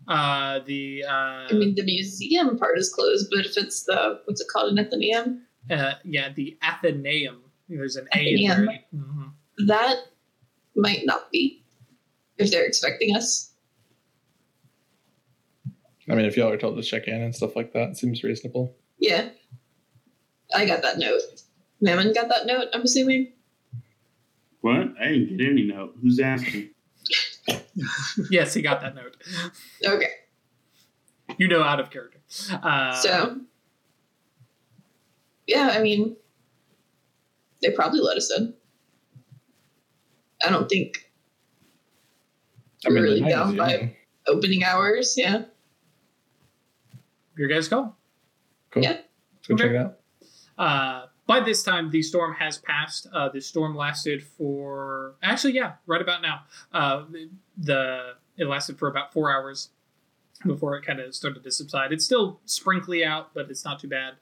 [0.08, 4.40] Uh, the uh, I mean, the museum part is closed, but if it's the what's
[4.40, 7.42] it called, an Athenaeum, uh, yeah, the Athenaeum.
[7.68, 8.66] There's an A in Athenaeum.
[8.66, 8.84] there.
[9.00, 9.32] Mhm.
[9.68, 9.96] that
[10.74, 11.62] might not be
[12.38, 13.52] if they're expecting us.
[16.08, 18.24] I mean, if y'all are told to check in and stuff like that, it seems
[18.24, 18.74] reasonable.
[18.98, 19.28] Yeah,
[20.52, 21.22] I got that note.
[21.80, 22.66] Mammon got that note.
[22.74, 23.32] I'm assuming.
[24.62, 24.94] What?
[25.00, 25.94] I didn't get any note.
[26.02, 26.70] Who's asking?
[28.30, 29.16] Yes, he got that note.
[29.84, 30.08] Okay.
[31.38, 32.18] You know, out of character.
[32.50, 33.40] Uh, So,
[35.46, 36.16] yeah, I mean,
[37.62, 38.54] they probably let us in.
[40.44, 41.10] I don't think
[42.86, 43.90] I mean, really the night down is by young.
[44.26, 45.14] opening hours.
[45.16, 45.42] Yeah.
[47.36, 47.94] your guys' go.
[48.70, 48.82] Cool.
[48.82, 49.00] Yeah.
[49.34, 49.64] Let's go Okay.
[49.64, 49.98] check it out.
[50.58, 53.06] Uh, by this time, the storm has passed.
[53.12, 56.40] Uh, the storm lasted for actually, yeah, right about now.
[56.72, 57.04] Uh,
[57.56, 59.68] the it lasted for about four hours
[60.44, 61.92] before it kind of started to subside.
[61.92, 64.14] It's still sprinkly out, but it's not too bad.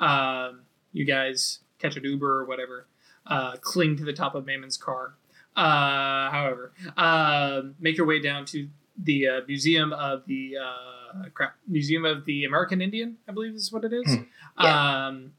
[0.00, 0.62] Um,
[0.92, 2.88] you guys catch an Uber or whatever,
[3.28, 5.14] uh, cling to the top of Mammon's car.
[5.54, 8.68] Uh, however, um, make your way down to
[8.98, 13.70] the uh, museum of the uh, crap museum of the American Indian, I believe is
[13.70, 14.16] what it is.
[14.56, 14.66] Hmm.
[14.66, 15.32] Um,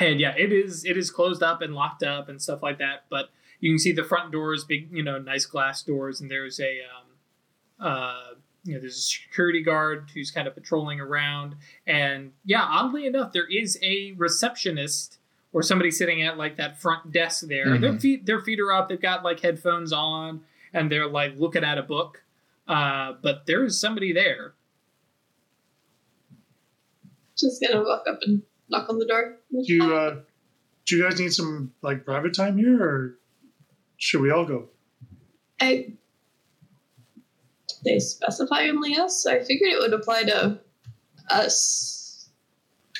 [0.00, 3.04] and yeah, it is it is closed up and locked up and stuff like that.
[3.10, 6.58] But you can see the front doors, big you know, nice glass doors, and there's
[6.60, 8.20] a um, uh,
[8.64, 11.56] you know, there's a security guard who's kind of patrolling around.
[11.86, 15.18] And yeah, oddly enough, there is a receptionist
[15.52, 17.76] or somebody sitting at like that front desk there.
[17.78, 18.00] Their Mhm.
[18.00, 18.88] feet their feet are up.
[18.88, 20.42] They've got like headphones on,
[20.72, 22.22] and they're like looking at a book.
[22.66, 24.54] Uh, but there is somebody there.
[27.36, 29.36] Just gonna walk up and knock on the door.
[29.52, 30.16] Do you uh,
[30.86, 33.18] do you guys need some like private time here, or
[33.98, 34.68] should we all go?
[35.60, 35.92] I,
[37.84, 39.26] they specify only us.
[39.26, 40.58] I figured it would apply to
[41.30, 42.28] us.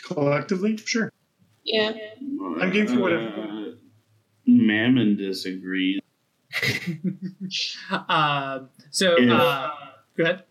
[0.06, 1.12] Collectively, sure.
[1.64, 1.92] Yeah.
[2.60, 3.24] I'm game for whatever.
[3.26, 3.70] Uh,
[4.46, 6.00] Mammon disagrees.
[7.90, 9.70] Um, so If- uh,
[10.16, 10.42] go ahead.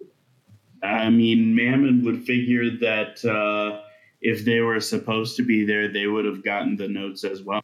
[0.84, 3.82] I mean, Mammon would figure that uh,
[4.22, 7.62] if they were supposed to be there, they would have gotten the notes as well.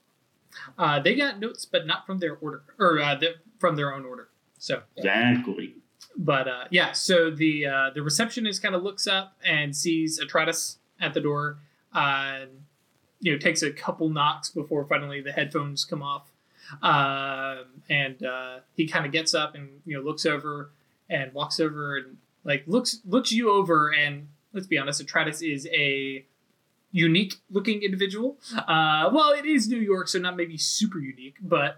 [0.78, 4.06] Uh, they got notes, but not from their order or uh, the, from their own
[4.06, 4.30] order.
[4.58, 5.76] So, Exactly.
[6.18, 6.92] but uh, yeah.
[6.94, 11.60] So the uh, the receptionist kind of looks up and sees Atratus at the door.
[11.94, 12.50] Uh, and,
[13.20, 16.32] you know, takes a couple knocks before finally the headphones come off.
[16.82, 20.72] Um, and uh, he kind of gets up and you know looks over
[21.10, 25.68] and walks over and like looks looks you over and let's be honest, Atratus is
[25.72, 26.26] a
[26.92, 28.38] unique looking individual.
[28.56, 31.78] Uh, well, it is New York, so not maybe super unique, but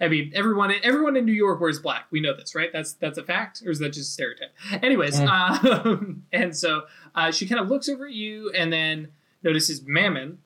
[0.00, 2.06] I mean, everyone everyone in New York wears black.
[2.10, 2.70] We know this, right?
[2.72, 4.50] That's that's a fact, or is that just a stereotype?
[4.82, 6.82] Anyways, um, and so
[7.14, 9.08] uh, she kind of looks over at you, and then
[9.42, 10.38] notices Mammon,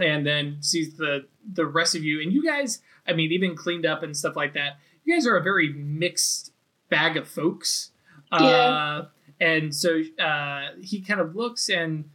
[0.00, 2.80] and then sees the the rest of you, and you guys.
[3.08, 4.78] I mean, even cleaned up and stuff like that.
[5.04, 6.52] You guys are a very mixed
[6.90, 7.90] bag of folks.
[8.30, 9.02] Uh, Yeah.
[9.40, 12.10] and so uh, he kind of looks and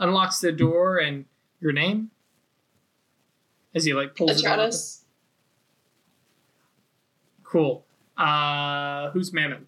[0.00, 1.26] unlocks the door, and
[1.60, 2.10] your name
[3.74, 4.58] as he like pulls it open.
[4.58, 5.02] Atratus.
[7.44, 7.84] Cool.
[8.16, 9.66] Uh, who's Mammon?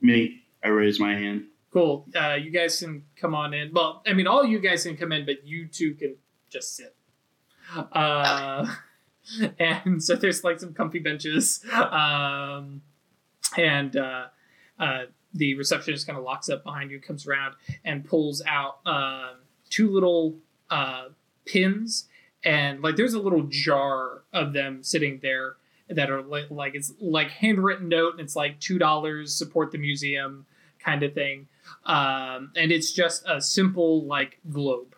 [0.00, 1.44] Me, I raise my hand.
[1.72, 2.06] Cool.
[2.14, 3.72] Uh, you guys can come on in.
[3.72, 6.16] Well, I mean, all you guys can come in, but you two can
[6.48, 6.94] just sit.
[7.76, 8.66] Uh,
[9.58, 11.64] and so there's like some comfy benches.
[11.72, 12.82] Um,
[13.56, 14.24] and uh,
[14.78, 15.02] uh,
[15.38, 17.54] the receptionist kind of locks up behind you, comes around,
[17.84, 19.36] and pulls out um,
[19.70, 20.36] two little
[20.68, 21.06] uh,
[21.46, 22.08] pins.
[22.44, 25.56] And like there's a little jar of them sitting there
[25.88, 29.78] that are like, like it's like handwritten note and it's like two dollars support the
[29.78, 30.46] museum
[30.78, 31.48] kind of thing.
[31.84, 34.94] Um, and it's just a simple like globe.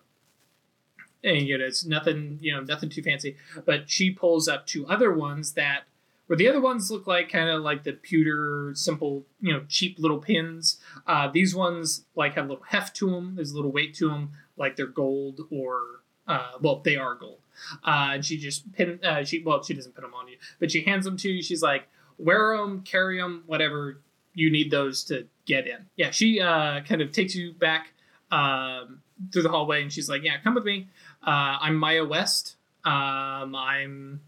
[1.23, 3.37] And you know it's nothing you know nothing too fancy.
[3.65, 5.83] But she pulls up two other ones that
[6.31, 9.99] where the other ones look like kind of like the pewter simple you know cheap
[9.99, 10.79] little pins.
[11.05, 14.09] Uh, these ones like have a little heft to them there's a little weight to
[14.09, 15.81] them like they're gold or
[16.29, 17.41] uh, well they are gold.
[17.85, 20.71] Uh, and she just pin uh, she well she doesn't put them on you but
[20.71, 21.43] she hands them to you.
[21.43, 23.99] She's like wear them carry them whatever
[24.33, 25.85] you need those to get in.
[25.97, 27.93] Yeah she uh, kind of takes you back
[28.31, 29.03] um,
[29.33, 30.87] through the hallway and she's like yeah come with me.
[31.27, 32.55] Uh, i'm maya west.
[32.85, 34.21] Um, i'm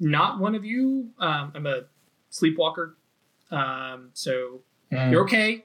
[0.00, 1.10] not one of you.
[1.18, 1.82] Um, i'm a
[2.30, 2.96] sleepwalker.
[3.50, 4.60] Um, so
[4.92, 5.10] Mm.
[5.10, 5.64] you're okay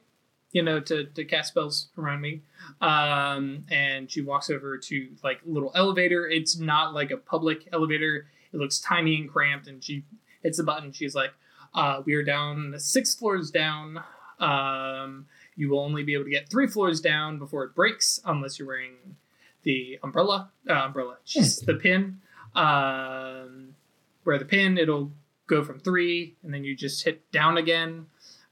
[0.51, 2.41] you know to, to cast spells around me.
[2.81, 6.27] Um, and she walks over to like little elevator.
[6.27, 8.25] It's not like a public elevator.
[8.51, 10.03] It looks tiny and cramped and she
[10.43, 10.91] hits a button.
[10.91, 11.31] She's like
[11.75, 14.03] uh, we are down six floors down.
[14.39, 18.57] Um, you will only be able to get three floors down before it breaks unless
[18.57, 18.95] you're wearing
[19.63, 21.17] the umbrella uh, umbrella.
[21.25, 22.19] Just the pin.
[22.55, 23.70] Um,
[24.23, 25.11] where the pin it'll
[25.47, 28.05] go from three and then you just hit down again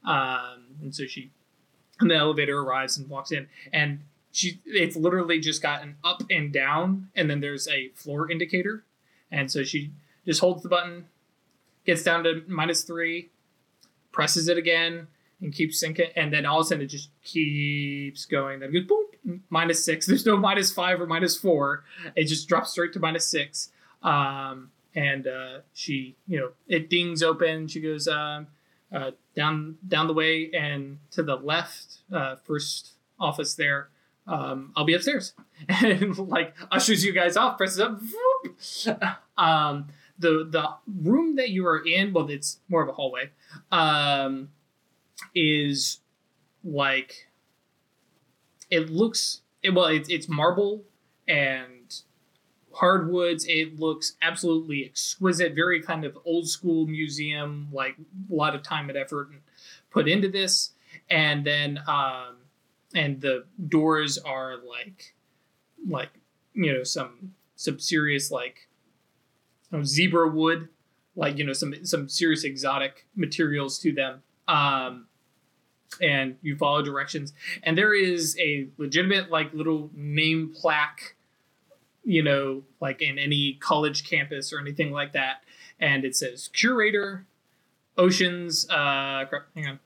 [0.04, 1.30] um, and so she
[2.00, 4.00] and the elevator arrives and walks in and
[4.32, 8.84] she it's literally just got an up and down and then there's a floor indicator
[9.30, 9.90] and so she
[10.24, 11.06] just holds the button
[11.84, 13.30] gets down to minus three,
[14.12, 15.06] presses it again,
[15.40, 18.60] and keeps sinking, and then all of a sudden it just keeps going.
[18.60, 20.06] Then goes boom, minus six.
[20.08, 21.84] There's no minus five or minus four.
[22.14, 23.70] It just drops straight to minus six.
[24.02, 27.68] Um, and uh, she, you know, it dings open.
[27.68, 28.48] She goes um,
[28.92, 33.88] uh, down down the way and to the left, uh, first office there.
[34.26, 35.34] Um, I'll be upstairs,
[35.68, 38.00] and like ushers you guys off, presses up.
[39.38, 39.86] Um,
[40.18, 40.68] the the
[41.02, 43.30] room that you are in, well, it's more of a hallway.
[43.72, 44.50] Um,
[45.34, 46.00] is
[46.62, 47.28] like
[48.70, 50.84] it looks it, well it's, it's marble
[51.26, 51.79] and
[52.80, 53.44] hardwoods.
[53.46, 57.96] It looks absolutely exquisite very kind of old school museum like
[58.30, 59.28] a lot of time and effort
[59.90, 60.72] put into this.
[61.10, 62.36] And then um
[62.94, 65.14] and the doors are like
[65.86, 66.08] like
[66.54, 68.68] you know some some serious like
[69.84, 70.68] zebra wood
[71.14, 74.22] like you know some some serious exotic materials to them.
[74.48, 75.06] Um
[76.00, 77.34] and you follow directions.
[77.62, 81.16] And there is a legitimate like little name plaque
[82.04, 85.42] you know like in any college campus or anything like that
[85.78, 87.26] and it says curator
[87.98, 89.24] oceans uh
[89.54, 89.78] hang on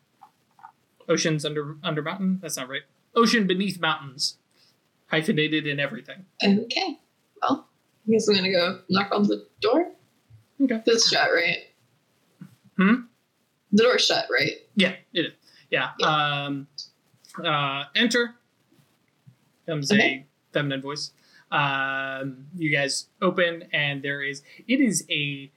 [1.08, 2.82] oceans under under mountain that's not right
[3.16, 4.38] ocean beneath mountains
[5.08, 6.98] hyphenated in everything Okay.
[7.42, 7.68] Well,
[8.08, 9.90] I guess I'm gonna go knock on the door.
[10.62, 10.82] Okay.
[10.86, 11.58] It's shut, right?
[12.76, 12.94] Hmm?
[13.72, 14.52] The door's shut, right?
[14.76, 15.32] yeah it is
[15.70, 16.66] yeah, um
[17.44, 18.34] uh enter
[19.66, 20.26] comes a Okay.
[20.52, 21.10] feminine voice
[21.54, 25.50] um you guys open and there is it is a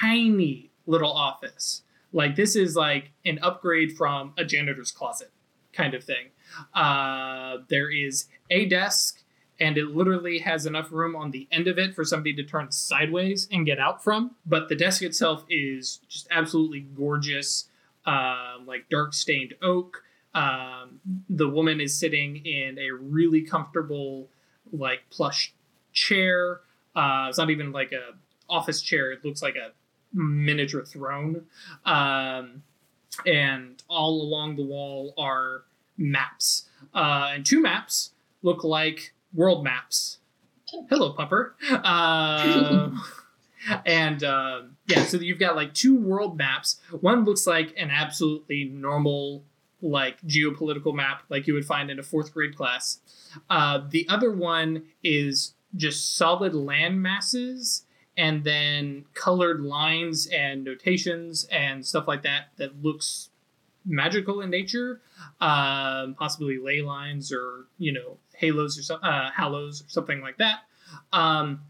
[0.00, 1.82] tiny little office.
[2.12, 5.30] Like this is like an upgrade from a janitor's closet
[5.72, 6.28] kind of thing.
[6.74, 9.22] Uh there is a desk
[9.60, 12.72] and it literally has enough room on the end of it for somebody to turn
[12.72, 14.32] sideways and get out from.
[14.44, 17.68] But the desk itself is just absolutely gorgeous
[18.06, 20.02] um, like dark stained oak.
[20.34, 24.28] Um, the woman is sitting in a really comfortable,
[24.72, 25.54] like plush
[25.92, 26.60] chair.
[26.94, 28.14] Uh, it's not even like a
[28.48, 29.12] office chair.
[29.12, 29.72] It looks like a
[30.12, 31.46] miniature throne.
[31.84, 32.62] Um,
[33.26, 35.62] and all along the wall are
[35.96, 36.68] maps.
[36.94, 38.12] Uh, and two maps
[38.42, 40.18] look like world maps.
[40.88, 41.52] Hello, pupper.
[41.84, 43.02] Um,
[43.86, 46.80] and um, yeah, so you've got like two world maps.
[47.00, 49.44] One looks like an absolutely normal,
[49.82, 53.00] like geopolitical map, like you would find in a fourth grade class.
[53.50, 57.84] Uh, the other one is just solid land masses
[58.16, 63.30] and then colored lines and notations and stuff like that that looks
[63.84, 65.00] magical in nature,
[65.40, 70.38] um, possibly ley lines or you know halos or so, uh, halos or something like
[70.38, 70.60] that.
[71.12, 71.62] Um,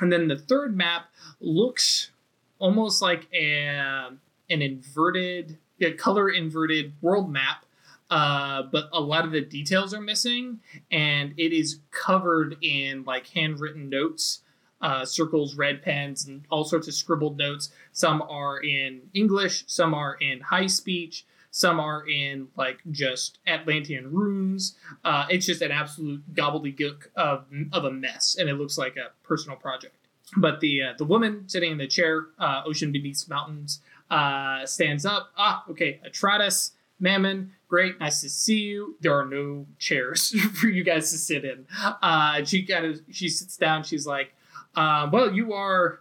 [0.00, 1.06] and then the third map
[1.40, 2.10] looks
[2.58, 4.10] almost like a,
[4.50, 7.64] an inverted, a color inverted world map,
[8.10, 13.26] uh, but a lot of the details are missing, and it is covered in like
[13.28, 14.40] handwritten notes,
[14.80, 17.70] uh, circles, red pens, and all sorts of scribbled notes.
[17.92, 24.12] Some are in English, some are in high speech, some are in like just Atlantean
[24.12, 24.76] runes.
[25.04, 29.10] Uh, it's just an absolute gobbledygook of, of a mess, and it looks like a
[29.26, 29.96] personal project.
[30.36, 33.80] But the uh, the woman sitting in the chair, uh, ocean beneath mountains,
[34.10, 35.30] uh, stands up.
[35.36, 38.96] Ah, okay, Atratus, Mammon, great, nice to see you.
[39.00, 41.66] There are no chairs for you guys to sit in.
[42.02, 43.82] Uh, she kind of she sits down.
[43.82, 44.32] She's like,
[44.74, 46.00] uh, "Well, you are.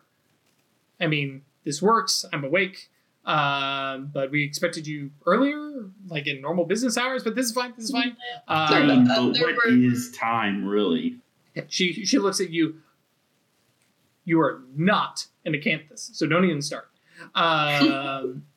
[1.02, 2.26] I mean, this works.
[2.32, 2.90] I'm awake."
[3.26, 7.24] Um, but we expected you earlier, like in normal business hours.
[7.24, 7.74] But this is fine.
[7.76, 8.16] This is fine.
[8.48, 11.18] Sorry Uh, mean, but There what were- is time, really?
[11.68, 12.82] she she looks at you.
[14.26, 16.90] You are not an acanthus, so don't even start.
[17.34, 18.44] Um,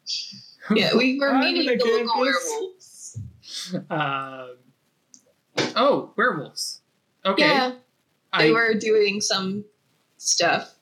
[0.74, 3.19] Yeah, we were I'm meeting an the local werewolves.
[3.89, 4.57] um,
[5.77, 6.82] oh, werewolves.
[7.24, 7.47] Okay.
[7.47, 7.73] Yeah,
[8.36, 9.65] they I, were doing some
[10.19, 10.74] stuff.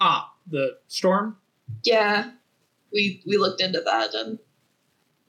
[0.00, 1.36] ah, the storm.
[1.84, 2.30] Yeah,
[2.92, 4.38] we we looked into that and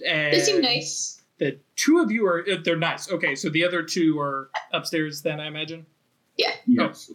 [0.05, 1.21] And they seem nice.
[1.37, 3.11] The two of you are uh, they're nice.
[3.11, 5.21] Okay, so the other two are upstairs.
[5.21, 5.85] Then I imagine.
[6.37, 6.53] Yeah.
[6.65, 7.11] Yes.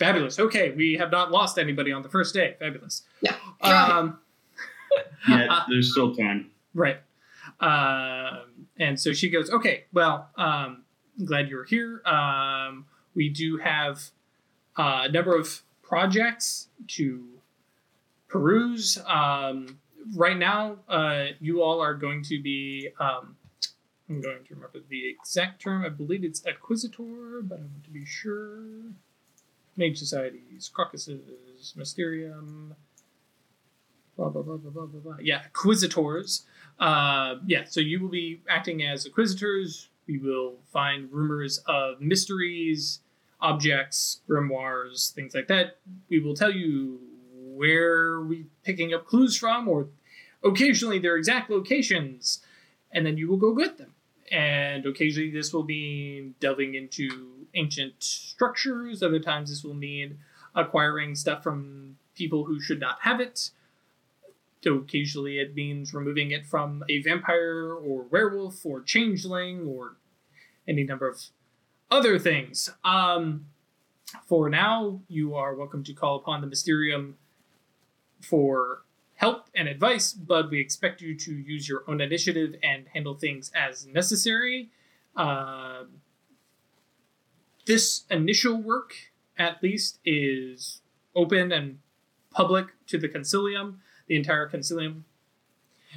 [0.00, 0.40] Fabulous.
[0.40, 2.56] Okay, we have not lost anybody on the first day.
[2.58, 3.02] Fabulous.
[3.22, 3.30] No.
[3.62, 4.18] Um,
[5.28, 6.50] Yeah, there's still time.
[6.74, 6.98] Right.
[7.60, 10.84] Um, and so she goes, okay, well, um,
[11.18, 12.02] I'm glad you're here.
[12.06, 14.02] Um, we do have
[14.76, 17.24] uh, a number of projects to
[18.28, 18.98] peruse.
[19.06, 19.78] Um,
[20.16, 23.36] right now, uh, you all are going to be, um,
[24.08, 25.84] I'm going to remember the exact term.
[25.84, 28.92] I believe it's acquisitor, but I want to be sure.
[29.80, 32.76] Mage Societies, Caucasus, Mysterium,
[34.16, 35.00] blah blah blah blah blah blah.
[35.00, 35.16] blah.
[35.20, 36.44] Yeah, Inquisitors.
[36.78, 39.88] Uh, yeah, so you will be acting as Inquisitors.
[40.06, 43.00] We will find rumors of mysteries,
[43.40, 45.78] objects, grimoires, things like that.
[46.08, 47.00] We will tell you
[47.32, 49.88] where we are picking up clues from, or
[50.44, 52.42] occasionally their exact locations,
[52.92, 53.94] and then you will go get them.
[54.30, 59.02] And occasionally this will mean delving into ancient structures.
[59.02, 60.18] Other times this will mean
[60.54, 63.50] acquiring stuff from people who should not have it.
[64.62, 69.96] So Occasionally it means removing it from a vampire or werewolf or changeling or
[70.68, 71.20] any number of
[71.90, 72.70] other things.
[72.84, 73.46] Um,
[74.26, 77.16] for now, you are welcome to call upon the Mysterium
[78.20, 78.82] for
[79.20, 83.52] help and advice, but we expect you to use your own initiative and handle things
[83.54, 84.70] as necessary.
[85.16, 86.00] Um
[87.66, 88.94] this initial work,
[89.38, 90.80] at least, is
[91.14, 91.78] open and
[92.30, 93.76] public to the Concilium.
[94.08, 95.02] The entire Concilium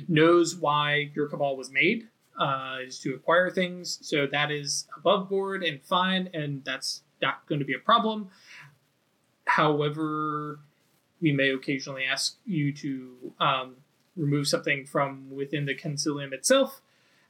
[0.08, 4.00] knows why your cabal was made, uh, is to acquire things.
[4.02, 8.30] So that is above board and fine, and that's not going to be a problem.
[9.46, 10.60] However,
[11.24, 13.78] we may occasionally ask you to um,
[14.18, 16.82] remove something from within the Concilium itself,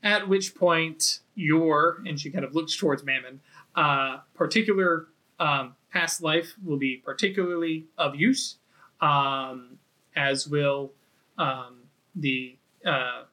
[0.02, 3.40] at which point your, and she kind of looks towards Mammon,
[3.76, 5.06] uh, particular
[5.40, 8.56] um, past life will be particularly of use,
[9.00, 9.78] um,
[10.16, 10.92] as will
[11.38, 11.84] um,
[12.16, 13.24] the uh,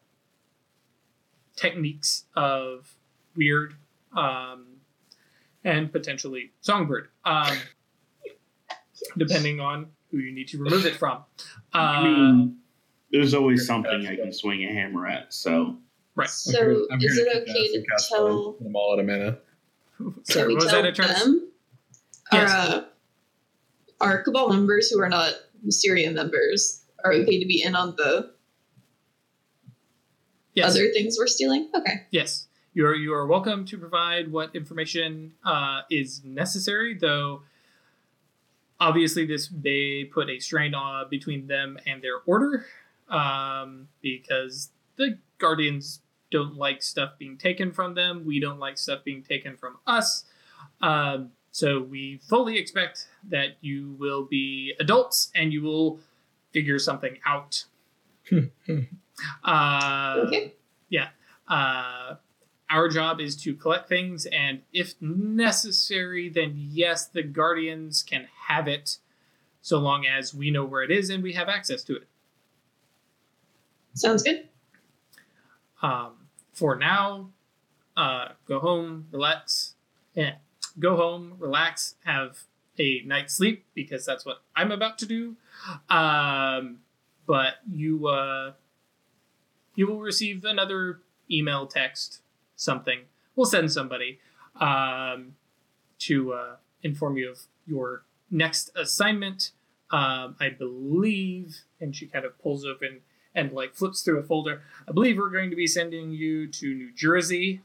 [1.56, 2.94] techniques of
[3.34, 3.76] weird
[4.14, 4.66] um,
[5.64, 7.56] and potentially songbird, um,
[9.16, 11.24] depending on who you need to remove it from.
[11.72, 12.56] Uh, I mean,
[13.12, 15.32] there's always something I can swing a hammer at.
[15.32, 15.76] So
[16.16, 16.28] right.
[16.28, 18.52] So I'm here- I'm is it okay to tell?
[18.60, 19.38] them all at a mana.
[19.98, 21.18] Can Sorry, we was tell that, Atratus?
[21.24, 21.48] them?
[22.32, 22.50] Yes.
[22.50, 22.84] Our, uh,
[24.00, 25.32] our Cabal members who are not
[25.62, 28.32] Mysterium members are okay to be in on the
[30.54, 30.70] Yes.
[30.70, 31.70] other things we're stealing?
[31.74, 32.06] Okay.
[32.10, 32.94] Yes, you are.
[32.94, 37.42] You are welcome to provide what information uh, is necessary, though.
[38.80, 42.66] Obviously, this may put a strain on between them and their order,
[43.08, 46.00] um, because the guardians
[46.30, 48.24] don't like stuff being taken from them.
[48.24, 50.24] We don't like stuff being taken from us.
[50.80, 55.98] Um, so we fully expect that you will be adults and you will
[56.52, 57.64] figure something out.
[59.44, 60.54] uh, Okay.
[61.48, 62.14] uh,
[62.70, 68.68] our job is to collect things, and if necessary, then yes, the guardians can have
[68.68, 68.98] it,
[69.60, 72.08] so long as we know where it is and we have access to it.
[73.94, 74.48] Sounds good.
[75.82, 76.12] Um,
[76.52, 77.30] for now,
[77.96, 79.74] uh, go home, relax.
[80.14, 80.34] Yeah,
[80.78, 82.38] go home, relax, have
[82.78, 85.36] a night's sleep because that's what I'm about to do.
[85.88, 86.78] Um,
[87.26, 88.52] but you uh,
[89.74, 92.22] you will receive another email, text,
[92.60, 93.00] something.
[93.34, 94.18] We'll send somebody
[94.60, 95.34] um,
[96.00, 99.52] to uh, inform you of your next assignment.
[99.90, 103.00] Um, I believe, and she kind of pulls open
[103.34, 104.62] and like flips through a folder.
[104.88, 107.62] I believe we're going to be sending you to New Jersey.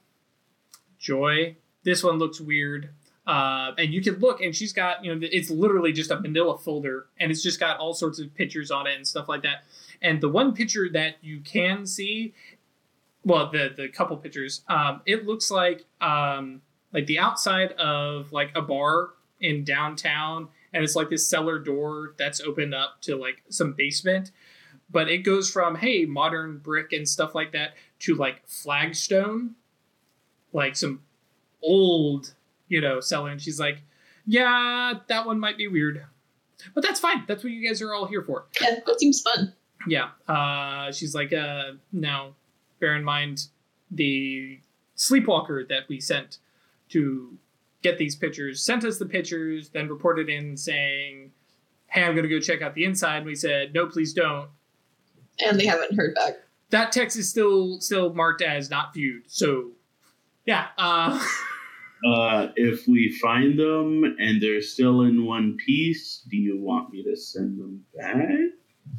[0.97, 1.57] Joy.
[1.83, 2.89] This one looks weird.
[3.27, 6.57] Uh, and you can look, and she's got, you know, it's literally just a manila
[6.57, 9.63] folder, and it's just got all sorts of pictures on it and stuff like that.
[10.01, 12.33] And the one picture that you can see,
[13.25, 16.61] well, the the couple pictures, um, it looks like um,
[16.93, 19.09] like the outside of like a bar
[19.41, 24.31] in downtown, and it's like this cellar door that's opened up to like some basement.
[24.91, 29.55] But it goes from hey modern brick and stuff like that to like flagstone
[30.53, 31.01] like some
[31.63, 32.33] old
[32.67, 33.31] you know cellar.
[33.31, 33.81] And she's like
[34.27, 36.05] yeah that one might be weird.
[36.75, 37.23] But that's fine.
[37.27, 38.45] That's what you guys are all here for.
[38.61, 39.53] Yeah, that seems fun.
[39.87, 42.35] yeah uh she's like uh now
[42.85, 43.47] bear in mind
[43.91, 44.59] the
[44.95, 46.37] sleepwalker that we sent
[46.89, 47.37] to
[47.81, 51.31] get these pictures sent us the pictures then reported in saying
[51.87, 54.49] hey i'm gonna go check out the inside and we said no please don't
[55.45, 56.33] And they haven't heard back.
[56.69, 59.23] that text is still still marked as not viewed.
[59.27, 59.71] So,
[60.45, 60.67] yeah.
[60.77, 61.19] Uh,
[62.09, 67.03] uh, if we find them and they're still in one piece, do you want me
[67.03, 68.29] to send them back?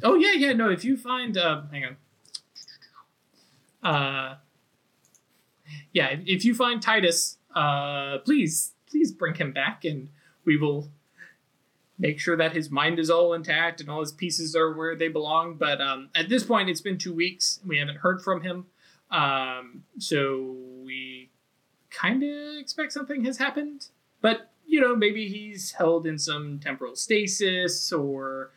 [0.03, 0.53] oh yeah, yeah.
[0.53, 1.95] No, if you find, uh, hang on.
[3.83, 4.35] Uh,
[5.93, 10.09] yeah, if, you find Titus, uh, please please bring him back, and
[10.45, 10.89] we will
[11.99, 15.07] make sure that his mind is all intact and all his pieces are where they
[15.07, 15.55] belong.
[15.55, 17.59] But um, at this point, it's been two weeks.
[17.65, 18.65] We haven't heard from him,
[19.11, 21.29] um, so we
[21.89, 23.87] kind of expect something has happened.
[24.21, 28.51] But you know, maybe he's held in some temporal stasis, or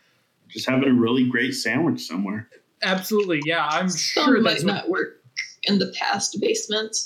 [0.49, 2.49] just having a really great sandwich somewhere.
[2.83, 3.67] Absolutely, yeah.
[3.67, 5.23] I'm Some sure might that's what, not work
[5.65, 6.97] in the past basement.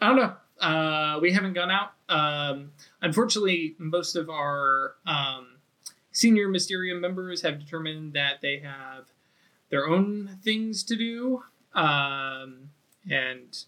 [0.00, 0.34] I don't know.
[0.60, 1.92] Uh, we haven't gone out.
[2.08, 2.72] Um,
[3.02, 5.56] unfortunately, most of our um,
[6.12, 9.06] senior Mysterium members have determined that they have
[9.70, 11.42] their own things to do,
[11.74, 12.70] um,
[13.10, 13.64] and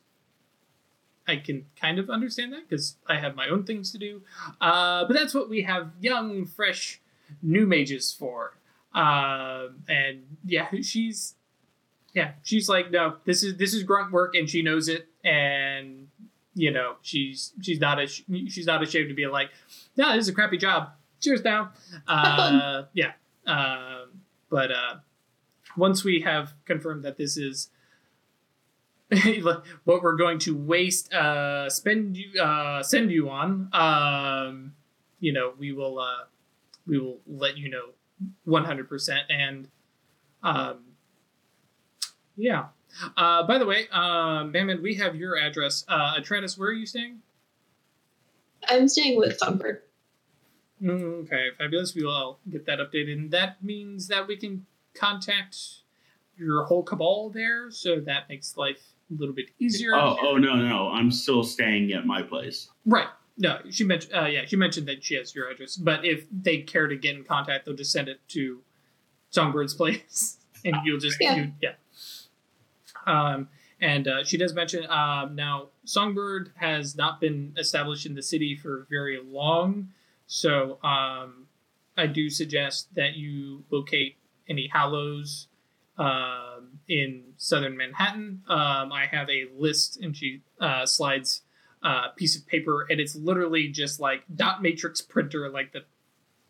[1.26, 4.22] I can kind of understand that because I have my own things to do.
[4.60, 7.00] Uh, but that's what we have young, fresh,
[7.42, 8.56] new mages for.
[8.97, 11.35] Um, and yeah, she's
[12.14, 16.09] yeah, she's like, no, this is this is grunt work, and she knows it, and
[16.55, 19.51] you know, she's she's not a she's not ashamed to be like,
[19.97, 20.93] no, this is a crappy job.
[21.20, 21.73] Cheers now.
[22.09, 23.12] Uh, yeah.
[23.47, 24.94] Um, but uh,
[25.77, 27.68] once we have confirmed that this is
[29.85, 34.73] what we're going to waste uh, spend you uh, send you on, um,
[35.20, 36.24] you know, we will uh,
[36.86, 37.90] we will let you know
[38.44, 39.22] one hundred percent.
[39.30, 39.68] And
[40.43, 40.78] um,
[42.36, 42.66] yeah.
[43.16, 45.84] Uh, by the way, um, Mammon, we have your address.
[45.86, 47.20] Uh, Atratus, where are you staying?
[48.68, 49.82] I'm staying with Songbird.
[50.82, 51.94] Mm, Okay, fabulous.
[51.94, 53.12] We will get that updated.
[53.12, 54.64] And that means that we can
[54.94, 55.56] contact
[56.38, 59.94] your whole cabal there, so that makes life a little bit easier.
[59.94, 60.88] Oh, oh no, no, no.
[60.88, 62.70] I'm still staying at my place.
[62.86, 63.09] Right.
[63.38, 64.14] No, she mentioned.
[64.14, 65.76] Uh, yeah, she mentioned that she has your address.
[65.76, 68.62] But if they care to get in contact, they'll just send it to
[69.32, 71.36] Songbird's place, and you'll just Yeah.
[71.36, 71.72] You, yeah.
[73.06, 73.48] Um,
[73.80, 78.56] and uh, she does mention um, now Songbird has not been established in the city
[78.56, 79.90] for very long,
[80.26, 81.46] so um,
[81.96, 84.16] I do suggest that you locate
[84.48, 85.48] any Hallows
[85.98, 88.42] um, in southern Manhattan.
[88.48, 91.42] Um, I have a list, and she uh, slides
[91.82, 95.85] uh, piece of paper, and it's literally just like dot matrix printer, like the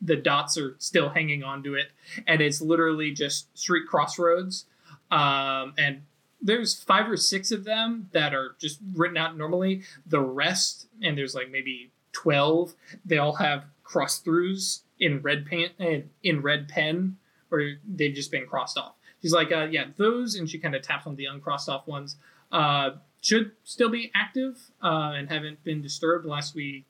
[0.00, 1.86] the dots are still hanging onto it,
[2.26, 4.66] and it's literally just street crossroads.
[5.10, 6.02] Um, and
[6.42, 9.82] there's five or six of them that are just written out normally.
[10.06, 12.74] The rest, and there's like maybe twelve,
[13.04, 17.16] they all have cross throughs in red paint and in red pen,
[17.50, 18.94] or they've just been crossed off.
[19.22, 22.16] She's like, uh, yeah, those, and she kind of taps on the uncrossed off ones.
[22.52, 22.90] Uh,
[23.20, 26.84] should still be active uh, and haven't been disturbed last we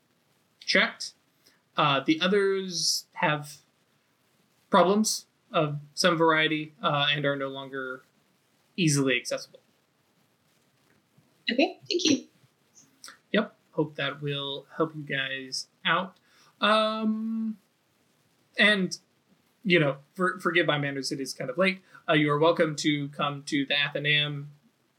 [0.61, 1.13] checked.
[1.77, 3.59] Uh, the others have
[4.71, 8.03] problems of some variety uh, and are no longer
[8.77, 9.61] easily accessible.
[11.51, 12.25] Okay, thank you.
[13.33, 13.55] Yep.
[13.73, 16.17] Hope that will help you guys out.
[16.61, 17.59] Um,
[18.59, 18.99] and
[19.67, 21.81] you know, for, forgive my manners, it is kind of late.
[22.09, 24.51] Uh, you are welcome to come to the Athenaeum,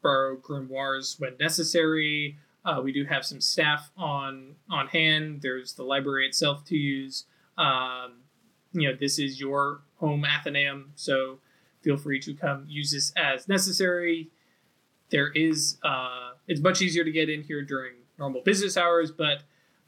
[0.02, 2.38] borrow grimoires when necessary.
[2.66, 5.42] Uh, we do have some staff on on hand.
[5.42, 7.26] There's the library itself to use.
[7.58, 8.24] Um,
[8.74, 11.40] you know, this is your home Athenaeum, so
[11.82, 14.30] feel free to come use this as necessary.
[15.10, 19.44] There is, uh, it's much easier to get in here during normal business hours, but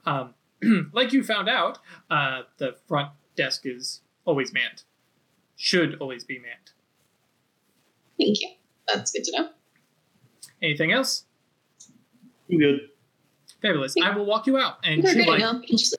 [0.05, 0.33] um,
[0.93, 1.79] like you found out,
[2.09, 4.83] uh, the front desk is always manned.
[5.57, 6.71] Should always be manned.
[8.17, 8.49] Thank you.
[8.87, 9.49] That's good to know.
[10.61, 11.25] Anything else?
[12.51, 12.89] I'm good.
[13.61, 13.95] Fabulous.
[14.01, 14.77] I will walk you out.
[14.83, 15.63] And They're she like, enough.
[15.65, 15.95] Just-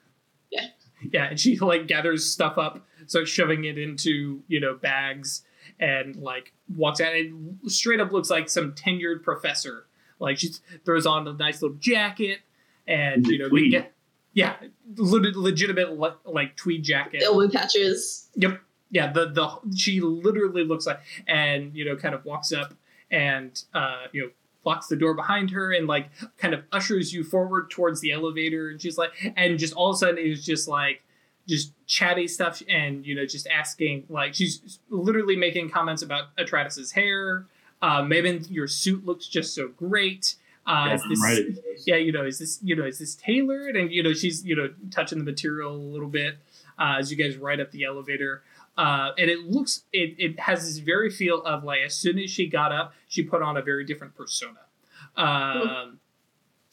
[1.12, 5.42] yeah, and she like gathers stuff up, starts shoving it into you know bags,
[5.78, 7.14] and like walks out.
[7.14, 7.32] It
[7.68, 9.86] straight up looks like some tenured professor.
[10.18, 10.50] Like she
[10.84, 12.40] throws on a nice little jacket,
[12.86, 13.94] and you know, we get
[14.34, 14.56] yeah,
[14.96, 17.22] le- legitimate le- like tweed jacket.
[17.24, 18.28] elbow patches.
[18.36, 18.60] Yep.
[18.90, 22.74] Yeah, the the she literally looks like and you know kind of walks up
[23.10, 24.30] and uh you know
[24.64, 28.68] locks the door behind her and like kind of ushers you forward towards the elevator
[28.68, 31.02] and she's like and just all of a sudden it was just like
[31.48, 36.92] just chatty stuff and you know just asking like she's literally making comments about Atratus's
[36.92, 37.46] hair.
[37.82, 40.36] Uh Maven, your suit looks just so great.
[40.66, 41.46] Uh Yeah, is this, right.
[41.86, 43.74] yeah, you know, is this, you know, is this tailored?
[43.76, 46.36] And you know, she's, you know, touching the material a little bit
[46.78, 48.42] uh, as you guys ride up the elevator.
[48.80, 52.30] Uh, and it looks, it, it has this very feel of like as soon as
[52.30, 54.60] she got up, she put on a very different persona.
[55.18, 55.98] Um,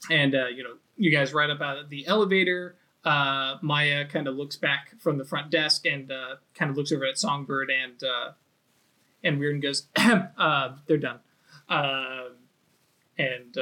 [0.08, 2.76] and uh, you know, you guys ride up out of the elevator.
[3.04, 6.92] Uh, Maya kind of looks back from the front desk and uh, kind of looks
[6.92, 8.32] over at Songbird and uh,
[9.22, 11.20] and Weird and goes, uh, "They're done."
[11.68, 12.36] Um,
[13.18, 13.54] and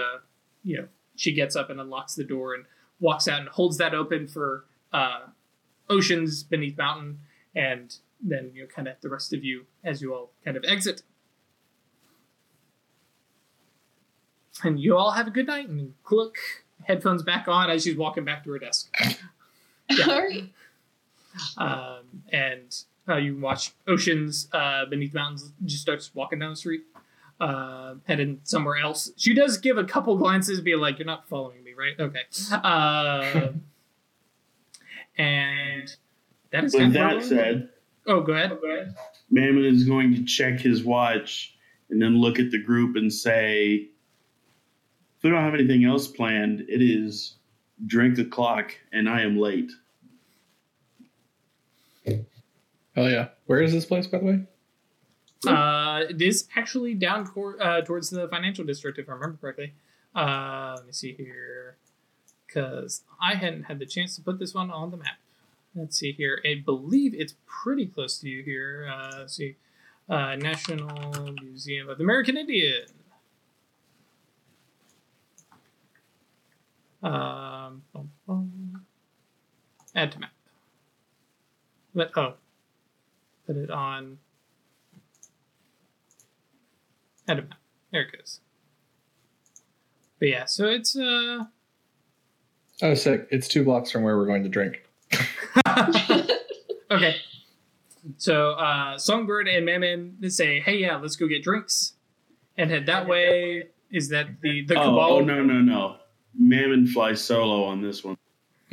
[0.62, 2.64] you know, she gets up and unlocks the door and
[3.00, 4.66] walks out and holds that open for
[5.90, 7.18] oceans beneath mountain,
[7.52, 10.64] and then you know, kind of the rest of you as you all kind of
[10.66, 11.02] exit.
[14.62, 16.36] And you all have a good night and click
[16.84, 18.94] headphones back on as she's walking back to her desk.
[19.88, 20.06] Yeah.
[20.08, 20.52] All right.
[21.56, 22.74] Um, and
[23.08, 26.82] Uh, you watch Oceans uh, beneath the mountains just starts walking down the street,
[27.38, 29.12] uh, heading somewhere else.
[29.16, 32.22] She does give a couple glances, be like, "You're not following me, right?" Okay.
[32.50, 33.50] Uh,
[35.16, 35.94] and
[36.50, 37.68] that is kind With of that said,
[38.06, 38.50] Oh, go ahead.
[38.60, 38.94] Go ahead.
[39.30, 41.54] Mammon is going to check his watch
[41.90, 43.88] and then look at the group and say,
[45.16, 47.36] if we don't have anything else planned, it is
[47.86, 49.70] drink o'clock and I am late.
[52.94, 53.28] Hell yeah.
[53.46, 54.40] Where is this place, by the way?
[55.46, 59.74] Uh, it is actually down tor- uh, towards the financial district, if I remember correctly.
[60.14, 61.76] Uh, let me see here,
[62.46, 65.18] because I hadn't had the chance to put this one on the map.
[65.76, 66.40] Let's see here.
[66.44, 68.90] I believe it's pretty close to you here.
[68.90, 69.56] Uh, see,
[70.08, 72.86] uh, National Museum of the American Indian.
[77.02, 78.86] Um, bum, bum.
[79.94, 80.30] add to map.
[81.92, 82.34] Let oh,
[83.46, 84.18] put it on.
[87.28, 87.54] Add to map.
[87.92, 88.40] There it goes.
[90.18, 91.44] But yeah, so it's uh
[92.82, 93.26] Oh, sick.
[93.30, 94.85] It's two blocks from where we're going to drink.
[96.90, 97.16] okay.
[98.18, 101.94] So uh Songbird and Mammon they say, "Hey, yeah, let's go get drinks,"
[102.56, 103.68] and head that way.
[103.90, 105.12] Is that the the Oh, cabal?
[105.12, 105.96] oh, no, no, no.
[106.38, 108.16] Mammon flies solo on this one.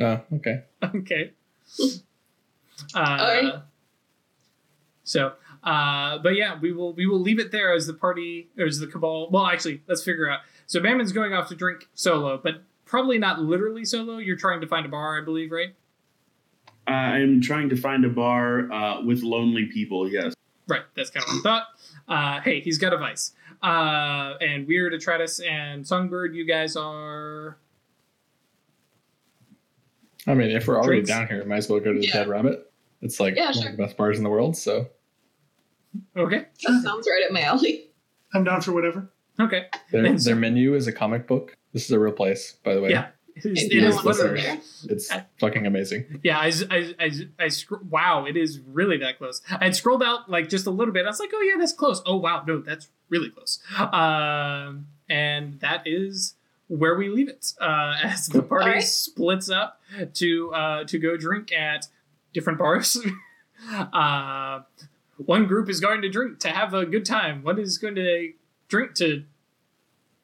[0.00, 0.62] Oh, okay.
[0.82, 1.32] okay.
[2.94, 3.54] Uh, Alright.
[5.04, 5.32] So,
[5.62, 8.78] uh, but yeah, we will we will leave it there as the party or as
[8.80, 9.30] the cabal.
[9.30, 10.40] Well, actually, let's figure out.
[10.66, 14.18] So Mammon's going off to drink solo, but probably not literally solo.
[14.18, 15.74] You're trying to find a bar, I believe, right?
[16.86, 20.34] I'm trying to find a bar uh, with lonely people, yes.
[20.68, 20.82] Right.
[20.96, 21.66] That's kind of what I thought.
[22.08, 23.32] Uh, hey, he's got a vice.
[23.62, 27.56] Uh, and Weird, Atratus, and Songbird, you guys are
[30.26, 31.10] I mean, if we're already Drinks?
[31.10, 32.12] down here, might as well go to the Yeah.
[32.14, 32.72] Dead Rabbit.
[33.02, 33.70] It's like Yeah, one sure.
[33.70, 34.56] of the best bars in the world.
[34.56, 34.88] So
[36.16, 36.46] okay.
[36.62, 37.90] that sounds right up my alley.
[38.32, 39.10] I'm down for whatever.
[39.38, 39.66] Okay.
[39.90, 41.54] their, their menu is a comic book.
[41.72, 42.90] This is a real place, by the way.
[42.90, 43.08] Yeah.
[43.36, 44.42] It is, I do is want to literally.
[44.42, 44.60] there.
[44.88, 46.20] It's fucking amazing.
[46.22, 49.42] Yeah, I, I, I, I scr- wow, it is really that close.
[49.50, 51.04] I had scrolled out like just a little bit.
[51.04, 52.00] I was like, oh yeah, that's close.
[52.06, 53.58] Oh wow, no, that's really close.
[53.78, 56.34] Um, and that is
[56.68, 58.84] where we leave it uh, as the party Alright.
[58.84, 59.80] splits up
[60.14, 61.88] to uh, to go drink at
[62.32, 62.96] different bars.
[63.92, 64.60] uh,
[65.16, 67.42] one group is going to drink to have a good time.
[67.42, 68.32] One is going to
[68.68, 69.24] drink to,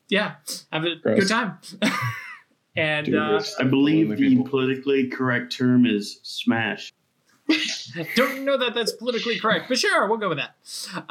[0.09, 0.35] yeah,
[0.73, 1.21] have a Gross.
[1.21, 1.59] good time.
[2.81, 4.49] and Dude, uh, I believe the people.
[4.49, 6.93] politically correct term is smash.
[7.49, 10.55] I don't know that that's politically correct, but sure, we'll go with that.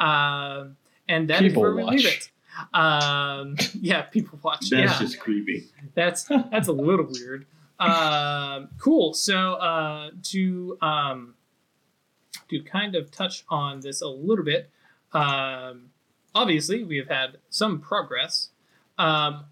[0.02, 0.76] Um,
[1.08, 2.04] and that is People where we leave watch.
[2.04, 2.30] it.
[2.74, 4.70] Um, yeah, people watch.
[4.70, 5.68] That's yeah, just creepy.
[5.94, 7.46] that's that's a little weird.
[7.78, 9.14] Um, cool.
[9.14, 11.34] So uh, to um,
[12.48, 14.70] to kind of touch on this a little bit,
[15.12, 15.90] um,
[16.34, 18.48] obviously we have had some progress.
[18.98, 19.44] Um,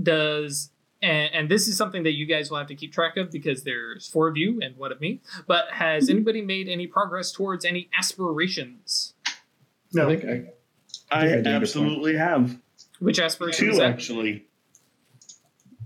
[0.00, 0.70] does
[1.04, 3.62] and, and this is something that you guys will have to keep track of because
[3.64, 5.20] there's four of you and one of me.
[5.46, 9.14] But has anybody made any progress towards any aspirations?
[9.92, 10.24] No, I think
[11.10, 12.58] I, I think I absolutely have
[12.98, 13.72] Which aspirations?
[13.74, 14.46] is two, actually.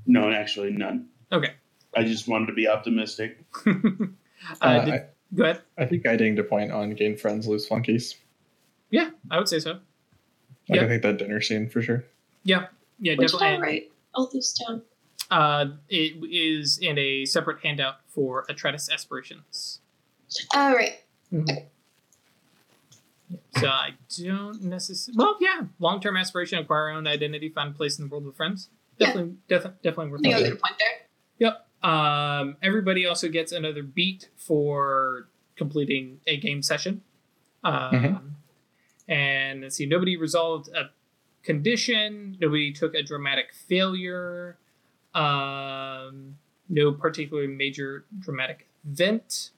[0.06, 1.08] No, actually, none.
[1.32, 1.52] Okay.
[1.94, 3.44] I just wanted to be optimistic.
[3.66, 3.70] uh,
[4.62, 5.04] uh, did- I,
[5.34, 5.62] go ahead.
[5.76, 8.14] I think I dinged a point on gain friends, lose flunkies.
[8.90, 9.72] Yeah, I would say so.
[9.72, 9.80] Like,
[10.80, 10.84] Yeah.
[10.84, 12.04] I think that dinner scene for sure.
[12.44, 12.66] Yeah,
[13.00, 13.56] yeah, Which definitely.
[13.56, 13.92] all right.
[14.14, 14.82] All this down.
[15.30, 19.80] Uh, it is in a separate handout for Atratus aspirations.
[20.54, 21.00] All right.
[23.58, 25.16] So I don't necessarily.
[25.18, 28.36] Well, yeah, long-term aspiration, acquire our own identity, find a place in the world with
[28.36, 28.68] friends.
[28.98, 29.08] Yeah.
[29.08, 30.46] Definitely, def- definitely worth I think it.
[30.46, 31.50] at a point there.
[31.82, 31.90] Yep.
[31.90, 37.02] Um, everybody also gets another beat for completing a game session.
[37.64, 38.20] Um, Mhm.
[39.08, 40.90] And let's see, nobody resolved a
[41.42, 42.36] condition.
[42.40, 44.56] Nobody took a dramatic failure.
[45.18, 46.36] Um,
[46.68, 49.50] no particularly major dramatic event.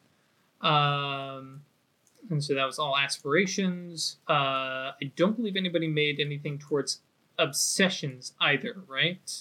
[0.61, 1.62] Um,
[2.31, 4.16] and so that was all aspirations.
[4.28, 7.01] Uh, I don't believe anybody made anything towards
[7.39, 9.32] obsessions either, right?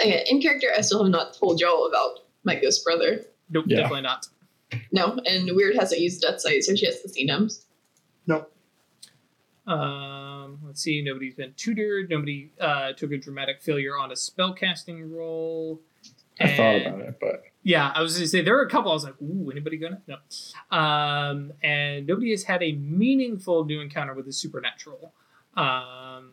[0.00, 3.24] Okay, in character, I still have not told y'all about my ghost brother.
[3.50, 3.78] Nope, Yeah.
[3.78, 4.26] definitely not.
[4.90, 7.50] No, and Weird hasn't used Death Sight, so she hasn't seen him.
[8.26, 8.46] no.
[9.66, 11.02] Um, let's see.
[11.02, 12.10] Nobody's been tutored.
[12.10, 15.80] Nobody uh, took a dramatic failure on a spellcasting roll.
[16.40, 18.90] I thought about it, but Yeah, I was going to say there were a couple.
[18.90, 20.16] I was like, "Ooh, anybody gonna?" No.
[20.76, 25.12] Um, and nobody has had a meaningful new encounter with the supernatural.
[25.56, 26.32] Um,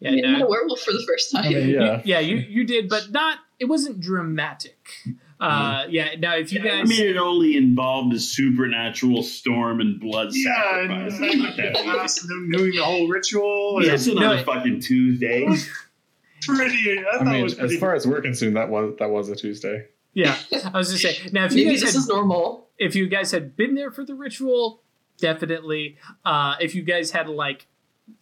[0.00, 1.44] yeah, I mean, I no, met a werewolf for the first time.
[1.46, 2.02] I mean, you- yeah.
[2.04, 3.38] yeah, you you did, but not.
[3.58, 4.90] It wasn't dramatic.
[5.38, 6.14] Uh, yeah.
[6.18, 10.80] Now, if you I guys, mean, it only involved a supernatural storm and blood Yeah,
[10.80, 11.36] and, sacrifice.
[11.36, 12.28] Not that and big.
[12.28, 13.78] them doing the whole ritual.
[13.82, 15.46] Yeah, and it's another No, fucking Tuesday.
[16.42, 16.98] pretty.
[16.98, 17.76] I, I thought it mean, was as pretty.
[17.78, 19.86] far as we're concerned, that was that was a Tuesday.
[20.14, 20.36] yeah,
[20.72, 21.30] I was just saying.
[21.32, 22.68] Now, if you guys this had is normal.
[22.78, 24.80] if you guys had been there for the ritual,
[25.18, 25.96] definitely.
[26.24, 27.66] Uh, if you guys had like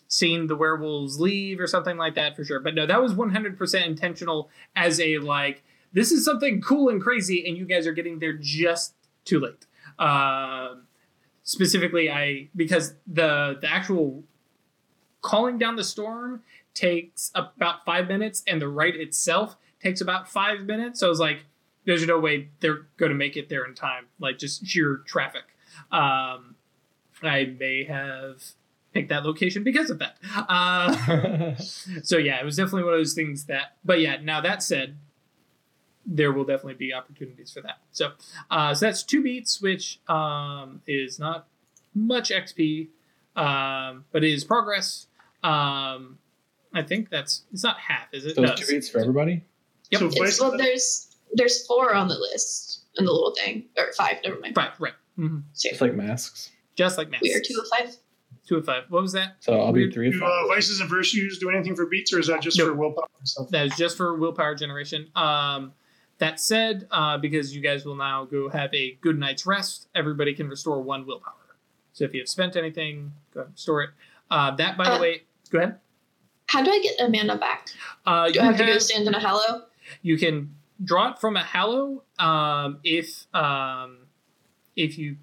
[0.09, 2.61] seen the werewolves leave or something like that, for sure.
[2.61, 5.63] But no, that was one hundred percent intentional as a like
[5.95, 8.95] this is something cool and crazy, and you guys are getting there just
[9.25, 9.67] too late.
[9.99, 10.83] Um
[11.43, 14.25] specifically, I because the the actual
[15.23, 16.43] calling down the storm
[16.75, 21.01] takes about five minutes, and the rite itself takes about five minutes.
[21.01, 21.45] So I was like,
[21.85, 25.45] there's no way they're going to make it there in time, like just sheer traffic.
[25.93, 26.57] Um,
[27.23, 28.43] I may have
[28.93, 30.17] picked that location because of that.
[30.49, 31.55] Uh,
[32.03, 33.77] so yeah, it was definitely one of those things that.
[33.85, 34.97] But yeah, now that said,
[36.07, 37.79] there will definitely be opportunities for that.
[37.93, 38.13] So,
[38.51, 41.47] uh, so that's two beats, which um, is not
[41.95, 42.89] much XP,
[43.37, 45.07] um, but it is progress.
[45.43, 46.19] Um,
[46.73, 48.37] I think that's it's not half, is it?
[48.37, 49.45] Those No, two beats for everybody.
[49.91, 50.01] Yep.
[50.01, 54.17] So It's, well, there's there's four on the list in the little thing, or five.
[54.25, 54.57] Never mind.
[54.57, 54.93] Right, right.
[55.17, 56.51] hmm So It's like masks.
[56.77, 57.23] Just like masks.
[57.23, 57.97] we are two of five.
[58.47, 58.85] Two of five.
[58.89, 59.37] What was that?
[59.41, 59.95] So I'll be Weird.
[59.95, 60.29] three of do five.
[60.29, 62.67] uh, vices and virtues do anything for beats, or is that just No.
[62.67, 63.49] for willpower and stuff?
[63.51, 65.09] That is just for willpower generation.
[65.15, 65.73] Um,
[66.19, 70.35] that said, uh, because you guys will now go have a good night's rest, everybody
[70.35, 71.35] can restore one willpower.
[71.93, 73.91] So if you have spent anything, go ahead and restore it.
[74.31, 75.79] Uh, that, by the Uh, way, go ahead.
[76.49, 77.69] How do I get a mana back?
[78.07, 79.65] Uh, Do you, I have to go stand in a hallow?
[80.03, 83.99] you can draw it from a hallow um, if um,
[84.77, 85.17] if you.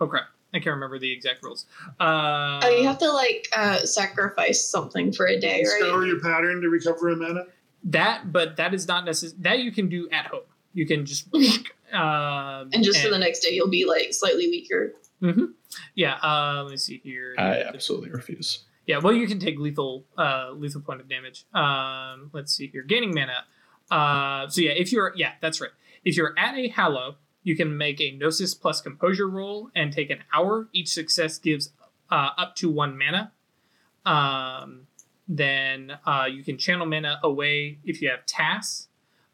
[0.00, 0.24] Oh crap!
[0.52, 1.66] I can't remember the exact rules.
[2.00, 6.06] Uh, oh, you have to like uh, sacrifice something for a day, Scour right?
[6.08, 7.44] your pattern to recover a mana.
[7.86, 9.40] That, but that is not necessary.
[9.42, 10.42] That you can do at home.
[10.74, 11.32] You can just.
[11.92, 14.94] um, And just for the next day, you'll be like slightly weaker.
[15.22, 15.52] Mhm.
[15.94, 17.34] Yeah, uh, let me see here.
[17.38, 18.64] I absolutely refuse.
[18.86, 21.44] Yeah, well, you can take lethal, uh, lethal point of damage.
[21.52, 23.44] Um, let's see here, gaining mana.
[23.90, 25.70] Uh, so yeah, if you're, yeah, that's right.
[26.04, 30.10] If you're at a hallow, you can make a gnosis plus composure roll and take
[30.10, 30.68] an hour.
[30.72, 31.70] Each success gives
[32.10, 33.32] uh, up to one mana.
[34.04, 34.86] Um,
[35.28, 38.88] then uh, you can channel mana away if you have tasks,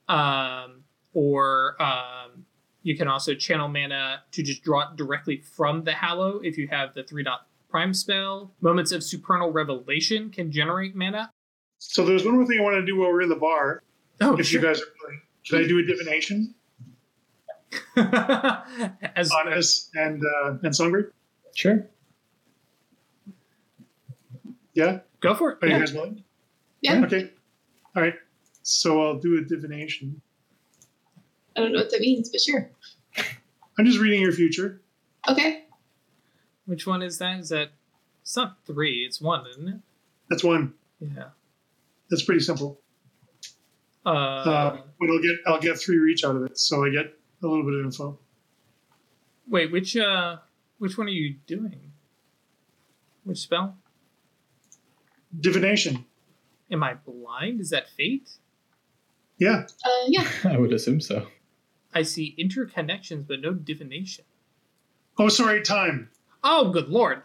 [0.09, 2.47] um, or um,
[2.83, 6.69] you can also channel mana to just draw it directly from the hallow if you
[6.69, 8.53] have the three dot prime spell.
[8.61, 11.31] Moments of supernal revelation can generate mana.
[11.79, 13.83] So there's one more thing I want to do while we're in the bar.
[14.21, 16.55] Oh, if you guys are playing, can I do a divination
[17.97, 21.13] As on us and uh, and Songbird?
[21.55, 21.87] Sure.
[24.75, 25.59] Yeah, go for it.
[25.63, 26.23] are you guys willing?
[26.83, 27.03] Yeah.
[27.05, 27.31] Okay.
[27.97, 28.15] All right.
[28.63, 30.21] So I'll do a divination.
[31.57, 32.71] I don't know what that means, but sure.
[33.79, 34.81] I'm just reading your future.
[35.29, 35.65] Okay.
[36.67, 37.41] Which one is that?
[37.41, 37.71] Is that?
[38.23, 39.05] It's not three.
[39.07, 39.81] It's one, isn't it?
[40.31, 40.75] That's one.
[41.01, 41.29] Yeah.
[42.11, 42.79] That's pretty simple.
[44.07, 47.07] Uh, Uh, but I'll get I'll get three reach out of it, so I get
[47.43, 48.19] a little bit of info.
[49.49, 50.37] wait, which uh,
[50.79, 51.93] which one are you doing?
[53.25, 53.77] Which spell?
[55.39, 56.05] Divination.
[56.71, 57.61] Am I blind?
[57.61, 58.31] Is that fate?
[59.39, 59.67] Yeah.
[59.85, 60.27] Uh, yeah.
[60.45, 61.27] I would assume so.
[61.95, 64.25] I see interconnections, but no divination.
[65.19, 65.63] Oh, sorry.
[65.63, 66.09] Time.
[66.45, 67.23] Oh, good lord!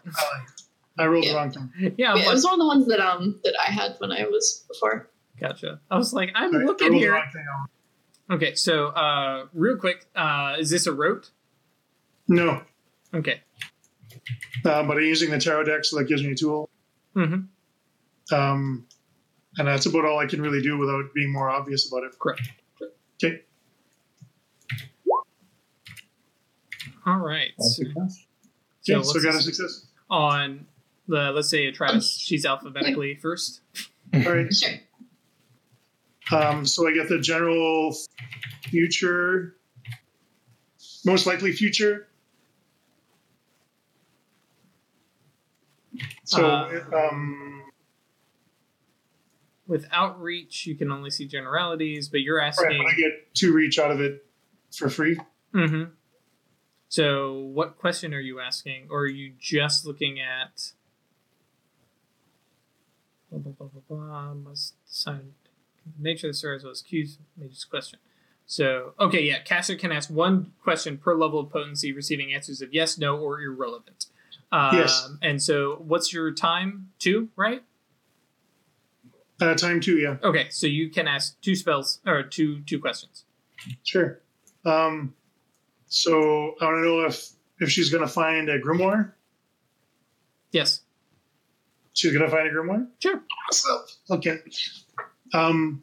[0.98, 1.72] I rolled the wrong time.
[1.96, 4.12] Yeah, I'm yeah, it was one of the ones that um that I had when
[4.12, 5.08] I was before.
[5.40, 5.80] gotcha.
[5.90, 7.22] I was like, I'm Sorry, I looking here.
[8.30, 11.30] Okay, so uh, real quick, uh, is this a rote?
[12.28, 12.60] No,
[13.14, 13.40] Okay.
[14.66, 16.68] uh, but I'm using the tarot deck, so that gives me a tool.
[17.16, 17.46] Mm-hmm.
[18.32, 18.86] Um,
[19.56, 22.18] and that's about all I can really do without being more obvious about it.
[22.18, 22.42] Correct.
[23.22, 23.42] Okay.
[27.06, 27.50] All right.
[27.56, 28.26] One So, success.
[28.82, 29.86] so Okay, so got a success.
[30.10, 30.66] on
[31.08, 33.60] the let's say Travis, she's alphabetically first.
[34.14, 34.52] All right.
[34.54, 34.70] Sure.
[36.30, 37.96] Um, so I get the general
[38.64, 39.56] future,
[41.06, 42.08] most likely future.
[46.24, 47.57] So, Uh, um,
[49.68, 52.78] With outreach, you can only see generalities, but you're right, asking.
[52.82, 54.26] but I get two reach out of it
[54.74, 55.20] for free.
[55.52, 55.84] hmm
[56.88, 60.72] So, what question are you asking, or are you just looking at?
[63.30, 65.34] Blah, blah, blah, blah, blah, must sign
[65.98, 67.18] nature of the story as well as cues.
[67.36, 67.98] Mage's question.
[68.46, 72.72] So, okay, yeah, caster can ask one question per level of potency, receiving answers of
[72.72, 74.06] yes, no, or irrelevant.
[74.50, 75.10] Um, Yes.
[75.20, 76.90] And so, what's your time?
[76.98, 77.62] Two, right?
[79.40, 80.16] Uh, time two, yeah.
[80.22, 83.24] Okay, so you can ask two spells or two two questions.
[83.84, 84.20] Sure.
[84.64, 85.14] Um,
[85.86, 89.12] so I want to know if if she's going to find a grimoire.
[90.52, 90.82] Yes.
[91.92, 92.86] She's going to find a grimoire.
[93.00, 93.22] Sure.
[93.50, 93.80] Awesome.
[94.10, 94.38] okay.
[95.34, 95.82] Um,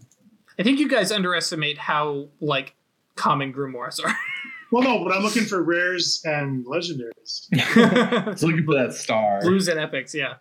[0.58, 2.76] I think you guys underestimate how like
[3.16, 4.16] common grimoires are.
[4.72, 7.48] well, no, but I'm looking for rares and legendaries,
[8.42, 9.42] looking for that star.
[9.42, 10.36] Blues and epics, yeah.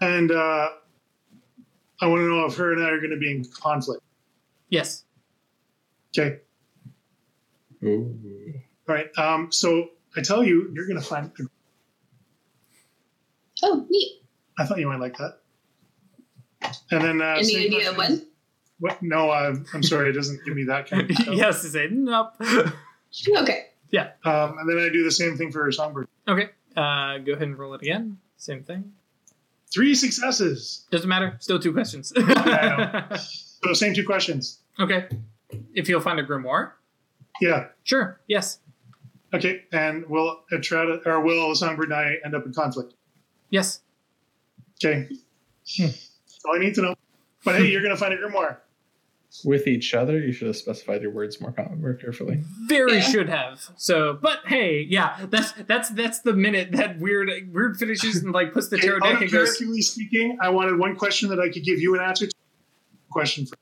[0.00, 0.70] and uh,
[2.00, 4.02] I want to know if her and I are going to be in conflict.
[4.68, 5.04] Yes.
[6.18, 6.38] Okay.
[7.84, 8.16] Ooh.
[8.88, 9.08] All right.
[9.18, 11.26] Um, so I tell you, you're going to find.
[11.38, 11.42] A,
[13.62, 14.22] Oh, neat.
[14.58, 15.38] I thought you might like that.
[16.90, 18.26] And then uh, Any idea question- when?
[18.78, 19.02] What?
[19.02, 20.08] No, uh, I'm sorry.
[20.08, 21.16] It doesn't give me that kind of.
[21.18, 21.34] stuff.
[21.34, 22.32] yes to say nope.
[23.36, 23.66] Okay.
[23.90, 24.12] Yeah.
[24.24, 26.06] Um, and then I do the same thing for her Songbird.
[26.28, 26.50] okay.
[26.76, 28.18] Uh, go ahead and roll it again.
[28.36, 28.92] Same thing.
[29.72, 30.86] Three successes.
[30.90, 31.36] Doesn't matter.
[31.40, 32.12] Still two questions.
[32.16, 33.16] I
[33.64, 34.60] So same two questions.
[34.78, 35.08] okay.
[35.74, 36.72] If you'll find a grimoire,
[37.40, 37.66] Yeah.
[37.84, 38.20] sure.
[38.28, 38.58] Yes.
[39.34, 39.64] Okay.
[39.72, 42.94] And will Atrata or will Songbird and I end up in conflict?
[43.50, 43.80] Yes.
[44.82, 45.08] Okay.
[45.76, 45.84] Hmm.
[45.86, 46.94] That's all I need to know.
[47.44, 48.56] But hey, you're gonna find a grimoire.
[49.44, 52.42] With each other, you should have specified your words more, more carefully.
[52.66, 53.00] Very Yeah.
[53.00, 53.60] should have.
[53.76, 58.52] So, but hey, yeah, that's that's that's the minute that weird weird finishes and like
[58.52, 59.50] puts the Okay, tarot deck and goes.
[59.50, 62.34] uncharacterly speaking, I wanted one question that I could give you an answer to.
[63.10, 63.56] Question for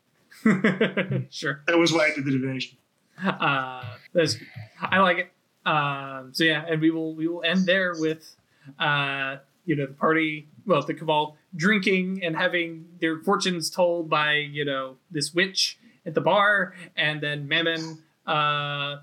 [1.30, 1.62] sure.
[1.66, 2.78] that was why I did the divination.
[3.22, 3.82] Uh,
[4.12, 4.36] that's
[4.80, 5.32] I like it.
[5.68, 8.36] Um, so yeah, and we will we will end there with
[8.78, 9.36] uh,
[9.66, 14.64] you know the party, well the cabal drinking and having their fortunes told by you
[14.64, 17.98] know this witch at the bar, and then Mammon.
[18.26, 18.98] Uh,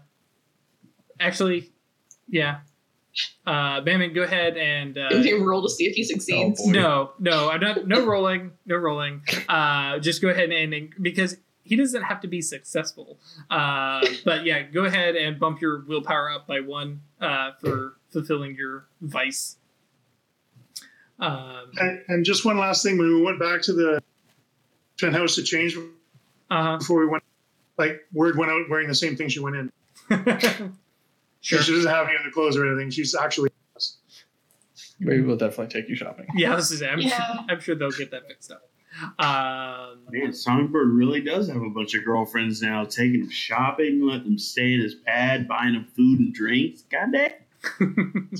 [1.19, 1.71] actually,
[2.27, 2.59] yeah.
[3.47, 6.61] Uh, Mammon, go ahead and uh, Give him roll to see if he succeeds.
[6.63, 7.87] Oh, no, no, I'm not.
[7.87, 9.21] No rolling, no rolling.
[9.47, 13.17] Uh, just go ahead and, and because he doesn't have to be successful.
[13.49, 18.55] Uh, but yeah, go ahead and bump your willpower up by one uh, for fulfilling
[18.55, 19.57] your vice.
[21.19, 24.03] Um, And, and just one last thing, when we went back to the
[24.99, 25.77] penthouse to change
[26.49, 27.23] uh before we went,
[27.77, 29.71] like word went out wearing the same thing she went in.
[31.41, 31.61] sure.
[31.61, 32.89] She doesn't have any other clothes or anything.
[32.91, 33.49] She's actually.
[34.99, 36.27] Maybe We will definitely take you shopping.
[36.35, 36.81] Yeah, this is.
[36.81, 37.09] I'm, Yeah.
[37.17, 38.69] sure, I'm sure they'll get that fixed up.
[39.19, 44.23] Um, Man, Songbird really does have a bunch of girlfriends now, taking them shopping, letting
[44.23, 46.83] them stay in his pad, buying them food and drinks.
[46.83, 47.31] God damn.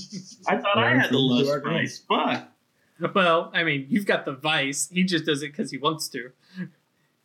[0.48, 1.98] I thought I had the food to lust our price.
[2.08, 2.48] Fuck.
[3.14, 4.88] Well, I mean, you've got the vice.
[4.90, 6.30] He just does it because he wants to.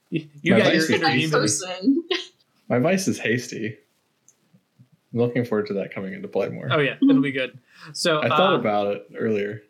[0.10, 1.32] You, you My got vice your is inner demon.
[1.32, 2.04] person.
[2.70, 3.78] My vice is hasty.
[5.14, 6.68] I'm looking forward to that coming into play more.
[6.72, 7.58] Oh yeah, it'll be good.
[7.94, 9.62] So I thought uh, about it earlier.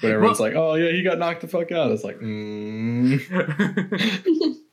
[0.00, 1.90] But everyone's like, oh, yeah, he got knocked the fuck out.
[1.90, 3.20] It's like, mm.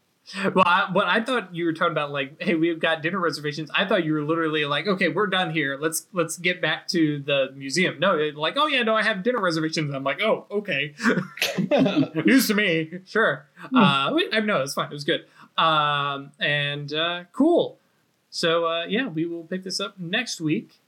[0.54, 3.70] well, I, what I thought you were talking about, like, hey, we've got dinner reservations.
[3.74, 5.78] I thought you were literally like, okay, we're done here.
[5.80, 8.00] Let's let's get back to the museum.
[8.00, 9.94] No, like, oh yeah, no, I have dinner reservations.
[9.94, 10.94] I'm like, oh, okay,
[12.26, 12.92] news to me.
[13.06, 13.46] Sure.
[13.74, 14.88] Uh, we- I know it's fine.
[14.88, 15.26] It was good.
[15.58, 17.80] Um, and uh, cool.
[18.30, 20.80] So uh, yeah, we will pick this up next week.